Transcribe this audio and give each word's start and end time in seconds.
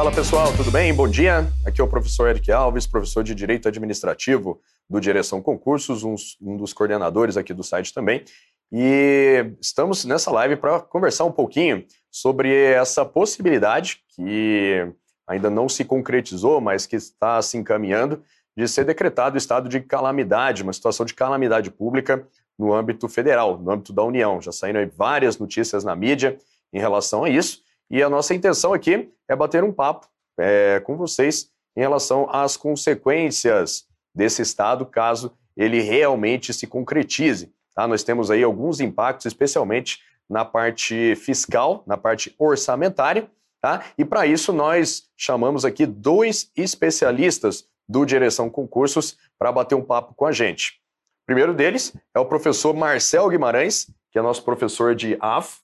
Fala 0.00 0.12
pessoal, 0.12 0.50
tudo 0.56 0.70
bem? 0.70 0.94
Bom 0.94 1.06
dia. 1.06 1.46
Aqui 1.62 1.78
é 1.78 1.84
o 1.84 1.86
professor 1.86 2.26
Eric 2.26 2.50
Alves, 2.50 2.86
professor 2.86 3.22
de 3.22 3.34
Direito 3.34 3.68
Administrativo 3.68 4.58
do 4.88 4.98
Direção 4.98 5.42
Concursos, 5.42 6.02
um, 6.02 6.56
dos 6.56 6.72
coordenadores 6.72 7.36
aqui 7.36 7.52
do 7.52 7.62
site 7.62 7.92
também. 7.92 8.24
E 8.72 9.52
estamos 9.60 10.06
nessa 10.06 10.30
live 10.30 10.56
para 10.56 10.80
conversar 10.80 11.26
um 11.26 11.30
pouquinho 11.30 11.84
sobre 12.10 12.50
essa 12.50 13.04
possibilidade 13.04 14.00
que 14.16 14.90
ainda 15.26 15.50
não 15.50 15.68
se 15.68 15.84
concretizou, 15.84 16.62
mas 16.62 16.86
que 16.86 16.96
está 16.96 17.42
se 17.42 17.58
encaminhando 17.58 18.22
de 18.56 18.66
ser 18.66 18.86
decretado 18.86 19.34
o 19.34 19.38
estado 19.38 19.68
de 19.68 19.80
calamidade, 19.80 20.62
uma 20.62 20.72
situação 20.72 21.04
de 21.04 21.12
calamidade 21.12 21.70
pública 21.70 22.26
no 22.58 22.72
âmbito 22.72 23.06
federal, 23.06 23.58
no 23.58 23.70
âmbito 23.70 23.92
da 23.92 24.02
União. 24.02 24.40
Já 24.40 24.50
saíram 24.50 24.80
várias 24.96 25.36
notícias 25.36 25.84
na 25.84 25.94
mídia 25.94 26.38
em 26.72 26.80
relação 26.80 27.24
a 27.24 27.28
isso. 27.28 27.68
E 27.90 28.02
a 28.02 28.08
nossa 28.08 28.34
intenção 28.34 28.72
aqui 28.72 29.10
é 29.28 29.34
bater 29.34 29.64
um 29.64 29.72
papo 29.72 30.06
é, 30.38 30.80
com 30.80 30.96
vocês 30.96 31.50
em 31.76 31.80
relação 31.80 32.28
às 32.30 32.56
consequências 32.56 33.86
desse 34.14 34.42
Estado, 34.42 34.86
caso 34.86 35.32
ele 35.56 35.80
realmente 35.80 36.52
se 36.52 36.66
concretize. 36.66 37.52
Tá? 37.74 37.88
Nós 37.88 38.02
temos 38.02 38.30
aí 38.30 38.42
alguns 38.42 38.80
impactos, 38.80 39.26
especialmente 39.26 39.98
na 40.28 40.44
parte 40.44 41.16
fiscal, 41.16 41.82
na 41.86 41.96
parte 41.96 42.34
orçamentária, 42.38 43.28
tá? 43.60 43.84
e 43.98 44.04
para 44.04 44.26
isso 44.26 44.52
nós 44.52 45.08
chamamos 45.16 45.64
aqui 45.64 45.84
dois 45.84 46.50
especialistas 46.56 47.66
do 47.88 48.04
Direção 48.04 48.48
Concursos 48.48 49.18
para 49.36 49.50
bater 49.50 49.74
um 49.74 49.84
papo 49.84 50.14
com 50.14 50.24
a 50.24 50.32
gente. 50.32 50.80
O 51.24 51.26
primeiro 51.26 51.52
deles 51.52 51.92
é 52.14 52.20
o 52.20 52.26
professor 52.26 52.72
Marcel 52.72 53.28
Guimarães, 53.28 53.90
que 54.12 54.18
é 54.18 54.22
nosso 54.22 54.44
professor 54.44 54.94
de 54.94 55.16
AF, 55.20 55.58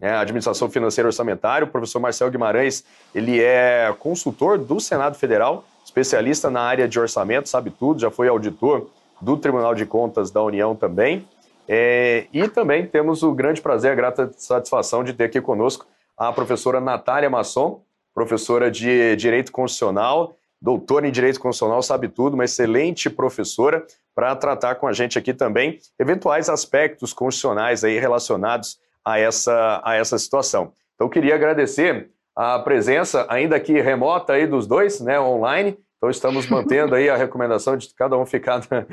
é, 0.00 0.10
Administração 0.10 0.70
Financeira 0.70 1.06
e 1.06 1.10
Orçamentária. 1.10 1.66
O 1.66 1.70
professor 1.70 2.00
Marcel 2.00 2.30
Guimarães, 2.30 2.84
ele 3.14 3.40
é 3.42 3.94
consultor 3.98 4.58
do 4.58 4.80
Senado 4.80 5.16
Federal, 5.16 5.64
especialista 5.84 6.50
na 6.50 6.60
área 6.60 6.86
de 6.86 6.98
orçamento, 7.00 7.48
sabe 7.48 7.70
tudo, 7.70 8.00
já 8.00 8.10
foi 8.10 8.28
auditor 8.28 8.88
do 9.20 9.36
Tribunal 9.36 9.74
de 9.74 9.84
Contas 9.84 10.30
da 10.30 10.42
União 10.42 10.74
também. 10.76 11.26
É, 11.66 12.26
e 12.32 12.48
também 12.48 12.86
temos 12.86 13.22
o 13.22 13.32
grande 13.32 13.60
prazer, 13.60 13.92
a 13.92 13.94
grata 13.94 14.30
satisfação 14.36 15.04
de 15.04 15.12
ter 15.12 15.24
aqui 15.24 15.40
conosco 15.40 15.86
a 16.16 16.32
professora 16.32 16.80
Natália 16.80 17.28
Masson, 17.28 17.82
professora 18.14 18.70
de 18.70 19.14
Direito 19.16 19.52
Constitucional, 19.52 20.34
doutora 20.60 21.06
em 21.06 21.12
Direito 21.12 21.38
Constitucional, 21.38 21.82
sabe 21.82 22.08
tudo, 22.08 22.34
uma 22.34 22.44
excelente 22.44 23.08
professora 23.08 23.86
para 24.14 24.34
tratar 24.34 24.76
com 24.76 24.88
a 24.88 24.92
gente 24.92 25.18
aqui 25.18 25.32
também 25.32 25.78
eventuais 25.98 26.48
aspectos 26.48 27.12
constitucionais 27.12 27.84
aí 27.84 27.98
relacionados 27.98 28.78
a 29.12 29.18
essa, 29.18 29.80
a 29.84 29.94
essa 29.96 30.18
situação. 30.18 30.72
Então, 30.94 31.08
queria 31.08 31.34
agradecer 31.34 32.10
a 32.34 32.58
presença, 32.58 33.26
ainda 33.28 33.58
que 33.58 33.80
remota, 33.80 34.34
aí 34.34 34.46
dos 34.46 34.66
dois, 34.66 35.00
né, 35.00 35.18
online. 35.18 35.78
Então, 35.96 36.10
estamos 36.10 36.48
mantendo 36.48 36.94
aí 36.94 37.08
a 37.08 37.16
recomendação 37.16 37.76
de 37.76 37.92
cada 37.94 38.16
um 38.16 38.26
ficar 38.26 38.60
na, 38.70 38.86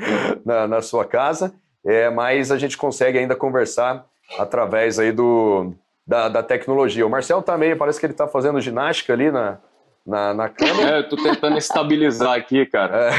na, 0.44 0.68
na 0.68 0.82
sua 0.82 1.04
casa, 1.04 1.54
é, 1.84 2.10
mas 2.10 2.50
a 2.50 2.58
gente 2.58 2.76
consegue 2.76 3.18
ainda 3.18 3.36
conversar 3.36 4.04
através 4.38 4.98
aí 4.98 5.12
do, 5.12 5.72
da, 6.06 6.28
da 6.28 6.42
tecnologia. 6.42 7.06
O 7.06 7.10
Marcelo 7.10 7.40
está 7.40 7.56
meio, 7.56 7.76
parece 7.76 8.00
que 8.00 8.06
ele 8.06 8.12
está 8.12 8.26
fazendo 8.26 8.60
ginástica 8.60 9.12
ali 9.12 9.30
na, 9.30 9.58
na, 10.06 10.32
na 10.32 10.48
câmera. 10.48 10.96
É, 10.96 10.98
eu 11.00 11.08
tô 11.08 11.16
tentando 11.16 11.58
estabilizar 11.58 12.34
aqui, 12.34 12.64
cara. 12.66 13.10
É. 13.10 13.12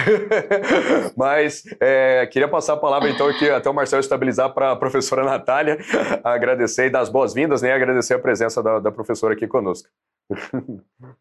Mas 1.17 1.63
é, 1.79 2.25
queria 2.27 2.47
passar 2.47 2.73
a 2.73 2.77
palavra, 2.77 3.09
então, 3.09 3.27
aqui 3.27 3.49
até 3.49 3.69
o 3.69 3.73
Marcelo 3.73 3.99
estabilizar 3.99 4.53
para 4.53 4.71
a 4.71 4.75
professora 4.75 5.23
Natália, 5.23 5.77
agradecer 6.23 6.87
e 6.87 6.89
dar 6.89 7.01
as 7.01 7.09
boas-vindas, 7.09 7.61
né? 7.61 7.73
Agradecer 7.73 8.13
a 8.13 8.19
presença 8.19 8.63
da, 8.63 8.79
da 8.79 8.91
professora 8.91 9.33
aqui 9.33 9.45
conosco. 9.47 9.89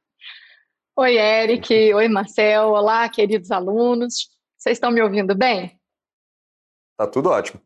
Oi, 0.98 1.16
Eric. 1.18 1.94
Oi, 1.94 2.08
Marcel. 2.08 2.68
Olá, 2.68 3.08
queridos 3.08 3.50
alunos. 3.50 4.30
Vocês 4.56 4.76
estão 4.76 4.90
me 4.90 5.02
ouvindo 5.02 5.34
bem? 5.34 5.78
Tá 6.96 7.06
tudo 7.06 7.28
ótimo. 7.28 7.60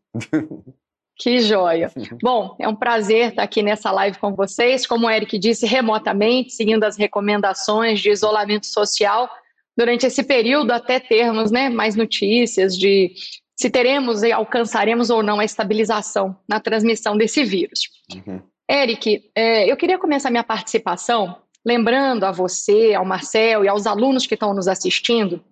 Que 1.21 1.39
joia. 1.41 1.93
Bom, 2.23 2.57
é 2.59 2.67
um 2.67 2.75
prazer 2.75 3.29
estar 3.29 3.43
aqui 3.43 3.63
nessa 3.63 3.93
live 3.93 4.19
com 4.19 4.35
vocês, 4.35 4.87
como 4.87 5.07
o 5.07 5.11
Eric 5.11 5.39
disse, 5.39 5.67
remotamente, 5.67 6.55
seguindo 6.55 6.83
as 6.83 6.97
recomendações 6.97 8.01
de 8.01 8.11
isolamento 8.11 8.67
social 8.67 9.29
durante 9.77 10.07
esse 10.07 10.23
período, 10.23 10.71
até 10.71 10.99
termos 10.99 11.51
né, 11.51 11.69
mais 11.69 11.95
notícias 11.95 12.75
de 12.75 13.13
se 13.55 13.69
teremos 13.69 14.23
e 14.23 14.33
alcançaremos 14.33 15.11
ou 15.11 15.23
não 15.23 15.39
a 15.39 15.45
estabilização 15.45 16.35
na 16.49 16.59
transmissão 16.59 17.19
desse 17.19 17.45
vírus. 17.45 17.81
Uhum. 18.15 18.41
Eric, 18.71 19.31
é, 19.35 19.71
eu 19.71 19.77
queria 19.77 19.99
começar 19.99 20.31
minha 20.31 20.43
participação 20.43 21.37
lembrando 21.63 22.25
a 22.25 22.33
você, 22.33 22.95
ao 22.95 23.05
Marcel 23.05 23.63
e 23.63 23.69
aos 23.69 23.87
alunos 23.87 24.27
que 24.27 24.33
estão 24.33 24.55
nos 24.55 24.67
assistindo 24.67 25.45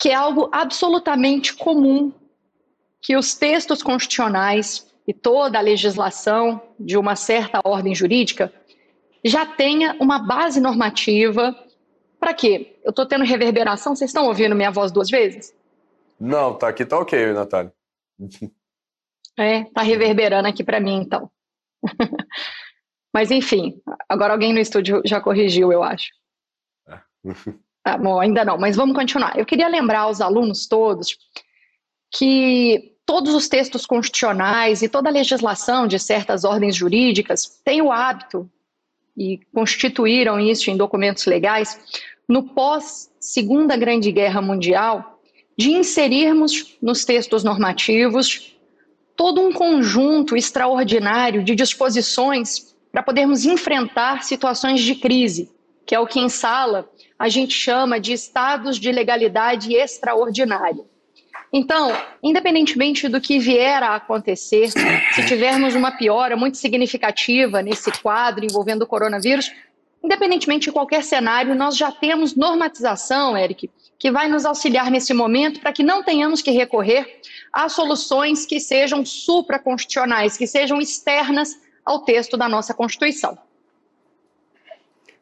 que 0.00 0.08
é 0.08 0.14
algo 0.14 0.48
absolutamente 0.50 1.54
comum 1.54 2.10
que 3.00 3.16
os 3.16 3.34
textos 3.34 3.82
constitucionais 3.82 4.86
e 5.06 5.14
toda 5.14 5.58
a 5.58 5.62
legislação 5.62 6.62
de 6.78 6.96
uma 6.96 7.16
certa 7.16 7.60
ordem 7.64 7.94
jurídica 7.94 8.52
já 9.24 9.44
tenha 9.44 9.96
uma 10.00 10.18
base 10.18 10.60
normativa. 10.60 11.56
Para 12.18 12.34
quê? 12.34 12.78
Eu 12.84 12.90
estou 12.90 13.06
tendo 13.06 13.24
reverberação, 13.24 13.94
vocês 13.94 14.10
estão 14.10 14.26
ouvindo 14.26 14.54
minha 14.54 14.70
voz 14.70 14.92
duas 14.92 15.10
vezes? 15.10 15.54
Não, 16.18 16.54
tá 16.54 16.68
aqui, 16.68 16.84
tá 16.84 16.98
ok, 16.98 17.32
Natália. 17.32 17.72
É, 19.38 19.64
tá 19.64 19.82
reverberando 19.82 20.48
aqui 20.48 20.62
para 20.62 20.80
mim, 20.80 21.00
então. 21.00 21.30
Mas 23.12 23.30
enfim, 23.30 23.80
agora 24.08 24.32
alguém 24.32 24.52
no 24.52 24.60
estúdio 24.60 25.02
já 25.04 25.20
corrigiu, 25.20 25.72
eu 25.72 25.82
acho. 25.82 26.10
É. 26.88 27.00
Tá 27.82 27.96
bom, 27.96 28.20
ainda 28.20 28.44
não, 28.44 28.58
mas 28.58 28.76
vamos 28.76 28.94
continuar. 28.94 29.38
Eu 29.38 29.46
queria 29.46 29.66
lembrar 29.66 30.00
aos 30.00 30.20
alunos 30.20 30.68
todos 30.68 31.16
que 32.10 32.92
todos 33.06 33.34
os 33.34 33.48
textos 33.48 33.86
constitucionais 33.86 34.82
e 34.82 34.88
toda 34.88 35.08
a 35.08 35.12
legislação 35.12 35.86
de 35.86 35.98
certas 35.98 36.44
ordens 36.44 36.76
jurídicas 36.76 37.60
têm 37.64 37.82
o 37.82 37.90
hábito, 37.90 38.48
e 39.16 39.40
constituíram 39.52 40.40
isso 40.40 40.70
em 40.70 40.76
documentos 40.76 41.26
legais, 41.26 41.78
no 42.28 42.42
pós-Segunda 42.42 43.76
Grande 43.76 44.10
Guerra 44.12 44.40
Mundial, 44.40 45.20
de 45.58 45.72
inserirmos 45.72 46.78
nos 46.80 47.04
textos 47.04 47.44
normativos 47.44 48.56
todo 49.16 49.42
um 49.42 49.52
conjunto 49.52 50.34
extraordinário 50.34 51.44
de 51.44 51.54
disposições 51.54 52.74
para 52.90 53.02
podermos 53.02 53.44
enfrentar 53.44 54.22
situações 54.22 54.80
de 54.80 54.94
crise, 54.94 55.50
que 55.84 55.94
é 55.94 56.00
o 56.00 56.06
que 56.06 56.18
em 56.18 56.30
sala 56.30 56.88
a 57.18 57.28
gente 57.28 57.52
chama 57.52 58.00
de 58.00 58.14
estados 58.14 58.78
de 58.78 58.90
legalidade 58.90 59.74
extraordinária. 59.74 60.84
Então, 61.52 61.92
independentemente 62.22 63.08
do 63.08 63.20
que 63.20 63.38
vier 63.38 63.82
a 63.82 63.96
acontecer, 63.96 64.70
se 64.70 65.26
tivermos 65.26 65.74
uma 65.74 65.90
piora 65.90 66.36
muito 66.36 66.56
significativa 66.56 67.60
nesse 67.60 67.90
quadro 68.00 68.44
envolvendo 68.44 68.82
o 68.82 68.86
coronavírus, 68.86 69.50
independentemente 70.02 70.66
de 70.66 70.72
qualquer 70.72 71.02
cenário, 71.02 71.54
nós 71.54 71.76
já 71.76 71.90
temos 71.90 72.36
normatização, 72.36 73.36
Eric, 73.36 73.68
que 73.98 74.12
vai 74.12 74.28
nos 74.28 74.46
auxiliar 74.46 74.90
nesse 74.92 75.12
momento 75.12 75.60
para 75.60 75.72
que 75.72 75.82
não 75.82 76.04
tenhamos 76.04 76.40
que 76.40 76.52
recorrer 76.52 77.20
a 77.52 77.68
soluções 77.68 78.46
que 78.46 78.60
sejam 78.60 79.04
supraconstitucionais, 79.04 80.36
que 80.36 80.46
sejam 80.46 80.80
externas 80.80 81.58
ao 81.84 82.04
texto 82.04 82.36
da 82.36 82.48
nossa 82.48 82.72
Constituição. 82.72 83.36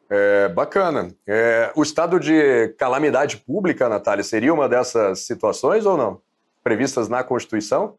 É, 0.09 0.49
bacana. 0.49 1.13
É, 1.27 1.71
o 1.75 1.83
estado 1.83 2.19
de 2.19 2.69
calamidade 2.77 3.37
pública, 3.37 3.87
Natália, 3.87 4.23
seria 4.23 4.53
uma 4.53 4.67
dessas 4.67 5.19
situações 5.19 5.85
ou 5.85 5.95
não? 5.95 6.19
Previstas 6.63 7.07
na 7.07 7.23
Constituição? 7.23 7.95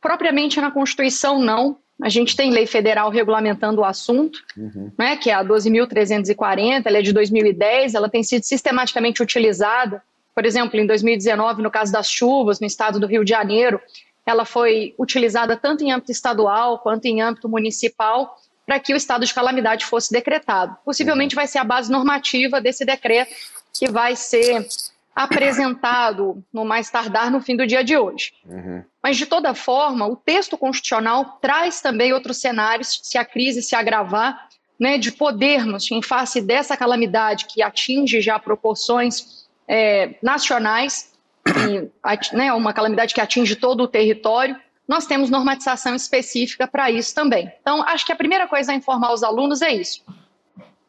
Propriamente 0.00 0.60
na 0.60 0.70
Constituição, 0.70 1.40
não. 1.40 1.78
A 2.02 2.08
gente 2.08 2.36
tem 2.36 2.50
lei 2.52 2.66
federal 2.66 3.10
regulamentando 3.10 3.80
o 3.80 3.84
assunto, 3.84 4.40
uhum. 4.56 4.90
né, 4.96 5.16
que 5.16 5.30
é 5.30 5.34
a 5.34 5.44
12.340, 5.44 6.82
ela 6.84 6.98
é 6.98 7.02
de 7.02 7.12
2010, 7.12 7.94
ela 7.94 8.08
tem 8.08 8.22
sido 8.22 8.44
sistematicamente 8.44 9.22
utilizada. 9.22 10.02
Por 10.34 10.44
exemplo, 10.44 10.78
em 10.78 10.86
2019, 10.86 11.60
no 11.62 11.70
caso 11.70 11.92
das 11.92 12.08
chuvas 12.08 12.60
no 12.60 12.66
estado 12.66 13.00
do 13.00 13.06
Rio 13.06 13.24
de 13.24 13.30
Janeiro, 13.30 13.80
ela 14.24 14.44
foi 14.44 14.94
utilizada 14.96 15.56
tanto 15.56 15.82
em 15.82 15.90
âmbito 15.90 16.12
estadual 16.12 16.78
quanto 16.78 17.06
em 17.06 17.20
âmbito 17.20 17.48
municipal 17.48 18.36
para 18.68 18.78
que 18.78 18.92
o 18.92 18.96
estado 18.98 19.24
de 19.24 19.32
calamidade 19.32 19.86
fosse 19.86 20.12
decretado. 20.12 20.76
Possivelmente 20.84 21.34
vai 21.34 21.46
ser 21.46 21.56
a 21.56 21.64
base 21.64 21.90
normativa 21.90 22.60
desse 22.60 22.84
decreto 22.84 23.34
que 23.72 23.90
vai 23.90 24.14
ser 24.14 24.68
apresentado 25.16 26.44
no 26.52 26.66
mais 26.66 26.90
tardar 26.90 27.30
no 27.30 27.40
fim 27.40 27.56
do 27.56 27.66
dia 27.66 27.82
de 27.82 27.96
hoje. 27.96 28.34
Uhum. 28.44 28.84
Mas, 29.02 29.16
de 29.16 29.24
toda 29.24 29.54
forma, 29.54 30.06
o 30.06 30.14
texto 30.14 30.58
constitucional 30.58 31.38
traz 31.40 31.80
também 31.80 32.12
outros 32.12 32.42
cenários, 32.42 33.00
se 33.02 33.16
a 33.16 33.24
crise 33.24 33.62
se 33.62 33.74
agravar, 33.74 34.50
né, 34.78 34.98
de 34.98 35.12
podermos, 35.12 35.90
em 35.90 36.02
face 36.02 36.42
dessa 36.42 36.76
calamidade 36.76 37.46
que 37.46 37.62
atinge 37.62 38.20
já 38.20 38.38
proporções 38.38 39.48
é, 39.66 40.14
nacionais, 40.22 41.10
e, 41.46 42.36
né, 42.36 42.52
uma 42.52 42.74
calamidade 42.74 43.14
que 43.14 43.20
atinge 43.20 43.56
todo 43.56 43.84
o 43.84 43.88
território, 43.88 44.60
nós 44.88 45.06
temos 45.06 45.28
normatização 45.28 45.94
específica 45.94 46.66
para 46.66 46.90
isso 46.90 47.14
também. 47.14 47.52
Então, 47.60 47.82
acho 47.82 48.06
que 48.06 48.12
a 48.12 48.16
primeira 48.16 48.48
coisa 48.48 48.72
a 48.72 48.74
informar 48.74 49.12
os 49.12 49.22
alunos 49.22 49.60
é 49.60 49.70
isso. 49.70 50.02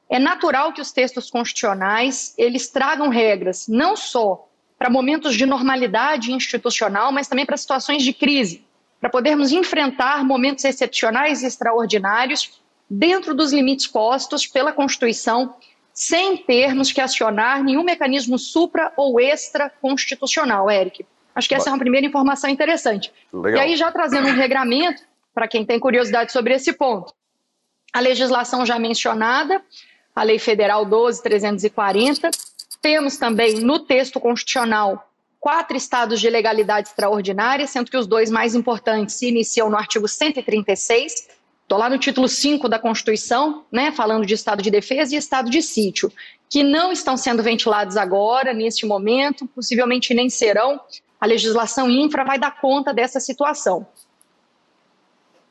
é 0.10 0.18
natural 0.18 0.74
que 0.74 0.82
os 0.82 0.92
textos 0.92 1.30
constitucionais 1.30 2.34
eles 2.38 2.70
tragam 2.70 3.10
regras 3.10 3.68
não 3.68 3.96
só 3.96 4.48
para 4.78 4.90
momentos 4.90 5.36
de 5.36 5.46
normalidade 5.46 6.32
institucional, 6.32 7.12
mas 7.12 7.28
também 7.28 7.46
para 7.46 7.58
situações 7.58 8.02
de 8.02 8.14
crise, 8.14 8.66
para 9.00 9.10
podermos 9.10 9.52
enfrentar 9.52 10.24
momentos 10.24 10.64
excepcionais 10.64 11.44
e 11.44 11.46
extraordinários 11.46 12.60
dentro 12.90 13.36
dos 13.36 13.52
limites 13.52 13.86
postos 13.86 14.48
pela 14.48 14.72
Constituição, 14.72 15.54
sem 15.94 16.38
termos 16.38 16.94
que 16.94 17.02
acionar 17.02 17.62
nenhum 17.62 17.84
mecanismo 17.84 18.40
supra 18.40 18.92
ou 18.96 19.20
extra 19.20 19.70
constitucional, 19.70 20.72
Eric. 20.72 21.06
Acho 21.40 21.50
que 21.50 21.56
essa 21.56 21.70
é 21.70 21.74
uma 21.74 21.80
primeira 21.80 22.06
informação 22.06 22.50
interessante. 22.50 23.12
Legal. 23.34 23.62
E 23.62 23.66
aí, 23.66 23.76
já 23.76 23.92
trazendo 23.92 24.28
um 24.28 24.34
regramento, 24.34 25.02
para 25.34 25.48
quem 25.48 25.66
tem 25.66 25.80
curiosidade 25.80 26.32
sobre 26.34 26.54
esse 26.54 26.74
ponto. 26.74 27.14
A 27.94 28.02
legislação 28.02 28.66
já 28.66 28.78
mencionada, 28.78 29.64
a 30.14 30.22
Lei 30.22 30.38
Federal 30.38 30.86
12.340. 30.86 32.30
Temos 32.82 33.18
também 33.18 33.62
no 33.62 33.80
texto 33.80 34.20
constitucional 34.20 35.10
quatro 35.40 35.78
estados 35.78 36.20
de 36.20 36.30
legalidade 36.30 36.90
extraordinária, 36.90 37.66
sendo 37.66 37.90
que 37.90 37.96
os 37.96 38.06
dois 38.06 38.30
mais 38.30 38.54
importantes 38.54 39.16
se 39.16 39.28
iniciam 39.28 39.70
no 39.70 39.78
artigo 39.78 40.08
136. 40.08 41.30
Estou 41.62 41.78
lá 41.78 41.90
no 41.90 41.98
título 41.98 42.28
5 42.28 42.68
da 42.68 42.78
Constituição, 42.78 43.64
né, 43.72 43.92
falando 43.92 44.26
de 44.26 44.34
estado 44.34 44.62
de 44.62 44.70
defesa 44.70 45.16
e 45.16 45.18
estado 45.18 45.50
de 45.50 45.62
sítio, 45.62 46.12
que 46.50 46.64
não 46.64 46.92
estão 46.92 47.16
sendo 47.16 47.42
ventilados 47.42 47.96
agora, 47.96 48.54
neste 48.54 48.86
momento, 48.86 49.48
possivelmente 49.48 50.14
nem 50.14 50.30
serão. 50.30 50.82
A 51.20 51.26
legislação 51.26 51.90
infra 51.90 52.24
vai 52.24 52.40
dar 52.40 52.60
conta 52.60 52.94
dessa 52.94 53.20
situação. 53.20 53.86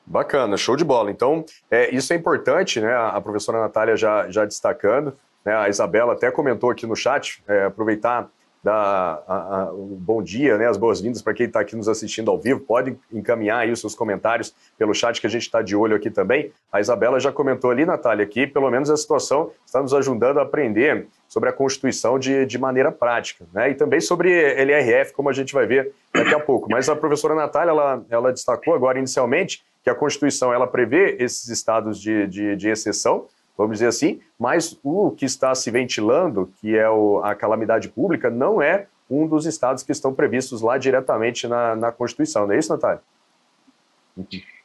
Bacana, 0.06 0.56
show 0.56 0.74
de 0.74 0.84
bola. 0.84 1.10
Então, 1.10 1.44
é, 1.70 1.94
isso 1.94 2.12
é 2.12 2.16
importante, 2.16 2.80
né? 2.80 2.94
A 2.96 3.20
professora 3.20 3.60
Natália 3.60 3.96
já, 3.96 4.30
já 4.30 4.44
destacando, 4.46 5.14
né? 5.44 5.54
A 5.54 5.68
Isabela 5.68 6.14
até 6.14 6.30
comentou 6.30 6.70
aqui 6.70 6.86
no 6.86 6.96
chat, 6.96 7.42
é, 7.46 7.64
aproveitar 7.64 8.30
dar 8.62 9.70
um 9.72 9.96
bom 9.96 10.22
dia, 10.22 10.58
né, 10.58 10.66
as 10.66 10.76
boas-vindas 10.76 11.22
para 11.22 11.32
quem 11.32 11.46
está 11.46 11.60
aqui 11.60 11.76
nos 11.76 11.88
assistindo 11.88 12.30
ao 12.30 12.38
vivo. 12.38 12.60
Pode 12.60 12.96
encaminhar 13.12 13.60
aí 13.60 13.70
os 13.70 13.80
seus 13.80 13.94
comentários 13.94 14.54
pelo 14.76 14.92
chat 14.92 15.20
que 15.20 15.26
a 15.26 15.30
gente 15.30 15.42
está 15.42 15.62
de 15.62 15.76
olho 15.76 15.96
aqui 15.96 16.10
também. 16.10 16.52
A 16.72 16.80
Isabela 16.80 17.20
já 17.20 17.30
comentou 17.30 17.70
ali, 17.70 17.86
Natália, 17.86 18.26
que 18.26 18.46
pelo 18.46 18.70
menos 18.70 18.90
a 18.90 18.96
situação 18.96 19.52
está 19.64 19.80
nos 19.80 19.94
ajudando 19.94 20.38
a 20.38 20.42
aprender 20.42 21.06
sobre 21.28 21.50
a 21.50 21.52
Constituição 21.52 22.18
de, 22.18 22.46
de 22.46 22.58
maneira 22.58 22.90
prática, 22.90 23.44
né? 23.52 23.70
E 23.70 23.74
também 23.74 24.00
sobre 24.00 24.30
LRF, 24.32 25.12
como 25.12 25.28
a 25.28 25.32
gente 25.32 25.52
vai 25.52 25.66
ver 25.66 25.92
daqui 26.12 26.34
a 26.34 26.40
pouco. 26.40 26.68
Mas 26.70 26.88
a 26.88 26.96
professora 26.96 27.34
Natália, 27.34 27.70
ela, 27.70 28.04
ela 28.08 28.32
destacou 28.32 28.74
agora 28.74 28.98
inicialmente 28.98 29.62
que 29.84 29.90
a 29.90 29.94
Constituição 29.94 30.52
ela 30.52 30.66
prevê 30.66 31.16
esses 31.20 31.48
estados 31.48 32.00
de, 32.00 32.26
de, 32.26 32.56
de 32.56 32.68
exceção, 32.68 33.26
vamos 33.56 33.74
dizer 33.74 33.88
assim, 33.88 34.20
mas 34.38 34.78
o 34.82 35.10
que 35.10 35.26
está 35.26 35.54
se 35.54 35.70
ventilando, 35.70 36.50
que 36.60 36.76
é 36.76 36.88
o, 36.88 37.20
a 37.22 37.34
calamidade 37.34 37.88
pública, 37.88 38.30
não 38.30 38.62
é 38.62 38.86
um 39.10 39.26
dos 39.26 39.46
estados 39.46 39.82
que 39.82 39.92
estão 39.92 40.14
previstos 40.14 40.62
lá 40.62 40.78
diretamente 40.78 41.46
na, 41.46 41.76
na 41.76 41.92
Constituição, 41.92 42.46
não 42.46 42.54
é 42.54 42.58
isso, 42.58 42.72
Natália? 42.72 43.00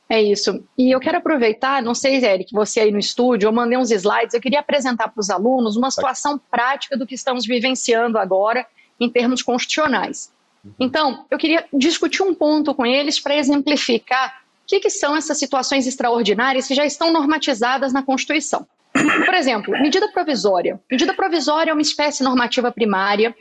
É 0.09 0.21
isso. 0.21 0.63
E 0.77 0.93
eu 0.93 0.99
quero 0.99 1.17
aproveitar, 1.17 1.81
não 1.81 1.95
sei, 1.95 2.23
Eric, 2.23 2.53
você 2.53 2.81
aí 2.81 2.91
no 2.91 2.99
estúdio, 2.99 3.47
eu 3.47 3.53
mandei 3.53 3.77
uns 3.77 3.89
slides, 3.89 4.33
eu 4.33 4.41
queria 4.41 4.59
apresentar 4.59 5.07
para 5.07 5.19
os 5.19 5.29
alunos 5.29 5.75
uma 5.75 5.89
situação 5.89 6.39
prática 6.51 6.97
do 6.97 7.07
que 7.07 7.15
estamos 7.15 7.45
vivenciando 7.45 8.17
agora 8.17 8.65
em 8.99 9.09
termos 9.09 9.41
constitucionais. 9.41 10.31
Uhum. 10.63 10.71
Então, 10.79 11.25
eu 11.31 11.37
queria 11.37 11.65
discutir 11.73 12.21
um 12.21 12.33
ponto 12.33 12.73
com 12.75 12.85
eles 12.85 13.19
para 13.19 13.35
exemplificar 13.35 14.43
o 14.63 14.67
que, 14.67 14.79
que 14.79 14.89
são 14.89 15.15
essas 15.15 15.37
situações 15.37 15.87
extraordinárias 15.87 16.67
que 16.67 16.75
já 16.75 16.85
estão 16.85 17.11
normatizadas 17.11 17.91
na 17.91 18.03
Constituição. 18.03 18.67
Por 18.93 19.33
exemplo, 19.33 19.73
medida 19.81 20.07
provisória. 20.09 20.79
Medida 20.89 21.13
provisória 21.13 21.71
é 21.71 21.73
uma 21.73 21.81
espécie 21.81 22.23
normativa 22.23 22.71
primária, 22.71 23.35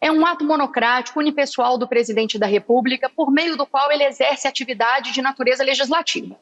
é 0.00 0.10
um 0.10 0.24
ato 0.26 0.44
monocrático, 0.44 1.18
unipessoal 1.18 1.78
do 1.78 1.88
presidente 1.88 2.38
da 2.38 2.46
República, 2.46 3.08
por 3.08 3.30
meio 3.30 3.56
do 3.56 3.66
qual 3.66 3.90
ele 3.90 4.04
exerce 4.04 4.46
atividade 4.46 5.12
de 5.12 5.22
natureza 5.22 5.64
legislativa. 5.64 6.36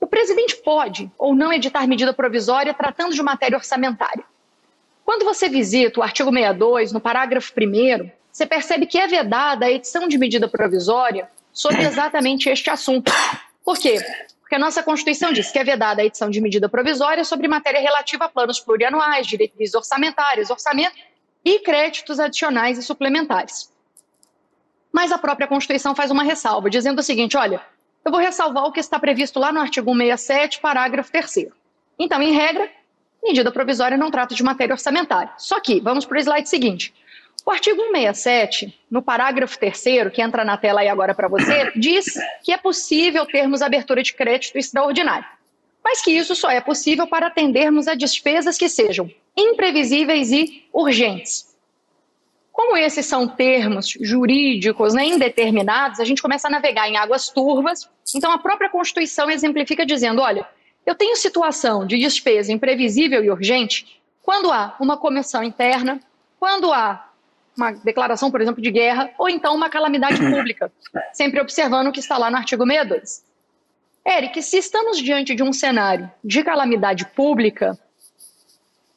O 0.00 0.06
presidente 0.06 0.56
pode 0.56 1.10
ou 1.18 1.34
não 1.34 1.52
editar 1.52 1.86
medida 1.86 2.12
provisória 2.12 2.72
tratando 2.72 3.14
de 3.14 3.22
matéria 3.22 3.56
orçamentária. 3.56 4.24
Quando 5.04 5.24
você 5.24 5.48
visita 5.48 6.00
o 6.00 6.02
artigo 6.02 6.30
62, 6.30 6.92
no 6.92 7.00
parágrafo 7.00 7.52
1, 7.52 8.10
você 8.32 8.46
percebe 8.46 8.86
que 8.86 8.98
é 8.98 9.08
vedada 9.08 9.66
a 9.66 9.70
edição 9.70 10.06
de 10.08 10.16
medida 10.16 10.48
provisória 10.48 11.28
sobre 11.52 11.82
exatamente 11.82 12.48
este 12.48 12.70
assunto. 12.70 13.12
Por 13.64 13.76
quê? 13.76 13.98
Porque 14.40 14.54
a 14.54 14.58
nossa 14.58 14.82
Constituição 14.82 15.32
diz 15.32 15.50
que 15.50 15.58
é 15.58 15.64
vedada 15.64 16.00
a 16.00 16.04
edição 16.04 16.30
de 16.30 16.40
medida 16.40 16.68
provisória 16.68 17.24
sobre 17.24 17.46
matéria 17.48 17.80
relativa 17.80 18.24
a 18.24 18.28
planos 18.28 18.60
plurianuais, 18.60 19.26
diretrizes 19.26 19.74
orçamentárias, 19.74 20.48
orçamento 20.48 20.94
e 21.44 21.58
créditos 21.60 22.20
adicionais 22.20 22.78
e 22.78 22.82
suplementares. 22.82 23.72
Mas 24.92 25.12
a 25.12 25.18
própria 25.18 25.46
Constituição 25.46 25.94
faz 25.94 26.10
uma 26.10 26.22
ressalva, 26.22 26.68
dizendo 26.68 26.98
o 26.98 27.02
seguinte: 27.02 27.36
olha, 27.36 27.60
eu 28.04 28.10
vou 28.10 28.20
ressalvar 28.20 28.64
o 28.64 28.72
que 28.72 28.80
está 28.80 28.98
previsto 28.98 29.38
lá 29.38 29.52
no 29.52 29.60
artigo 29.60 29.90
167, 29.90 30.60
parágrafo 30.60 31.12
3. 31.12 31.48
Então, 31.98 32.20
em 32.22 32.32
regra, 32.32 32.68
medida 33.22 33.52
provisória 33.52 33.96
não 33.96 34.10
trata 34.10 34.34
de 34.34 34.42
matéria 34.42 34.74
orçamentária. 34.74 35.32
Só 35.36 35.60
que, 35.60 35.80
vamos 35.80 36.04
para 36.04 36.18
o 36.18 36.20
slide 36.20 36.48
seguinte. 36.48 36.94
O 37.44 37.50
artigo 37.50 37.80
167, 37.82 38.78
no 38.90 39.00
parágrafo 39.02 39.58
3 39.58 40.10
que 40.12 40.20
entra 40.20 40.44
na 40.44 40.56
tela 40.56 40.80
aí 40.80 40.88
agora 40.88 41.14
para 41.14 41.28
você, 41.28 41.72
diz 41.76 42.06
que 42.42 42.52
é 42.52 42.56
possível 42.56 43.24
termos 43.26 43.62
abertura 43.62 44.02
de 44.02 44.12
crédito 44.12 44.56
extraordinário, 44.56 45.26
mas 45.82 46.02
que 46.02 46.10
isso 46.10 46.34
só 46.34 46.50
é 46.50 46.60
possível 46.60 47.06
para 47.06 47.28
atendermos 47.28 47.88
a 47.88 47.94
despesas 47.94 48.58
que 48.58 48.68
sejam 48.68 49.10
imprevisíveis 49.36 50.30
e 50.32 50.64
urgentes. 50.72 51.50
Como 52.52 52.76
esses 52.76 53.06
são 53.06 53.26
termos 53.26 53.88
jurídicos 54.00 54.92
né, 54.92 55.06
indeterminados, 55.06 56.00
a 56.00 56.04
gente 56.04 56.20
começa 56.20 56.48
a 56.48 56.50
navegar 56.50 56.88
em 56.88 56.96
águas 56.96 57.28
turvas. 57.28 57.88
Então, 58.14 58.30
a 58.30 58.38
própria 58.38 58.68
Constituição 58.68 59.30
exemplifica 59.30 59.86
dizendo: 59.86 60.20
olha, 60.20 60.46
eu 60.84 60.94
tenho 60.94 61.16
situação 61.16 61.86
de 61.86 61.98
despesa 61.98 62.52
imprevisível 62.52 63.24
e 63.24 63.30
urgente 63.30 64.00
quando 64.22 64.50
há 64.52 64.76
uma 64.80 64.96
comissão 64.96 65.42
interna, 65.42 66.00
quando 66.38 66.72
há 66.72 67.08
uma 67.56 67.72
declaração, 67.72 68.30
por 68.30 68.40
exemplo, 68.40 68.62
de 68.62 68.70
guerra, 68.70 69.10
ou 69.18 69.28
então 69.28 69.54
uma 69.54 69.68
calamidade 69.68 70.18
pública, 70.30 70.72
sempre 71.12 71.40
observando 71.40 71.88
o 71.88 71.92
que 71.92 72.00
está 72.00 72.16
lá 72.16 72.30
no 72.30 72.36
artigo 72.36 72.66
62. 72.66 73.24
Eric, 74.06 74.42
se 74.42 74.56
estamos 74.56 74.98
diante 74.98 75.34
de 75.34 75.42
um 75.42 75.52
cenário 75.52 76.10
de 76.24 76.42
calamidade 76.42 77.06
pública, 77.06 77.78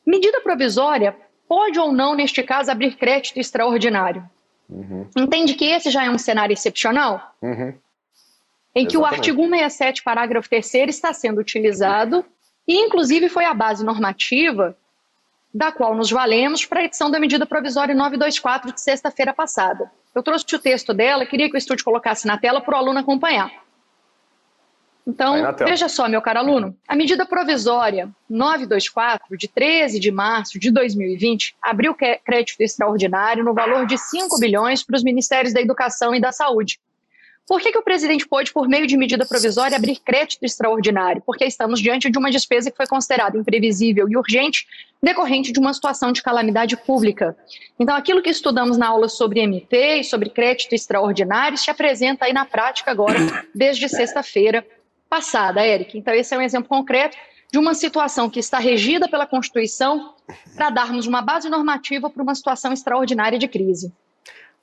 medida 0.05 0.41
provisória 0.41 1.15
pode 1.48 1.79
ou 1.79 1.91
não, 1.91 2.15
neste 2.15 2.41
caso, 2.43 2.72
abrir 2.72 2.95
crédito 2.95 3.38
extraordinário. 3.38 4.27
Uhum. 4.69 5.07
Entende 5.15 5.53
que 5.53 5.65
esse 5.65 5.89
já 5.89 6.05
é 6.05 6.10
um 6.10 6.17
cenário 6.17 6.53
excepcional? 6.53 7.36
Uhum. 7.41 7.74
Em 8.75 8.88
que 8.88 8.95
Exatamente. 8.95 8.98
o 8.98 9.05
artigo 9.05 9.41
167, 9.43 10.03
parágrafo 10.03 10.50
3 10.50 10.74
está 10.89 11.13
sendo 11.13 11.39
utilizado 11.39 12.25
e, 12.67 12.75
inclusive, 12.79 13.29
foi 13.29 13.45
a 13.45 13.53
base 13.53 13.86
normativa 13.86 14.75
da 15.53 15.72
qual 15.72 15.95
nos 15.95 16.10
valemos 16.10 16.65
para 16.65 16.79
a 16.79 16.83
edição 16.86 17.12
da 17.12 17.19
medida 17.19 17.45
provisória 17.45 17.93
924 17.93 18.74
de 18.74 18.81
sexta-feira 18.81 19.33
passada. 19.33 19.91
Eu 20.15 20.24
trouxe 20.24 20.45
o 20.55 20.60
texto 20.60 20.93
dela, 20.93 21.25
queria 21.25 21.50
que 21.50 21.55
o 21.55 21.57
estúdio 21.57 21.86
colocasse 21.86 22.25
na 22.25 22.38
tela 22.38 22.60
para 22.62 22.75
o 22.75 22.77
aluno 22.77 23.00
acompanhar. 23.00 23.51
Então, 25.05 25.36
veja 25.65 25.89
só, 25.89 26.07
meu 26.07 26.22
caro 26.22 26.39
aluno, 26.39 26.77
a 26.88 26.95
medida 26.95 27.25
provisória 27.25 28.10
924, 28.29 29.38
de 29.38 29.50
13 29.50 30.00
de 30.00 30.12
março 30.12 30.57
de 30.57 30.72
2020, 30.72 31.55
abriu 31.62 31.93
crédito 31.93 32.62
extraordinário 32.62 33.43
no 33.43 33.53
valor 33.53 33.86
de 33.86 33.98
5 33.98 34.39
bilhões 34.39 34.81
para 34.81 34.95
os 34.95 35.03
Ministérios 35.03 35.53
da 35.53 35.60
Educação 35.60 36.15
e 36.15 36.22
da 36.22 36.31
Saúde. 36.31 36.79
Por 37.45 37.60
que, 37.60 37.74
que, 37.74 37.77
o 37.77 37.83
presidente 37.83 38.25
pôde, 38.25 38.53
por 38.53 38.69
meio 38.69 38.88
de 38.88 38.95
medida 38.95 39.25
provisória, 39.25 39.75
abrir 39.75 40.00
crédito 40.00 40.43
extraordinário? 40.43 41.22
Porque 41.25 41.43
estamos 41.43 41.81
diante 41.81 42.10
de 42.10 42.17
uma 42.17 42.31
despesa 42.31 42.72
que 42.72 42.77
foi 42.77 42.88
considerada 42.88 43.38
imprevisível 43.38 44.07
e 44.10 44.15
urgente, 44.15 44.65
decorrente 45.01 45.51
de 45.51 45.60
uma 45.60 45.74
situação 45.74 46.13
de 46.13 46.24
calamidade 46.24 46.77
pública. 46.77 47.36
Então, 47.77 47.98
aquilo 47.98 48.22
que 48.22 48.29
estudamos 48.29 48.77
na 48.77 48.88
aula 48.88 49.10
sobre 49.10 49.45
MT 49.45 50.00
e 50.00 50.03
sobre 50.05 50.29
crédito 50.29 50.72
extraordinário 50.72 51.57
se 51.57 51.69
apresenta 51.69 52.24
aí 52.24 52.31
na 52.31 52.45
prática 52.45 52.91
agora, 52.91 53.19
desde 53.53 53.89
sexta-feira 53.89 54.65
passada, 55.13 55.63
Eric. 55.63 55.96
Então, 55.96 56.12
esse 56.12 56.34
é 56.34 56.38
um 56.39 56.41
exemplo 56.41 56.67
concreto 56.67 57.15
de 57.51 57.60
uma 57.60 57.75
situação 57.75 58.27
que 58.32 58.39
está 58.39 58.58
regida 58.58 59.08
pela 59.08 59.27
Constituição 59.27 60.15
para 60.55 60.72
darmos 60.72 61.05
uma 61.05 61.22
base 61.22 61.48
normativa 61.50 62.10
para 62.10 62.24
uma 62.24 62.34
situação 62.34 62.74
extraordinária 62.74 63.38
de 63.38 63.48
crise. 63.48 63.93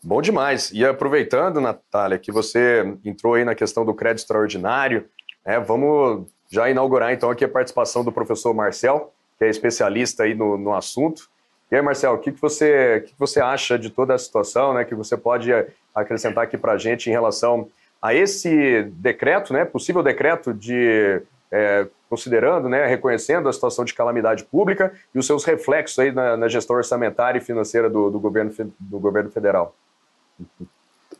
Bom 0.02 0.20
demais. 0.20 0.72
E 0.72 0.84
aproveitando, 0.84 1.60
Natália, 1.60 2.18
que 2.18 2.32
você 2.32 2.96
entrou 3.04 3.34
aí 3.34 3.44
na 3.44 3.54
questão 3.54 3.84
do 3.84 3.94
crédito 3.94 4.22
extraordinário, 4.22 5.08
né, 5.46 5.60
vamos 5.60 6.26
já 6.50 6.68
inaugurar 6.68 7.12
então 7.12 7.30
aqui 7.30 7.44
a 7.44 7.48
participação 7.48 8.02
do 8.02 8.10
professor 8.10 8.52
Marcel, 8.52 9.12
que 9.38 9.44
é 9.44 9.48
especialista 9.48 10.24
aí 10.24 10.34
no, 10.34 10.58
no 10.58 10.74
assunto. 10.74 11.30
E 11.70 11.76
aí, 11.76 11.82
Marcel, 11.82 12.14
o 12.14 12.18
que, 12.18 12.32
que, 12.32 12.40
você, 12.40 12.96
o 12.96 13.02
que, 13.02 13.12
que 13.12 13.18
você 13.20 13.40
acha 13.40 13.78
de 13.78 13.88
toda 13.88 14.14
a 14.14 14.18
situação, 14.18 14.74
né, 14.74 14.84
que 14.84 14.96
você 14.96 15.16
pode 15.16 15.52
acrescentar 15.94 16.42
aqui 16.42 16.58
para 16.58 16.72
a 16.72 16.78
gente 16.78 17.08
em 17.08 17.12
relação 17.12 17.68
a 18.00 18.14
esse 18.14 18.84
decreto, 18.94 19.52
né, 19.52 19.64
possível 19.64 20.02
decreto 20.02 20.54
de 20.54 21.22
é, 21.50 21.86
considerando, 22.08 22.68
né, 22.68 22.86
reconhecendo 22.86 23.48
a 23.48 23.52
situação 23.52 23.84
de 23.84 23.94
calamidade 23.94 24.44
pública 24.44 24.92
e 25.14 25.18
os 25.18 25.26
seus 25.26 25.44
reflexos 25.44 25.98
aí 25.98 26.12
na, 26.12 26.36
na 26.36 26.48
gestão 26.48 26.76
orçamentária 26.76 27.38
e 27.38 27.42
financeira 27.42 27.90
do, 27.90 28.10
do, 28.10 28.18
governo, 28.18 28.52
do 28.78 28.98
governo 28.98 29.30
federal. 29.30 29.74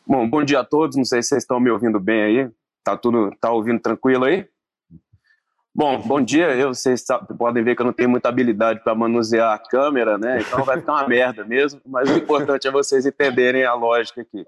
Bom, 0.06 0.28
bom 0.28 0.42
dia 0.42 0.60
a 0.60 0.64
todos. 0.64 0.96
Não 0.96 1.04
sei 1.04 1.22
se 1.22 1.30
vocês 1.30 1.42
estão 1.42 1.60
me 1.60 1.70
ouvindo 1.70 2.00
bem 2.00 2.22
aí. 2.22 2.50
Tá 2.82 2.96
tudo, 2.96 3.32
tá 3.40 3.50
ouvindo 3.52 3.80
tranquilo 3.80 4.24
aí? 4.24 4.46
Bom, 5.74 6.00
bom 6.00 6.20
dia. 6.20 6.54
Eu, 6.56 6.74
vocês 6.74 7.04
podem 7.38 7.62
ver 7.62 7.76
que 7.76 7.82
eu 7.82 7.86
não 7.86 7.92
tenho 7.92 8.08
muita 8.08 8.28
habilidade 8.28 8.80
para 8.82 8.94
manusear 8.94 9.54
a 9.54 9.58
câmera, 9.58 10.18
né? 10.18 10.40
Então 10.40 10.64
vai 10.64 10.78
ficar 10.78 10.94
uma 10.94 11.08
merda 11.08 11.44
mesmo. 11.44 11.80
Mas 11.86 12.10
o 12.10 12.16
importante 12.16 12.66
é 12.66 12.70
vocês 12.70 13.06
entenderem 13.06 13.64
a 13.64 13.74
lógica 13.74 14.22
aqui. 14.22 14.44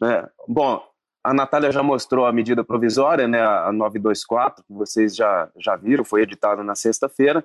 Né? 0.00 0.28
Bom, 0.46 0.80
a 1.22 1.34
Natália 1.34 1.70
já 1.70 1.82
mostrou 1.82 2.26
a 2.26 2.32
medida 2.32 2.64
provisória, 2.64 3.28
né, 3.28 3.40
a 3.40 3.70
924, 3.72 4.64
que 4.64 4.72
vocês 4.72 5.14
já, 5.14 5.50
já 5.58 5.76
viram, 5.76 6.04
foi 6.04 6.22
editada 6.22 6.62
na 6.64 6.74
sexta-feira. 6.74 7.44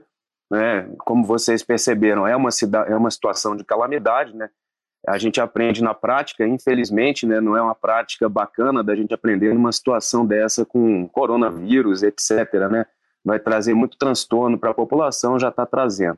Né? 0.49 0.89
Como 0.99 1.25
vocês 1.25 1.63
perceberam, 1.63 2.27
é 2.27 2.35
uma, 2.35 2.49
é 2.87 2.95
uma 2.95 3.11
situação 3.11 3.55
de 3.55 3.63
calamidade, 3.63 4.35
né? 4.35 4.49
A 5.07 5.19
gente 5.19 5.39
aprende 5.39 5.83
na 5.83 5.93
prática, 5.93 6.47
infelizmente, 6.47 7.27
né, 7.27 7.39
não 7.39 7.55
é 7.55 7.61
uma 7.61 7.75
prática 7.75 8.27
bacana 8.27 8.83
da 8.83 8.95
gente 8.95 9.13
aprender 9.13 9.53
numa 9.53 9.71
situação 9.71 10.25
dessa 10.25 10.65
com 10.65 11.07
coronavírus, 11.07 12.01
etc. 12.01 12.51
Né? 12.71 12.87
Vai 13.23 13.39
trazer 13.39 13.75
muito 13.75 13.99
transtorno 13.99 14.57
para 14.57 14.71
a 14.71 14.73
população, 14.73 15.37
já 15.37 15.49
está 15.49 15.63
trazendo. 15.63 16.17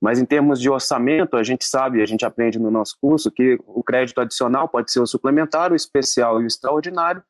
Mas 0.00 0.18
em 0.18 0.24
termos 0.24 0.60
de 0.60 0.70
orçamento, 0.70 1.36
a 1.36 1.42
gente 1.42 1.64
sabe, 1.64 2.02
a 2.02 2.06
gente 2.06 2.24
aprende 2.24 2.58
no 2.58 2.70
nosso 2.70 2.96
curso 3.00 3.30
que 3.30 3.58
o 3.66 3.82
crédito 3.82 4.20
adicional 4.20 4.68
pode 4.68 4.92
ser 4.92 5.00
o 5.00 5.06
suplementar, 5.06 5.72
o 5.72 5.76
especial 5.76 6.40
e 6.40 6.44
o 6.44 6.46
extraordinário. 6.46 7.22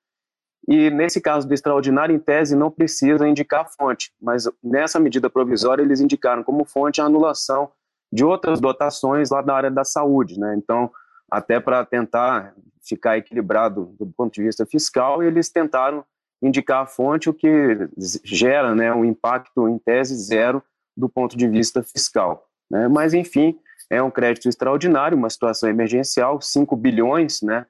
E 0.69 0.91
nesse 0.91 1.21
caso 1.21 1.49
do 1.49 1.55
extraordinário, 1.55 2.15
em 2.15 2.19
tese, 2.19 2.55
não 2.55 2.71
precisa 2.71 3.27
indicar 3.27 3.63
a 3.63 3.65
fonte, 3.65 4.13
mas 4.21 4.49
nessa 4.63 5.01
medida 5.01 5.31
provisória 5.31 5.83
eles 5.83 6.01
indicaram 6.01 6.43
como 6.43 6.67
fonte 6.67 7.01
a 7.01 7.05
anulação 7.05 7.71
de 8.13 8.23
outras 8.23 8.61
dotações 8.61 9.31
lá 9.31 9.41
da 9.41 9.55
área 9.55 9.71
da 9.71 9.85
saúde, 9.85 10.39
né? 10.39 10.55
Então, 10.57 10.91
até 11.31 11.59
para 11.61 11.85
tentar 11.87 12.55
ficar 12.83 13.19
equilibrado 13.19 13.95
do 13.99 14.07
ponto 14.07 14.33
de 14.33 14.43
vista 14.43 14.67
fiscal, 14.67 15.23
eles 15.23 15.51
tentaram 15.51 16.05
indicar 16.43 16.83
a 16.83 16.87
fonte, 16.87 17.29
o 17.29 17.35
que 17.35 17.89
gera 18.25 18.75
né, 18.75 18.93
um 18.95 19.05
impacto 19.05 19.69
em 19.69 19.79
tese 19.79 20.15
zero 20.17 20.63
do 20.97 21.09
ponto 21.09 21.37
de 21.37 21.47
vista 21.47 21.83
fiscal. 21.83 22.48
Né? 22.71 22.89
Mas, 22.89 23.15
enfim, 23.15 23.59
é 23.91 24.03
um 24.03 24.11
crédito 24.11 24.49
extraordinário, 24.49 25.17
uma 25.17 25.31
situação 25.31 25.69
emergencial, 25.69 26.41
5 26.41 26.77
bilhões, 26.77 27.41
né? 27.43 27.67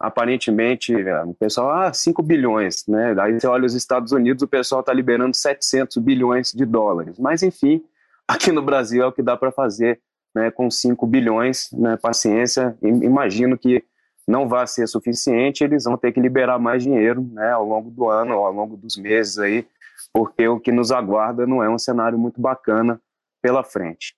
Aparentemente, 0.00 0.94
o 0.94 1.34
pessoal, 1.34 1.70
ah, 1.70 1.92
5 1.92 2.22
bilhões, 2.22 2.84
né? 2.86 3.14
Aí 3.20 3.38
você 3.38 3.46
olha 3.46 3.66
os 3.66 3.74
Estados 3.74 4.12
Unidos, 4.12 4.42
o 4.42 4.48
pessoal 4.48 4.80
está 4.80 4.92
liberando 4.92 5.36
700 5.36 5.96
bilhões 5.98 6.52
de 6.52 6.64
dólares. 6.64 7.18
Mas, 7.18 7.42
enfim, 7.42 7.84
aqui 8.26 8.52
no 8.52 8.62
Brasil 8.62 9.02
é 9.02 9.06
o 9.06 9.12
que 9.12 9.22
dá 9.22 9.36
para 9.36 9.50
fazer 9.50 10.00
né, 10.34 10.50
com 10.50 10.70
5 10.70 11.06
bilhões, 11.06 11.68
né? 11.72 11.96
Paciência, 11.96 12.76
imagino 12.82 13.58
que 13.58 13.84
não 14.26 14.46
vai 14.46 14.66
ser 14.66 14.86
suficiente, 14.86 15.64
eles 15.64 15.84
vão 15.84 15.96
ter 15.96 16.12
que 16.12 16.20
liberar 16.20 16.58
mais 16.58 16.82
dinheiro 16.82 17.26
né, 17.32 17.50
ao 17.50 17.64
longo 17.64 17.90
do 17.90 18.08
ano, 18.10 18.34
ao 18.34 18.52
longo 18.52 18.76
dos 18.76 18.94
meses 18.98 19.38
aí, 19.38 19.66
porque 20.12 20.46
o 20.46 20.60
que 20.60 20.70
nos 20.70 20.92
aguarda 20.92 21.46
não 21.46 21.62
é 21.62 21.68
um 21.68 21.78
cenário 21.78 22.18
muito 22.18 22.38
bacana 22.38 23.00
pela 23.40 23.64
frente. 23.64 24.17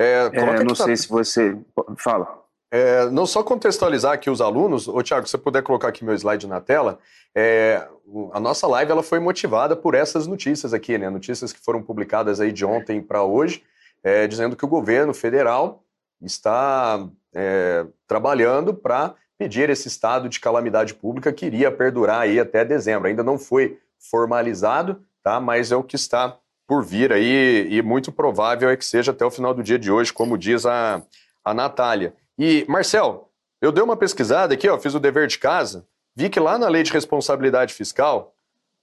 É, 0.00 0.30
é, 0.32 0.64
não 0.64 0.74
tá... 0.74 0.84
sei 0.84 0.96
se 0.96 1.06
você. 1.06 1.54
Fala. 1.98 2.40
É, 2.72 3.10
não 3.10 3.26
só 3.26 3.42
contextualizar 3.42 4.12
aqui 4.12 4.30
os 4.30 4.40
alunos, 4.40 4.88
ô 4.88 5.02
Tiago, 5.02 5.26
se 5.26 5.32
você 5.32 5.38
puder 5.38 5.62
colocar 5.62 5.88
aqui 5.88 6.04
meu 6.04 6.14
slide 6.14 6.46
na 6.46 6.60
tela, 6.60 7.00
é, 7.34 7.86
a 8.32 8.40
nossa 8.40 8.66
live 8.66 8.92
ela 8.92 9.02
foi 9.02 9.18
motivada 9.18 9.76
por 9.76 9.94
essas 9.94 10.26
notícias 10.26 10.72
aqui, 10.72 10.96
né? 10.96 11.10
Notícias 11.10 11.52
que 11.52 11.60
foram 11.60 11.82
publicadas 11.82 12.40
aí 12.40 12.50
de 12.50 12.64
ontem 12.64 13.02
para 13.02 13.22
hoje, 13.24 13.62
é, 14.02 14.26
dizendo 14.26 14.56
que 14.56 14.64
o 14.64 14.68
governo 14.68 15.12
federal 15.12 15.82
está 16.22 17.06
é, 17.34 17.84
trabalhando 18.06 18.72
para 18.72 19.14
pedir 19.36 19.68
esse 19.68 19.88
estado 19.88 20.28
de 20.28 20.40
calamidade 20.40 20.94
pública 20.94 21.32
que 21.32 21.46
iria 21.46 21.70
perdurar 21.70 22.22
aí 22.22 22.38
até 22.38 22.64
dezembro. 22.64 23.08
Ainda 23.08 23.22
não 23.22 23.36
foi 23.38 23.78
formalizado, 23.98 25.02
tá? 25.22 25.40
Mas 25.40 25.72
é 25.72 25.76
o 25.76 25.82
que 25.82 25.96
está 25.96 26.38
por 26.70 26.84
vir 26.84 27.12
aí, 27.12 27.66
e 27.68 27.82
muito 27.82 28.12
provável 28.12 28.70
é 28.70 28.76
que 28.76 28.84
seja 28.84 29.10
até 29.10 29.26
o 29.26 29.30
final 29.32 29.52
do 29.52 29.60
dia 29.60 29.76
de 29.76 29.90
hoje, 29.90 30.12
como 30.12 30.38
diz 30.38 30.64
a, 30.64 31.02
a 31.44 31.52
Natália. 31.52 32.14
E, 32.38 32.64
Marcel, 32.68 33.28
eu 33.60 33.72
dei 33.72 33.82
uma 33.82 33.96
pesquisada 33.96 34.54
aqui, 34.54 34.68
ó, 34.68 34.78
fiz 34.78 34.94
o 34.94 35.00
dever 35.00 35.26
de 35.26 35.36
casa, 35.36 35.84
vi 36.14 36.30
que 36.30 36.38
lá 36.38 36.56
na 36.56 36.68
Lei 36.68 36.84
de 36.84 36.92
Responsabilidade 36.92 37.74
Fiscal, 37.74 38.36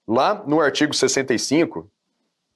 lá 0.06 0.44
no 0.46 0.60
artigo 0.60 0.94
65, 0.94 1.90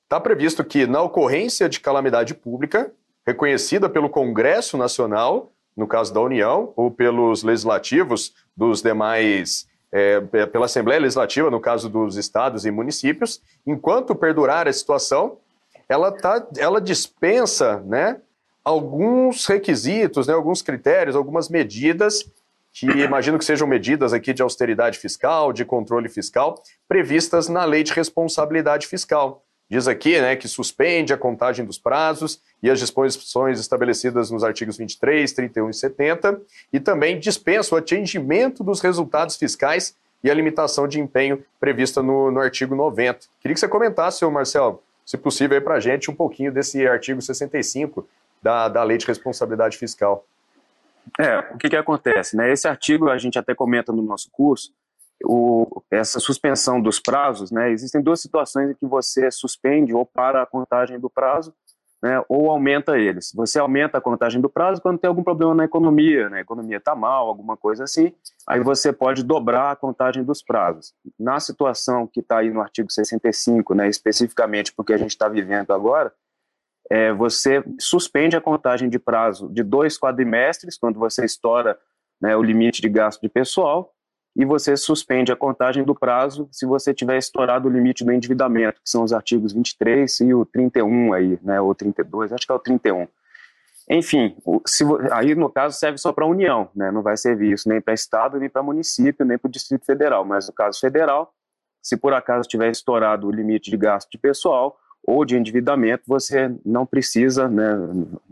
está 0.04 0.20
previsto 0.20 0.66
que 0.66 0.86
na 0.86 1.02
ocorrência 1.02 1.70
de 1.70 1.80
calamidade 1.80 2.34
pública, 2.34 2.92
reconhecida 3.26 3.88
pelo 3.88 4.10
Congresso 4.10 4.76
Nacional, 4.76 5.54
no 5.78 5.88
caso 5.88 6.14
da 6.14 6.20
União, 6.20 6.74
ou 6.76 6.92
pelos 6.92 7.42
legislativos 7.42 8.34
dos 8.54 8.82
demais 8.82 9.66
é, 9.92 10.22
pela 10.48 10.66
Assembleia 10.66 11.02
Legislativa, 11.02 11.50
no 11.50 11.60
caso 11.60 11.90
dos 11.90 12.16
estados 12.16 12.66
e 12.66 12.72
municípios, 12.72 13.42
enquanto 13.66 14.16
perdurar 14.16 14.68
a 14.68 14.74
situação, 14.74 15.38
ela, 15.90 16.12
tá, 16.12 16.48
ela 16.58 16.80
dispensa 16.80 17.82
né, 17.82 18.18
alguns 18.64 19.46
requisitos, 19.46 20.28
né, 20.28 20.34
alguns 20.34 20.62
critérios, 20.62 21.16
algumas 21.16 21.50
medidas 21.50 22.26
que 22.74 22.86
imagino 22.86 23.38
que 23.38 23.44
sejam 23.44 23.68
medidas 23.68 24.14
aqui 24.14 24.34
de 24.34 24.42
austeridade 24.42 24.98
fiscal, 24.98 25.52
de 25.52 25.66
controle 25.66 26.08
fiscal, 26.08 26.62
previstas 26.88 27.50
na 27.50 27.66
Lei 27.66 27.84
de 27.84 27.92
Responsabilidade 27.92 28.88
Fiscal. 28.88 29.44
Diz 29.72 29.88
aqui 29.88 30.20
né, 30.20 30.36
que 30.36 30.50
suspende 30.50 31.14
a 31.14 31.18
contagem 31.18 31.64
dos 31.64 31.80
prazos 31.80 32.42
e 32.62 32.70
as 32.70 32.78
disposições 32.78 33.58
estabelecidas 33.58 34.30
nos 34.30 34.44
artigos 34.44 34.76
23, 34.76 35.32
31 35.32 35.70
e 35.70 35.74
70, 35.74 36.42
e 36.74 36.80
também 36.82 37.18
dispensa 37.18 37.74
o 37.74 37.78
atingimento 37.78 38.66
dos 38.66 38.82
resultados 38.82 39.38
fiscais 39.38 39.96
e 40.22 40.30
a 40.30 40.34
limitação 40.34 40.90
de 40.90 41.00
empenho 41.00 41.42
prevista 41.58 42.04
no, 42.04 42.30
no 42.30 42.42
artigo 42.42 42.76
90. 42.76 43.20
Queria 43.40 43.54
que 43.54 43.62
você 43.62 43.68
comentasse, 43.70 44.20
senhor 44.20 44.32
Marcelo, 44.32 44.84
se 45.06 45.18
possível, 45.18 45.62
para 45.62 45.76
a 45.76 45.80
gente 45.80 46.12
um 46.12 46.16
pouquinho 46.16 46.52
desse 46.52 46.86
artigo 46.86 47.22
65 47.22 48.06
da, 48.44 48.68
da 48.68 48.84
Lei 48.84 48.98
de 48.98 49.08
Responsabilidade 49.08 49.78
Fiscal. 49.78 50.26
É, 51.18 51.40
o 51.54 51.58
que, 51.58 51.70
que 51.70 51.78
acontece? 51.78 52.36
Né? 52.36 52.52
Esse 52.52 52.68
artigo 52.68 53.10
a 53.10 53.18
gente 53.18 53.40
até 53.40 53.56
comenta 53.56 53.94
no 53.94 54.02
nosso 54.02 54.30
curso, 54.32 54.74
o, 55.26 55.84
essa 55.90 56.20
suspensão 56.20 56.82
dos 56.82 57.00
prazos, 57.00 57.52
né, 57.52 57.72
existem 57.72 58.02
duas 58.02 58.22
situações 58.22 58.72
em 58.72 58.74
que 58.74 58.86
você 58.86 59.30
suspende 59.32 59.94
ou 59.94 60.06
para 60.06 60.42
a 60.42 60.46
contagem 60.46 61.00
do 61.00 61.10
prazo, 61.10 61.54
né, 62.02 62.24
ou 62.28 62.50
aumenta 62.50 62.98
eles. 62.98 63.32
Você 63.36 63.60
aumenta 63.60 63.98
a 63.98 64.02
contagem 64.02 64.42
do 64.42 64.50
prazo 64.50 64.82
quando 64.82 64.98
tem 64.98 65.08
algum 65.08 65.24
problema 65.24 65.54
na 65.54 65.66
economia, 65.66 66.30
né, 66.30 66.40
a 66.40 66.42
economia 66.42 66.78
está 66.78 66.96
mal, 66.96 67.28
alguma 67.28 67.56
coisa 67.56 67.84
assim, 67.84 68.14
aí 68.48 68.60
você 68.60 68.92
pode 68.92 69.24
dobrar 69.24 69.72
a 69.72 69.76
contagem 69.76 70.24
dos 70.24 70.42
prazos. 70.42 70.94
Na 71.20 71.40
situação 71.40 72.08
que 72.08 72.22
está 72.22 72.40
aí 72.40 72.50
no 72.50 72.62
artigo 72.62 72.92
65, 72.92 73.76
né, 73.76 73.88
especificamente 73.88 74.74
porque 74.74 74.94
a 74.94 74.98
gente 74.98 75.12
está 75.12 75.28
vivendo 75.28 75.72
agora, 75.72 76.14
é, 76.90 77.14
você 77.14 77.64
suspende 77.80 78.36
a 78.36 78.42
contagem 78.42 78.90
de 78.90 79.00
prazo 79.00 79.48
de 79.50 79.64
dois 79.64 79.98
quadrimestres, 79.98 80.78
quando 80.78 81.00
você 81.00 81.24
estoura 81.24 81.80
né, 82.20 82.36
o 82.36 82.44
limite 82.44 82.82
de 82.82 82.90
gasto 82.90 83.22
de 83.22 83.30
pessoal, 83.30 83.94
e 84.36 84.46
você 84.46 84.78
suspende 84.78 85.32
a 85.32 85.36
contagem 85.36 85.84
do 85.84 85.94
prazo 85.94 86.48
se 86.52 86.66
você 86.66 86.94
tiver 86.94 87.18
estourado 87.18 87.68
o 87.68 87.72
limite 87.72 88.04
do 88.04 88.14
endividamento, 88.14 88.82
que 88.82 88.90
são 88.90 89.04
os 89.04 89.12
artigos 89.12 89.54
23 89.54 90.22
e 90.22 90.34
o 90.34 90.46
31 90.46 91.14
aí, 91.14 91.40
né, 91.44 91.60
ou 91.60 91.76
32, 91.76 92.32
acho 92.32 92.46
que 92.46 92.52
é 92.52 92.56
o 92.56 92.60
31. 92.60 93.08
Enfim, 93.90 94.38
se, 94.66 94.86
aí 95.12 95.36
no 95.36 95.50
caso 95.50 95.78
serve 95.78 95.98
só 95.98 96.14
para 96.14 96.24
a 96.24 96.28
União, 96.28 96.70
né, 96.74 96.92
não 96.92 97.02
vai 97.02 97.18
servir 97.18 97.52
isso 97.52 97.68
nem 97.68 97.82
para 97.82 97.94
Estado, 97.94 98.40
nem 98.40 98.50
para 98.50 98.64
município, 98.64 99.26
nem 99.26 99.38
para 99.38 99.50
o 99.50 99.52
Distrito 99.52 99.86
Federal, 99.86 100.24
mas 100.24 100.48
no 100.48 100.54
caso 100.54 100.80
federal, 100.80 101.34
se 101.82 101.98
por 101.98 102.14
acaso 102.14 102.48
tiver 102.48 102.72
estourado 102.72 103.28
o 103.28 103.32
limite 103.32 103.70
de 103.70 103.76
gasto 103.76 104.10
de 104.12 104.18
pessoal 104.18 104.78
ou 105.04 105.26
de 105.26 105.36
endividamento, 105.36 106.04
você 106.08 106.56
não 106.64 106.86
precisa 106.86 107.50
né, 107.50 107.76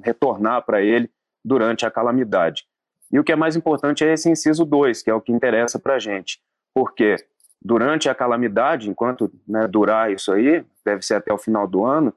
retornar 0.04 0.64
para 0.66 0.82
ele 0.82 1.10
durante 1.44 1.86
a 1.86 1.92
calamidade. 1.92 2.69
E 3.12 3.20
o 3.20 3.24
que 3.24 3.32
é 3.32 3.36
mais 3.36 3.56
importante 3.56 4.04
é 4.04 4.14
esse 4.14 4.30
inciso 4.30 4.66
2, 4.66 5.02
que 5.02 5.10
é 5.10 5.14
o 5.14 5.22
que 5.22 5.32
interessa 5.32 5.80
para 5.80 5.96
a 5.96 6.00
gente. 6.00 6.40
Porque 6.74 7.16
durante 7.62 8.08
a 8.08 8.16
calamidade, 8.16 8.90
enquanto 8.90 9.32
né, 9.48 9.68
durar 9.68 10.12
isso 10.12 10.32
aí, 10.32 10.64
deve 10.86 11.02
ser 11.02 11.16
até 11.16 11.34
o 11.34 11.38
final 11.38 11.68
do 11.68 11.84
ano, 11.86 12.14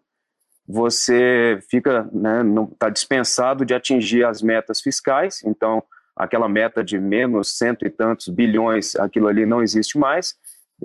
você 0.67 1.59
fica, 1.71 2.09
né, 2.13 2.43
não 2.43 2.65
está 2.65 2.89
dispensado 2.89 3.65
de 3.65 3.75
atingir 3.75 4.25
as 4.25 4.43
metas 4.43 4.81
fiscais, 4.81 5.43
então 5.45 5.83
aquela 6.15 6.49
meta 6.49 6.85
de 6.85 6.99
menos 6.99 7.57
cento 7.59 7.87
e 7.87 7.91
tantos 7.91 8.29
bilhões, 8.29 8.95
aquilo 8.97 9.29
ali 9.29 9.45
não 9.45 9.63
existe 9.63 9.99
mais, 9.99 10.37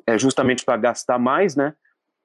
é 0.05 0.17
justamente 0.17 0.63
para 0.65 0.77
gastar 0.77 1.19
mais, 1.19 1.55
né? 1.55 1.73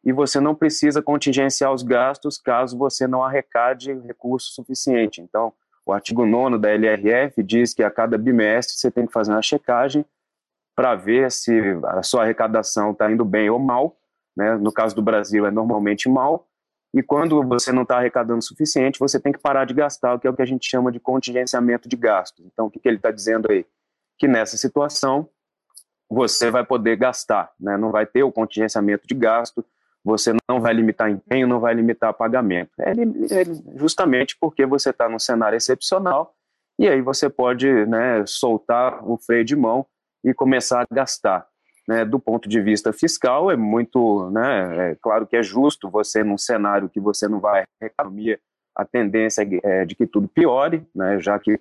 E 0.04 0.12
você 0.12 0.40
não 0.40 0.54
precisa 0.54 1.00
contingenciar 1.00 1.72
os 1.72 1.82
gastos 1.82 2.38
caso 2.38 2.76
você 2.76 3.06
não 3.06 3.22
arrecade 3.22 3.92
recurso 4.00 4.52
suficiente. 4.52 5.20
Então, 5.20 5.52
o 5.84 5.92
artigo 5.92 6.24
9 6.24 6.58
da 6.58 6.70
LRF 6.70 7.42
diz 7.42 7.74
que 7.74 7.82
a 7.82 7.90
cada 7.90 8.16
bimestre 8.16 8.76
você 8.76 8.90
tem 8.90 9.06
que 9.06 9.12
fazer 9.12 9.32
uma 9.32 9.42
checagem 9.42 10.04
para 10.74 10.94
ver 10.94 11.30
se 11.30 11.52
a 11.84 12.02
sua 12.02 12.22
arrecadação 12.22 12.92
está 12.92 13.10
indo 13.10 13.24
bem 13.24 13.50
ou 13.50 13.58
mal, 13.58 13.96
né? 14.36 14.56
no 14.56 14.72
caso 14.72 14.94
do 14.94 15.02
Brasil 15.02 15.46
é 15.46 15.50
normalmente 15.50 16.08
mal, 16.08 16.48
e 16.94 17.02
quando 17.02 17.42
você 17.42 17.72
não 17.72 17.82
está 17.82 17.96
arrecadando 17.96 18.38
o 18.38 18.42
suficiente, 18.42 18.98
você 18.98 19.18
tem 19.18 19.32
que 19.32 19.38
parar 19.38 19.64
de 19.64 19.72
gastar, 19.72 20.18
que 20.18 20.26
é 20.26 20.30
o 20.30 20.34
que 20.34 20.42
a 20.42 20.46
gente 20.46 20.68
chama 20.68 20.92
de 20.92 21.00
contingenciamento 21.00 21.88
de 21.88 21.96
gastos. 21.96 22.44
Então, 22.44 22.66
o 22.66 22.70
que, 22.70 22.78
que 22.78 22.86
ele 22.86 22.98
está 22.98 23.10
dizendo 23.10 23.50
aí? 23.50 23.64
Que 24.18 24.28
nessa 24.28 24.58
situação, 24.58 25.28
você 26.08 26.50
vai 26.50 26.64
poder 26.64 26.96
gastar, 26.96 27.50
né? 27.58 27.78
não 27.78 27.90
vai 27.90 28.04
ter 28.04 28.22
o 28.22 28.30
contingenciamento 28.30 29.06
de 29.06 29.14
gasto, 29.14 29.64
você 30.04 30.32
não 30.48 30.60
vai 30.60 30.72
limitar 30.72 31.10
empenho, 31.10 31.46
não 31.46 31.60
vai 31.60 31.74
limitar 31.74 32.12
pagamento. 32.14 32.70
É, 32.78 32.90
é 32.90 33.44
justamente 33.76 34.36
porque 34.40 34.66
você 34.66 34.90
está 34.90 35.08
num 35.08 35.18
cenário 35.18 35.56
excepcional 35.56 36.34
e 36.78 36.88
aí 36.88 37.00
você 37.00 37.30
pode 37.30 37.68
né, 37.86 38.24
soltar 38.26 39.08
o 39.08 39.16
freio 39.16 39.44
de 39.44 39.54
mão 39.54 39.86
e 40.24 40.34
começar 40.34 40.82
a 40.82 40.94
gastar. 40.94 41.46
Né, 41.88 42.04
do 42.04 42.16
ponto 42.20 42.48
de 42.48 42.60
vista 42.60 42.92
fiscal, 42.92 43.50
é 43.50 43.56
muito, 43.56 44.30
né, 44.30 44.90
é 44.90 44.94
claro 45.02 45.26
que 45.26 45.36
é 45.36 45.42
justo 45.42 45.90
você, 45.90 46.22
num 46.22 46.38
cenário 46.38 46.88
que 46.88 47.00
você 47.00 47.26
não 47.26 47.40
vai 47.40 47.64
economia, 47.80 48.38
a 48.72 48.84
tendência 48.84 49.44
é 49.64 49.84
de 49.84 49.96
que 49.96 50.06
tudo 50.06 50.28
piore, 50.28 50.86
né, 50.94 51.18
já 51.18 51.36
que 51.40 51.60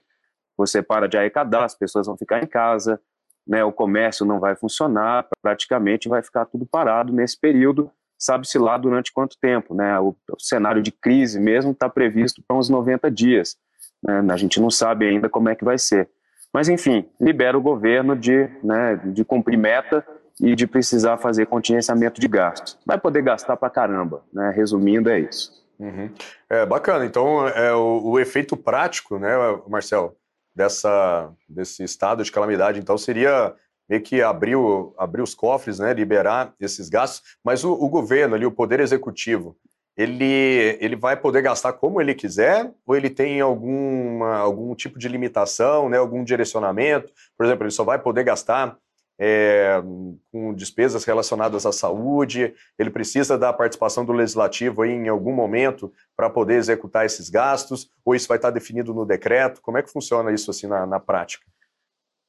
você 0.55 0.83
para 0.83 1.07
de 1.07 1.17
arrecadar, 1.17 1.63
as 1.63 1.73
pessoas 1.73 2.05
vão 2.05 2.15
ficar 2.15 2.43
em 2.43 2.45
casa, 2.45 3.01
né, 3.47 3.63
o 3.63 3.71
comércio 3.71 4.23
não 4.23 4.39
vai 4.39 4.55
funcionar, 4.55 5.27
praticamente 5.41 6.07
vai 6.07 6.21
ficar 6.21 6.45
tudo 6.45 6.67
parado 6.67 7.11
nesse 7.11 7.39
período, 7.39 7.91
sabe-se 8.21 8.59
lá 8.59 8.77
durante 8.77 9.11
quanto 9.11 9.35
tempo, 9.41 9.73
né, 9.73 9.99
o, 9.99 10.15
o 10.31 10.39
cenário 10.39 10.81
de 10.81 10.91
crise 10.91 11.39
mesmo 11.39 11.71
está 11.71 11.89
previsto 11.89 12.43
para 12.47 12.55
uns 12.55 12.69
90 12.69 13.09
dias, 13.09 13.57
né, 14.03 14.23
a 14.31 14.37
gente 14.37 14.61
não 14.61 14.69
sabe 14.69 15.07
ainda 15.07 15.27
como 15.27 15.49
é 15.49 15.55
que 15.55 15.65
vai 15.65 15.79
ser. 15.79 16.07
Mas, 16.53 16.69
enfim, 16.69 17.09
libera 17.19 17.57
o 17.57 17.61
governo 17.61 18.15
de, 18.15 18.47
né, 18.63 19.01
de 19.05 19.25
cumprir 19.25 19.57
meta 19.57 20.05
e 20.39 20.55
de 20.55 20.67
precisar 20.67 21.17
fazer 21.17 21.47
contingenciamento 21.47 22.21
de 22.21 22.27
gastos. 22.27 22.77
Vai 22.85 22.99
poder 22.99 23.23
gastar 23.23 23.57
para 23.57 23.69
caramba, 23.69 24.23
né? 24.33 24.51
resumindo, 24.55 25.09
é 25.09 25.19
isso. 25.19 25.51
Uhum. 25.79 26.11
É 26.49 26.65
bacana. 26.65 27.05
Então, 27.05 27.47
é 27.47 27.73
o, 27.73 28.01
o, 28.03 28.19
efeito 28.19 28.55
prático, 28.57 29.17
né, 29.17 29.31
Marcel, 29.67 30.15
dessa, 30.55 31.31
desse 31.47 31.83
estado 31.83 32.23
de 32.23 32.31
calamidade, 32.31 32.79
então, 32.79 32.97
seria 32.97 33.55
meio 33.91 34.01
que 34.01 34.21
abrir, 34.21 34.55
o, 34.55 34.93
abrir 34.97 35.21
os 35.21 35.35
cofres, 35.35 35.77
né, 35.77 35.93
liberar 35.93 36.53
esses 36.61 36.87
gastos, 36.87 37.35
mas 37.43 37.65
o, 37.65 37.73
o 37.73 37.89
governo 37.89 38.35
ali, 38.35 38.45
o 38.45 38.51
poder 38.51 38.79
executivo, 38.79 39.57
ele, 39.97 40.77
ele 40.79 40.95
vai 40.95 41.17
poder 41.17 41.41
gastar 41.41 41.73
como 41.73 41.99
ele 41.99 42.15
quiser 42.15 42.71
ou 42.87 42.95
ele 42.95 43.09
tem 43.09 43.41
alguma, 43.41 44.37
algum 44.37 44.73
tipo 44.75 44.97
de 44.97 45.09
limitação, 45.09 45.89
né, 45.89 45.97
algum 45.97 46.23
direcionamento? 46.23 47.11
Por 47.37 47.45
exemplo, 47.45 47.65
ele 47.65 47.71
só 47.71 47.83
vai 47.83 47.99
poder 47.99 48.23
gastar 48.23 48.77
é, 49.19 49.83
com 50.31 50.53
despesas 50.53 51.03
relacionadas 51.03 51.65
à 51.65 51.73
saúde, 51.73 52.53
ele 52.79 52.89
precisa 52.89 53.37
da 53.37 53.51
participação 53.51 54.05
do 54.05 54.13
legislativo 54.13 54.85
em 54.85 55.09
algum 55.09 55.33
momento 55.33 55.91
para 56.15 56.29
poder 56.29 56.55
executar 56.55 57.05
esses 57.05 57.29
gastos, 57.29 57.91
ou 58.05 58.15
isso 58.15 58.29
vai 58.29 58.37
estar 58.37 58.51
definido 58.51 58.93
no 58.93 59.05
decreto? 59.05 59.61
Como 59.61 59.77
é 59.77 59.83
que 59.83 59.91
funciona 59.91 60.31
isso 60.31 60.49
assim 60.49 60.67
na, 60.67 60.85
na 60.85 60.99
prática? 60.99 61.45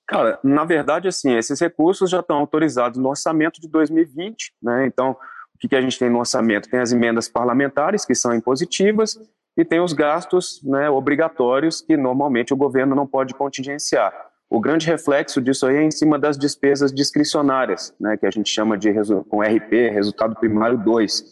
Cara, 0.06 0.38
na 0.42 0.64
verdade, 0.64 1.08
assim, 1.08 1.36
esses 1.36 1.60
recursos 1.60 2.10
já 2.10 2.20
estão 2.20 2.36
autorizados 2.38 2.98
no 2.98 3.08
orçamento 3.08 3.60
de 3.60 3.68
2020, 3.68 4.52
né? 4.62 4.86
Então, 4.86 5.16
que, 5.62 5.68
que 5.68 5.76
a 5.76 5.80
gente 5.80 5.96
tem 5.96 6.10
no 6.10 6.18
orçamento? 6.18 6.68
Tem 6.68 6.80
as 6.80 6.90
emendas 6.90 7.28
parlamentares, 7.28 8.04
que 8.04 8.16
são 8.16 8.34
impositivas, 8.34 9.16
e 9.56 9.64
tem 9.64 9.80
os 9.80 9.92
gastos 9.92 10.60
né, 10.64 10.90
obrigatórios, 10.90 11.80
que 11.80 11.96
normalmente 11.96 12.52
o 12.52 12.56
governo 12.56 12.96
não 12.96 13.06
pode 13.06 13.32
contingenciar. 13.34 14.12
O 14.50 14.60
grande 14.60 14.86
reflexo 14.86 15.40
disso 15.40 15.66
aí 15.66 15.76
é 15.76 15.82
em 15.82 15.90
cima 15.90 16.18
das 16.18 16.36
despesas 16.36 16.92
discricionárias, 16.92 17.94
né, 18.00 18.16
que 18.16 18.26
a 18.26 18.30
gente 18.30 18.50
chama 18.50 18.76
de 18.76 18.92
com 19.28 19.40
RP, 19.40 19.90
resultado 19.92 20.34
primário 20.34 20.76
2, 20.78 21.24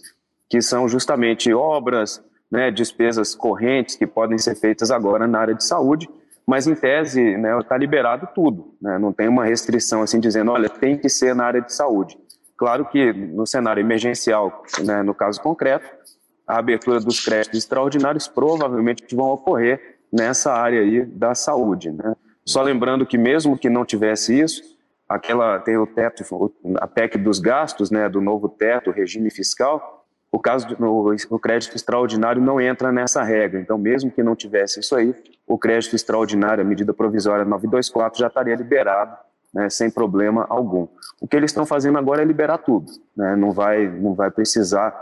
que 0.49 0.63
são 0.63 0.89
justamente 0.89 1.53
obras, 1.53 2.23
né, 2.51 2.71
despesas 2.71 3.35
correntes 3.35 3.97
que 3.97 4.07
podem 4.07 4.39
ser 4.39 4.55
feitas 4.55 4.93
agora 4.93 5.27
na 5.27 5.41
área 5.41 5.55
de 5.55 5.65
saúde, 5.65 6.09
mas 6.51 6.67
em 6.67 6.75
tese 6.75 7.23
está 7.23 7.75
né, 7.77 7.79
liberado 7.79 8.29
tudo, 8.35 8.75
né, 8.83 8.99
não 8.99 9.13
tem 9.13 9.29
uma 9.29 9.45
restrição 9.45 10.03
assim 10.03 10.19
dizendo, 10.19 10.51
olha, 10.51 10.69
tem 10.69 10.99
que 10.99 11.09
ser 11.09 11.33
na 11.33 11.45
área 11.45 11.61
de 11.61 11.73
saúde. 11.73 12.19
Claro 12.57 12.87
que 12.87 13.13
no 13.13 13.47
cenário 13.47 13.81
emergencial, 13.81 14.65
né, 14.85 15.01
no 15.05 15.15
caso 15.15 15.41
concreto, 15.41 15.89
a 16.45 16.59
abertura 16.59 16.99
dos 16.99 17.25
créditos 17.25 17.61
extraordinários 17.61 18.27
provavelmente 18.27 19.15
vão 19.15 19.29
ocorrer 19.29 20.01
nessa 20.13 20.53
área 20.53 20.81
aí 20.81 21.05
da 21.05 21.37
saúde. 21.37 21.93
Né? 21.93 22.17
Só 22.45 22.63
lembrando 22.63 23.07
que 23.07 23.17
mesmo 23.17 23.57
que 23.57 23.71
não 23.71 23.85
tivesse 23.85 24.37
isso, 24.37 24.61
aquela 25.09 25.61
tem 25.61 25.79
o 25.79 25.87
teto, 25.87 26.53
a 26.81 26.89
PEC 26.89 27.17
dos 27.17 27.39
gastos, 27.39 27.93
né, 27.93 28.09
do 28.09 28.21
novo 28.21 28.49
teto, 28.49 28.91
regime 28.91 29.31
fiscal, 29.31 30.00
o 30.33 30.39
caso 30.39 30.69
do 30.69 31.15
o 31.31 31.39
crédito 31.39 31.75
extraordinário 31.75 32.41
não 32.41 32.61
entra 32.61 32.93
nessa 32.93 33.23
regra. 33.23 33.61
Então, 33.61 33.77
mesmo 33.77 34.11
que 34.11 34.23
não 34.23 34.37
tivesse 34.37 34.81
isso 34.81 34.95
aí, 34.95 35.15
o 35.47 35.59
crédito 35.59 35.97
extraordinário, 35.97 36.63
a 36.63 36.67
medida 36.67 36.95
provisória 36.95 37.45
924 37.45 38.19
já 38.19 38.29
estaria 38.29 38.55
liberado 38.55 39.17
né, 39.53 39.69
sem 39.69 39.91
problema 39.91 40.47
algum. 40.49 40.87
O 41.21 41.27
que 41.27 41.37
eles 41.37 41.51
estão 41.51 41.67
fazendo 41.67 41.99
agora 41.99 42.23
é 42.23 42.25
liberar 42.25 42.59
tudo, 42.59 42.91
né, 43.17 43.37
não 43.37 43.53
vai, 43.53 43.89
não 43.89 44.15
vai 44.15 44.31
precisar, 44.31 44.95